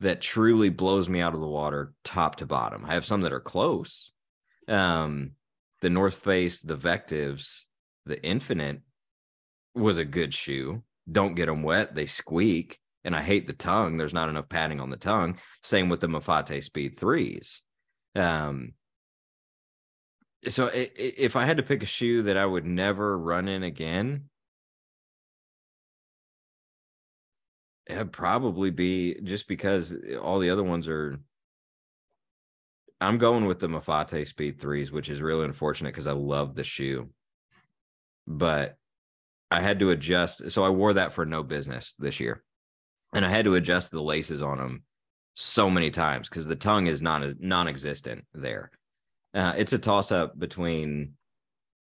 that 0.00 0.20
truly 0.20 0.68
blows 0.68 1.08
me 1.08 1.20
out 1.20 1.34
of 1.34 1.40
the 1.40 1.46
water 1.46 1.92
top 2.04 2.36
to 2.36 2.46
bottom. 2.46 2.84
I 2.84 2.94
have 2.94 3.06
some 3.06 3.22
that 3.22 3.32
are 3.32 3.40
close. 3.40 4.12
Um, 4.68 5.32
the 5.80 5.90
North 5.90 6.18
Face, 6.18 6.60
the 6.60 6.76
Vectives, 6.76 7.66
the 8.04 8.22
Infinite 8.22 8.82
was 9.74 9.98
a 9.98 10.04
good 10.04 10.34
shoe. 10.34 10.82
Don't 11.10 11.34
get 11.34 11.46
them 11.46 11.62
wet; 11.62 11.94
they 11.94 12.06
squeak 12.06 12.78
and 13.06 13.14
I 13.14 13.22
hate 13.22 13.46
the 13.46 13.52
tongue. 13.52 13.96
There's 13.96 14.12
not 14.12 14.28
enough 14.28 14.48
padding 14.48 14.80
on 14.80 14.90
the 14.90 14.96
tongue. 14.96 15.38
Same 15.62 15.88
with 15.88 16.00
the 16.00 16.08
Mafate 16.08 16.62
Speed 16.62 16.98
threes. 16.98 17.62
Um, 18.16 18.72
so 20.48 20.70
if 20.72 21.36
I 21.36 21.44
had 21.44 21.56
to 21.58 21.62
pick 21.62 21.82
a 21.82 21.86
shoe 21.86 22.22
that 22.24 22.36
I 22.36 22.46
would 22.46 22.64
never 22.64 23.18
run 23.18 23.48
in 23.48 23.62
again, 23.62 24.28
it'd 27.86 28.12
probably 28.12 28.70
be 28.70 29.20
just 29.22 29.48
because 29.48 29.94
all 30.20 30.38
the 30.38 30.50
other 30.50 30.64
ones 30.64 30.88
are. 30.88 31.18
I'm 32.98 33.18
going 33.18 33.44
with 33.44 33.58
the 33.58 33.68
Mafate 33.68 34.26
Speed 34.26 34.58
threes, 34.58 34.90
which 34.90 35.10
is 35.10 35.20
really 35.20 35.44
unfortunate 35.44 35.90
because 35.90 36.06
I 36.06 36.12
love 36.12 36.54
the 36.54 36.64
shoe, 36.64 37.10
but 38.26 38.78
I 39.50 39.60
had 39.60 39.80
to 39.80 39.90
adjust. 39.90 40.50
So 40.50 40.64
I 40.64 40.70
wore 40.70 40.94
that 40.94 41.12
for 41.12 41.26
no 41.26 41.42
business 41.42 41.94
this 41.98 42.20
year 42.20 42.42
and 43.12 43.24
I 43.24 43.30
had 43.30 43.44
to 43.46 43.54
adjust 43.54 43.90
the 43.90 44.02
laces 44.02 44.42
on 44.42 44.58
them 44.58 44.82
so 45.34 45.70
many 45.70 45.90
times 45.90 46.28
because 46.28 46.46
the 46.46 46.56
tongue 46.56 46.86
is 46.86 47.02
non 47.02 47.34
non-existent 47.40 48.24
there. 48.34 48.70
Uh, 49.36 49.52
it's 49.58 49.74
a 49.74 49.78
toss 49.78 50.10
up 50.12 50.38
between 50.38 51.12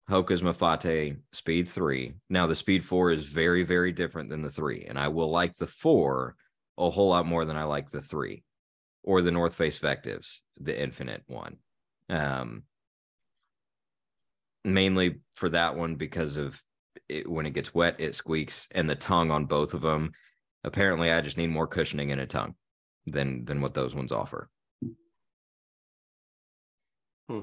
Hoka's 0.10 0.42
Mafate 0.42 1.18
Speed 1.32 1.68
Three. 1.68 2.14
Now 2.30 2.48
the 2.48 2.56
Speed 2.56 2.84
Four 2.84 3.12
is 3.12 3.26
very 3.26 3.64
very 3.64 3.92
different 3.92 4.30
than 4.30 4.42
the 4.42 4.50
three, 4.50 4.86
and 4.90 4.98
I 4.98 5.08
will 5.10 5.30
like 5.30 5.56
the 5.56 5.68
four 5.68 6.36
a 6.80 6.90
whole 6.90 7.10
lot 7.10 7.28
more 7.28 7.46
than 7.46 7.56
I 7.56 7.64
like 7.64 7.92
the 7.92 8.02
three, 8.02 8.44
or 9.04 9.22
the 9.22 9.32
North 9.32 9.54
Face 9.54 9.80
Vectives, 9.80 10.42
the 10.60 10.80
Infinite 10.80 11.24
one. 11.28 11.58
Um, 12.10 12.64
mainly 14.64 15.20
for 15.34 15.50
that 15.50 15.76
one 15.76 15.96
because 15.96 16.38
of 16.38 16.62
it, 17.08 17.30
when 17.30 17.46
it 17.46 17.54
gets 17.54 17.74
wet, 17.74 17.98
it 18.00 18.16
squeaks, 18.16 18.68
and 18.72 18.90
the 18.90 18.96
tongue 18.96 19.30
on 19.30 19.46
both 19.46 19.76
of 19.76 19.82
them 19.82 20.12
apparently 20.64 21.12
I 21.12 21.22
just 21.22 21.38
need 21.38 21.48
more 21.48 21.68
cushioning 21.68 22.10
in 22.10 22.20
a 22.20 22.26
tongue 22.26 22.56
than 23.06 23.46
than 23.46 23.62
what 23.62 23.74
those 23.74 23.96
ones 23.96 24.12
offer. 24.12 24.50
Hmm. 27.30 27.42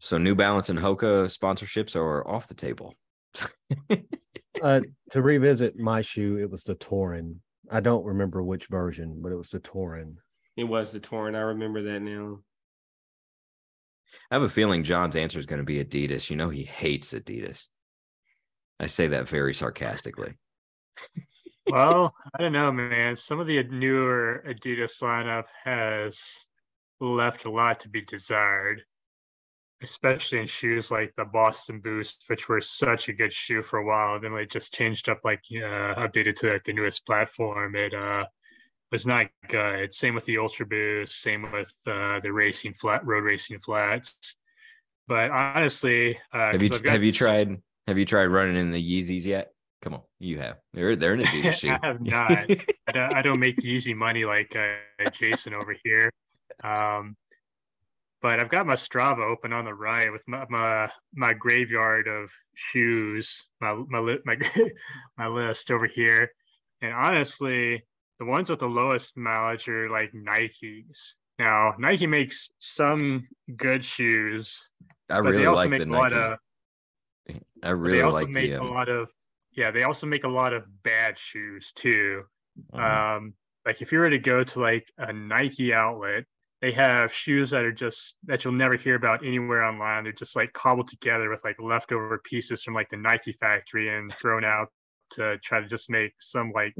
So 0.00 0.18
New 0.18 0.34
Balance 0.34 0.70
and 0.70 0.78
Hoka 0.78 1.26
sponsorships 1.26 1.94
are 1.94 2.26
off 2.26 2.48
the 2.48 2.54
table. 2.54 2.94
Uh, 4.60 4.80
to 5.10 5.22
revisit 5.22 5.78
my 5.78 6.02
shoe, 6.02 6.36
it 6.36 6.50
was 6.50 6.64
the 6.64 6.74
Torin. 6.74 7.36
I 7.70 7.80
don't 7.80 8.04
remember 8.04 8.42
which 8.42 8.66
version, 8.66 9.20
but 9.22 9.32
it 9.32 9.36
was 9.36 9.48
the 9.48 9.60
Torin. 9.60 10.16
It 10.56 10.64
was 10.64 10.90
the 10.90 11.00
Torin. 11.00 11.34
I 11.34 11.40
remember 11.40 11.82
that 11.82 12.00
now. 12.00 12.40
I 14.30 14.34
have 14.34 14.42
a 14.42 14.48
feeling 14.48 14.82
John's 14.82 15.16
answer 15.16 15.38
is 15.38 15.46
going 15.46 15.60
to 15.60 15.64
be 15.64 15.82
Adidas. 15.82 16.28
You 16.28 16.36
know 16.36 16.50
he 16.50 16.64
hates 16.64 17.14
Adidas. 17.14 17.68
I 18.78 18.86
say 18.86 19.06
that 19.08 19.28
very 19.28 19.54
sarcastically. 19.54 20.34
well, 21.70 22.12
I 22.34 22.42
don't 22.42 22.52
know, 22.52 22.72
man. 22.72 23.16
Some 23.16 23.40
of 23.40 23.46
the 23.46 23.62
newer 23.62 24.44
Adidas 24.46 25.00
lineup 25.00 25.44
has 25.64 26.46
left 27.00 27.46
a 27.46 27.50
lot 27.50 27.80
to 27.80 27.88
be 27.88 28.02
desired, 28.02 28.82
especially 29.82 30.38
in 30.38 30.46
shoes 30.46 30.90
like 30.90 31.12
the 31.16 31.24
Boston 31.24 31.80
Boost, 31.80 32.24
which 32.26 32.48
were 32.48 32.60
such 32.60 33.08
a 33.08 33.12
good 33.12 33.32
shoe 33.32 33.62
for 33.62 33.78
a 33.78 33.84
while. 33.84 34.20
Then 34.20 34.32
when 34.32 34.42
it 34.42 34.50
just 34.50 34.74
changed 34.74 35.08
up, 35.08 35.20
like 35.24 35.42
uh, 35.52 35.94
updated 35.96 36.36
to 36.36 36.52
like 36.52 36.64
the 36.64 36.72
newest 36.72 37.06
platform, 37.06 37.74
it 37.76 37.94
uh 37.94 38.24
was 38.92 39.06
not 39.06 39.26
good. 39.48 39.92
Same 39.92 40.14
with 40.14 40.24
the 40.24 40.38
Ultra 40.38 40.66
Boost. 40.66 41.20
Same 41.22 41.50
with 41.52 41.72
uh, 41.86 42.20
the 42.20 42.32
racing 42.32 42.74
flat 42.74 43.06
road 43.06 43.24
racing 43.24 43.60
flats. 43.60 44.36
But 45.06 45.30
honestly, 45.30 46.18
uh, 46.32 46.52
Have 46.52 46.62
you 46.62 46.68
got 46.68 46.84
have 46.86 47.02
you 47.02 47.12
tried 47.12 47.56
have 47.86 47.98
you 47.98 48.04
tried 48.04 48.26
running 48.26 48.56
in 48.56 48.70
the 48.70 48.82
Yeezys 48.82 49.24
yet? 49.24 49.52
Come 49.82 49.94
on, 49.94 50.02
you 50.18 50.38
have. 50.38 50.58
They're 50.74 50.94
they're 50.96 51.14
an 51.14 51.22
Adidas 51.22 51.54
shoe. 51.60 51.70
I 51.70 51.86
have 51.86 52.00
not. 52.04 52.30
I 52.30 52.92
don't, 52.92 53.14
I 53.14 53.22
don't 53.22 53.40
make 53.40 53.56
the 53.56 53.68
easy 53.68 53.94
money 53.94 54.24
like 54.24 54.54
uh, 54.54 55.10
Jason 55.10 55.54
over 55.54 55.74
here. 55.82 56.12
Um, 56.62 57.16
but 58.22 58.38
I've 58.40 58.50
got 58.50 58.66
my 58.66 58.74
Strava 58.74 59.20
open 59.30 59.52
on 59.52 59.64
the 59.64 59.74
right 59.74 60.10
with 60.12 60.26
my 60.28 60.46
my, 60.48 60.90
my 61.14 61.32
graveyard 61.32 62.08
of 62.08 62.30
shoes, 62.54 63.48
my 63.60 63.74
my 63.88 63.98
li- 63.98 64.18
my 64.24 64.36
my 65.18 65.26
list 65.28 65.70
over 65.70 65.86
here. 65.86 66.32
And 66.82 66.92
honestly, 66.94 67.84
the 68.18 68.24
ones 68.24 68.50
with 68.50 68.60
the 68.60 68.68
lowest 68.68 69.16
mileage 69.16 69.68
are 69.68 69.90
like 69.90 70.12
Nikes. 70.12 71.14
Now, 71.38 71.74
Nike 71.78 72.06
makes 72.06 72.50
some 72.58 73.28
good 73.56 73.84
shoes, 73.84 74.68
I 75.08 75.18
but 75.22 75.34
they 75.34 75.42
really 75.42 75.46
also 75.46 75.68
like 75.68 75.70
make 75.70 75.80
the 75.80 75.86
a 75.86 75.92
lot 75.92 76.12
Nike. 76.12 76.16
of 76.16 76.38
I 77.62 77.70
really 77.70 77.98
they 77.98 78.02
also 78.02 78.26
like 78.26 78.28
make 78.28 78.50
the 78.50 78.60
a 78.60 78.64
um, 78.64 78.70
lot 78.70 78.88
of 78.88 79.10
yeah, 79.52 79.70
they 79.70 79.82
also 79.82 80.06
make 80.06 80.24
a 80.24 80.28
lot 80.28 80.52
of 80.52 80.64
bad 80.82 81.18
shoes 81.18 81.72
too. 81.72 82.24
uh, 82.72 82.78
Um, 82.78 83.34
like 83.66 83.82
if 83.82 83.92
you 83.92 83.98
were 83.98 84.10
to 84.10 84.18
go 84.18 84.44
to 84.44 84.60
like 84.60 84.90
a 84.98 85.12
Nike 85.12 85.72
outlet, 85.74 86.24
they 86.60 86.72
have 86.72 87.12
shoes 87.12 87.50
that 87.50 87.64
are 87.64 87.72
just 87.72 88.16
that 88.26 88.44
you'll 88.44 88.52
never 88.54 88.76
hear 88.76 88.94
about 88.94 89.24
anywhere 89.24 89.62
online. 89.64 90.04
They're 90.04 90.12
just 90.12 90.36
like 90.36 90.52
cobbled 90.52 90.88
together 90.88 91.30
with 91.30 91.42
like 91.44 91.56
leftover 91.60 92.18
pieces 92.22 92.62
from 92.62 92.74
like 92.74 92.88
the 92.90 92.96
Nike 92.98 93.32
factory 93.32 93.88
and 93.96 94.12
thrown 94.14 94.44
out 94.44 94.68
to 95.12 95.38
try 95.38 95.60
to 95.60 95.66
just 95.68 95.88
make 95.90 96.12
some 96.20 96.52
like 96.54 96.74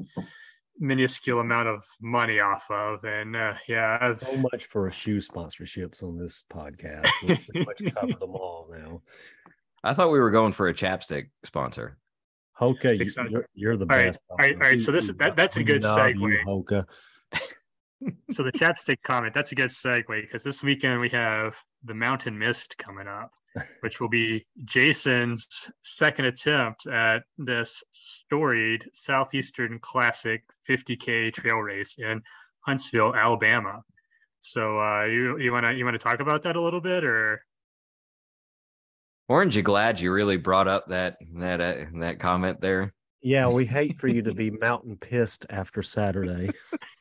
minuscule 0.79 1.41
amount 1.41 1.69
of 1.69 1.85
money 2.01 2.41
off 2.41 2.71
of. 2.71 3.05
And 3.05 3.35
uh, 3.37 3.55
yeah, 3.69 3.99
I've 4.01 4.21
So 4.23 4.37
much 4.53 4.67
for 4.67 4.91
shoe 4.91 5.19
sponsorships 5.19 6.03
on 6.03 6.19
this 6.19 6.45
podcast. 6.53 7.09
We've 7.27 7.45
pretty 7.49 7.65
much 7.67 7.83
covered 7.95 8.21
them 8.21 8.31
all 8.31 8.69
now. 8.71 9.03
I 9.83 9.95
thought 9.95 10.11
we 10.13 10.21
were 10.21 10.31
going 10.31 10.53
for 10.53 10.69
a 10.69 10.75
chapstick 10.75 11.31
sponsor. 11.45 11.97
Hoka, 12.61 12.99
you, 12.99 13.11
hundred. 13.17 13.31
you're, 13.33 13.47
you're 13.55 13.77
the 13.79 13.87
All 13.87 13.97
right, 13.97 14.07
best. 14.09 14.21
all 14.29 14.37
right, 14.37 14.55
all 14.57 14.61
right, 14.61 14.79
so 14.81 14.93
this 14.93 15.09
is- 15.09 15.17
that- 15.17 15.37
that's 15.37 15.57
a 15.57 15.65
good 15.65 15.83
Love 15.83 16.11
you, 16.11 16.15
segue. 16.17 16.45
Hoka. 16.45 16.85
So 18.31 18.43
the 18.43 18.53
chapstick 18.53 18.97
comment 19.05 19.35
that's 19.35 19.53
a 19.53 19.55
good 19.55 19.71
segue 19.71 20.23
because 20.23 20.43
this 20.43 20.63
weekend 20.63 21.01
we 21.01 21.09
have 21.09 21.57
the 21.85 21.95
mountain 21.95 22.39
mist 22.39 22.77
coming 22.79 23.07
up 23.07 23.31
which 23.81 24.01
will 24.01 24.09
be 24.09 24.45
jason's 24.65 25.71
second 25.83 26.25
attempt 26.25 26.87
at 26.87 27.23
this 27.39 27.83
storied 27.93 28.85
southeastern 28.95 29.79
classic 29.81 30.43
50k 30.69 31.33
trail 31.33 31.57
race 31.57 31.97
in 31.99 32.23
huntsville 32.67 33.15
alabama 33.15 33.83
so 34.39 34.81
uh 34.81 35.05
you 35.05 35.39
you 35.39 35.53
want 35.53 35.65
to 35.65 35.73
you 35.75 35.85
want 35.85 35.95
to 35.95 36.03
talk 36.03 36.21
about 36.21 36.43
that 36.43 36.57
a 36.57 36.61
little 36.61 36.81
bit 36.81 37.05
or 37.05 37.43
Aren't 39.31 39.55
you 39.55 39.63
glad 39.63 40.01
you 40.01 40.11
really 40.11 40.37
brought 40.37 40.67
up 40.67 40.89
that 40.89 41.17
that 41.37 41.61
uh, 41.61 41.85
that 42.01 42.19
comment 42.19 42.61
there? 42.61 42.93
Yeah, 43.23 43.47
we 43.47 43.65
hate 43.65 43.97
for 43.97 44.09
you 44.09 44.23
to 44.23 44.35
be 44.35 44.51
mountain 44.51 44.97
pissed 44.97 45.47
after 45.51 45.85
Saturday. 45.85 46.51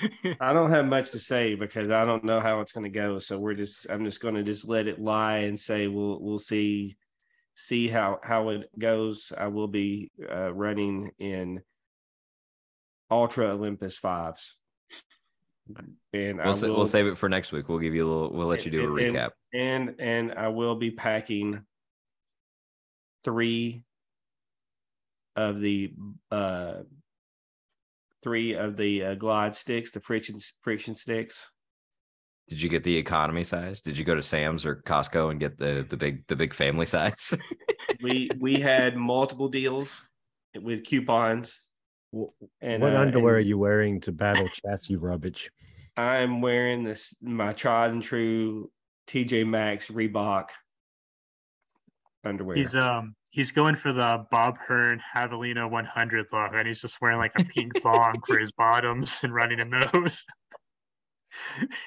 I 0.40 0.52
don't 0.52 0.70
have 0.70 0.86
much 0.86 1.12
to 1.12 1.18
say 1.18 1.54
because 1.54 1.90
I 1.90 2.04
don't 2.04 2.24
know 2.24 2.40
how 2.40 2.60
it's 2.60 2.72
going 2.72 2.84
to 2.84 2.90
go. 2.90 3.18
So 3.18 3.38
we're 3.38 3.54
just 3.54 3.86
I'm 3.88 4.04
just 4.04 4.20
going 4.20 4.34
to 4.34 4.42
just 4.42 4.68
let 4.68 4.86
it 4.86 5.00
lie 5.00 5.38
and 5.38 5.58
say 5.58 5.86
we'll 5.86 6.20
we'll 6.20 6.38
see 6.38 6.96
see 7.54 7.88
how 7.88 8.18
how 8.22 8.50
it 8.50 8.68
goes. 8.78 9.32
I 9.36 9.46
will 9.48 9.68
be 9.68 10.10
uh, 10.30 10.52
running 10.52 11.10
in 11.18 11.62
Ultra 13.10 13.48
Olympus 13.54 13.96
fives, 13.96 14.56
and 16.12 16.38
We'll 16.38 16.54
sa- 16.54 16.66
will, 16.68 16.76
we'll 16.76 16.86
save 16.86 17.06
it 17.06 17.16
for 17.18 17.28
next 17.28 17.52
week. 17.52 17.68
We'll 17.68 17.78
give 17.78 17.94
you 17.94 18.04
a 18.06 18.10
little. 18.10 18.32
We'll 18.32 18.48
let 18.48 18.64
you 18.64 18.70
do 18.70 18.82
a 18.82 18.96
and- 18.96 18.98
and- 19.06 19.14
recap. 19.16 19.30
and 19.54 19.94
and 20.00 20.32
I 20.34 20.48
will 20.48 20.74
be 20.74 20.90
packing 20.90 21.62
three 23.24 23.82
of 25.34 25.60
the 25.60 25.92
uh 26.30 26.74
three 28.22 28.54
of 28.54 28.76
the 28.76 29.04
uh, 29.04 29.14
glide 29.14 29.54
sticks, 29.54 29.90
the 29.90 30.00
friction 30.00 30.38
friction 30.62 30.94
sticks. 30.94 31.50
Did 32.48 32.62
you 32.62 32.68
get 32.68 32.84
the 32.84 32.96
economy 32.96 33.42
size? 33.42 33.80
Did 33.80 33.98
you 33.98 34.04
go 34.04 34.14
to 34.14 34.22
Sam's 34.22 34.64
or 34.64 34.76
Costco 34.86 35.30
and 35.30 35.40
get 35.40 35.58
the 35.58 35.84
the 35.88 35.96
big 35.96 36.26
the 36.28 36.36
big 36.36 36.54
family 36.54 36.86
size? 36.86 37.36
we 38.02 38.30
we 38.38 38.60
had 38.60 38.96
multiple 38.96 39.48
deals 39.48 40.00
with 40.54 40.84
coupons 40.84 41.62
and 42.60 42.82
what 42.82 42.94
uh, 42.94 43.00
underwear 43.00 43.36
are 43.36 43.40
you 43.40 43.58
wearing 43.58 44.00
to 44.02 44.12
battle 44.12 44.48
chassis 44.48 44.96
rubbish? 44.96 45.50
I'm 45.96 46.40
wearing 46.40 46.84
this 46.84 47.14
my 47.20 47.52
tried 47.52 47.90
and 47.90 48.02
true 48.02 48.70
TJ 49.08 49.46
Maxx 49.46 49.88
Reebok 49.88 50.48
underwear. 52.24 52.56
He's 52.56 52.74
um 52.74 53.14
he's 53.36 53.52
going 53.52 53.76
for 53.76 53.92
the 53.92 54.24
Bob 54.30 54.56
Hearn 54.56 55.00
Javelina 55.14 55.70
100 55.70 56.26
look, 56.32 56.50
and 56.54 56.66
he's 56.66 56.80
just 56.80 56.98
wearing 57.02 57.18
like 57.18 57.32
a 57.38 57.44
pink 57.44 57.78
thong 57.82 58.14
for 58.26 58.38
his 58.38 58.50
bottoms 58.50 59.20
and 59.22 59.32
running 59.34 59.58
in 59.60 59.68
those. 59.70 60.24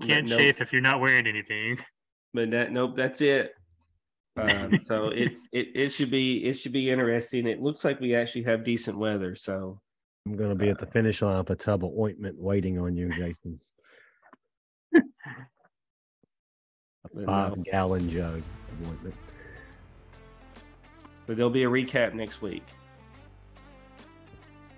Can't 0.00 0.26
Nope. 0.26 0.38
chafe 0.40 0.60
if 0.62 0.72
you're 0.72 0.80
not 0.80 0.98
wearing 1.00 1.26
anything. 1.26 1.78
but 2.32 2.50
that 2.52 2.72
nope, 2.72 2.96
that's 2.96 3.20
it. 3.20 3.52
Um, 4.38 4.80
so 4.82 5.08
it, 5.08 5.32
it 5.52 5.68
it 5.74 5.88
should 5.90 6.10
be 6.10 6.42
it 6.46 6.54
should 6.54 6.72
be 6.72 6.90
interesting. 6.90 7.46
It 7.46 7.60
looks 7.60 7.84
like 7.84 8.00
we 8.00 8.14
actually 8.14 8.44
have 8.44 8.64
decent 8.64 8.96
weather, 8.96 9.36
so 9.36 9.78
I'm 10.26 10.36
going 10.38 10.48
to 10.48 10.54
be 10.56 10.70
at 10.70 10.78
the 10.78 10.86
finish 10.86 11.20
line 11.20 11.36
with 11.38 11.50
a 11.50 11.56
tub 11.56 11.84
of 11.84 11.90
ointment 11.98 12.38
waiting 12.38 12.78
on 12.78 12.96
you, 12.96 13.10
Jason. 13.10 13.60
a 14.96 15.00
But 17.02 17.14
no. 17.14 17.26
five 17.26 17.64
gallon 17.64 18.08
jug 18.10 18.38
of 18.38 18.88
ointment. 18.88 19.14
But 21.30 21.36
there'll 21.36 21.48
be 21.48 21.62
a 21.62 21.68
recap 21.68 22.12
next 22.12 22.42
week. 22.42 22.66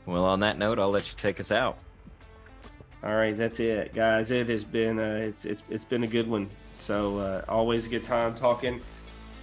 Well, 0.05 0.27
on 0.27 0.41
that 0.41 0.59
note, 0.59 0.79
I'll 0.79 0.91
let 0.91 1.09
you 1.09 1.17
take 1.17 1.41
us 1.41 1.51
out. 1.51 1.79
All 3.03 3.15
right, 3.15 3.35
that's 3.35 3.59
it, 3.59 3.95
guys. 3.95 4.31
It 4.31 4.51
has 4.51 4.63
been 4.63 4.99
uh, 4.99 5.21
it's 5.23 5.47
it's 5.47 5.63
it's 5.71 5.87
been 5.87 6.05
a 6.05 6.07
good 6.07 6.29
one. 6.29 6.51
So 6.79 7.17
uh, 7.21 7.43
always 7.49 7.87
a 7.87 7.89
good 7.89 8.05
time 8.05 8.35
talking 8.35 8.83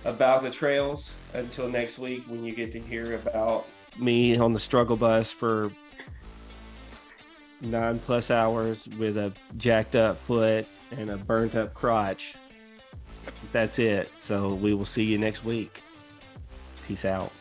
about 0.05 0.43
the 0.43 0.51
trails. 0.51 1.15
Until 1.33 1.67
next 1.67 1.97
week, 1.97 2.25
when 2.27 2.43
you 2.43 2.51
get 2.51 2.71
to 2.73 2.79
hear 2.79 3.15
about 3.15 3.65
me 3.97 4.37
on 4.37 4.53
the 4.53 4.59
struggle 4.59 4.95
bus 4.95 5.31
for 5.31 5.71
nine 7.59 7.97
plus 7.97 8.29
hours 8.29 8.87
with 8.99 9.17
a 9.17 9.33
jacked 9.57 9.95
up 9.95 10.15
foot 10.19 10.67
and 10.91 11.09
a 11.09 11.17
burnt 11.17 11.55
up 11.55 11.73
crotch. 11.73 12.35
That's 13.51 13.79
it. 13.79 14.11
So 14.19 14.53
we 14.53 14.75
will 14.75 14.85
see 14.85 15.05
you 15.05 15.17
next 15.17 15.43
week. 15.43 15.81
Peace 16.89 17.05
out. 17.05 17.31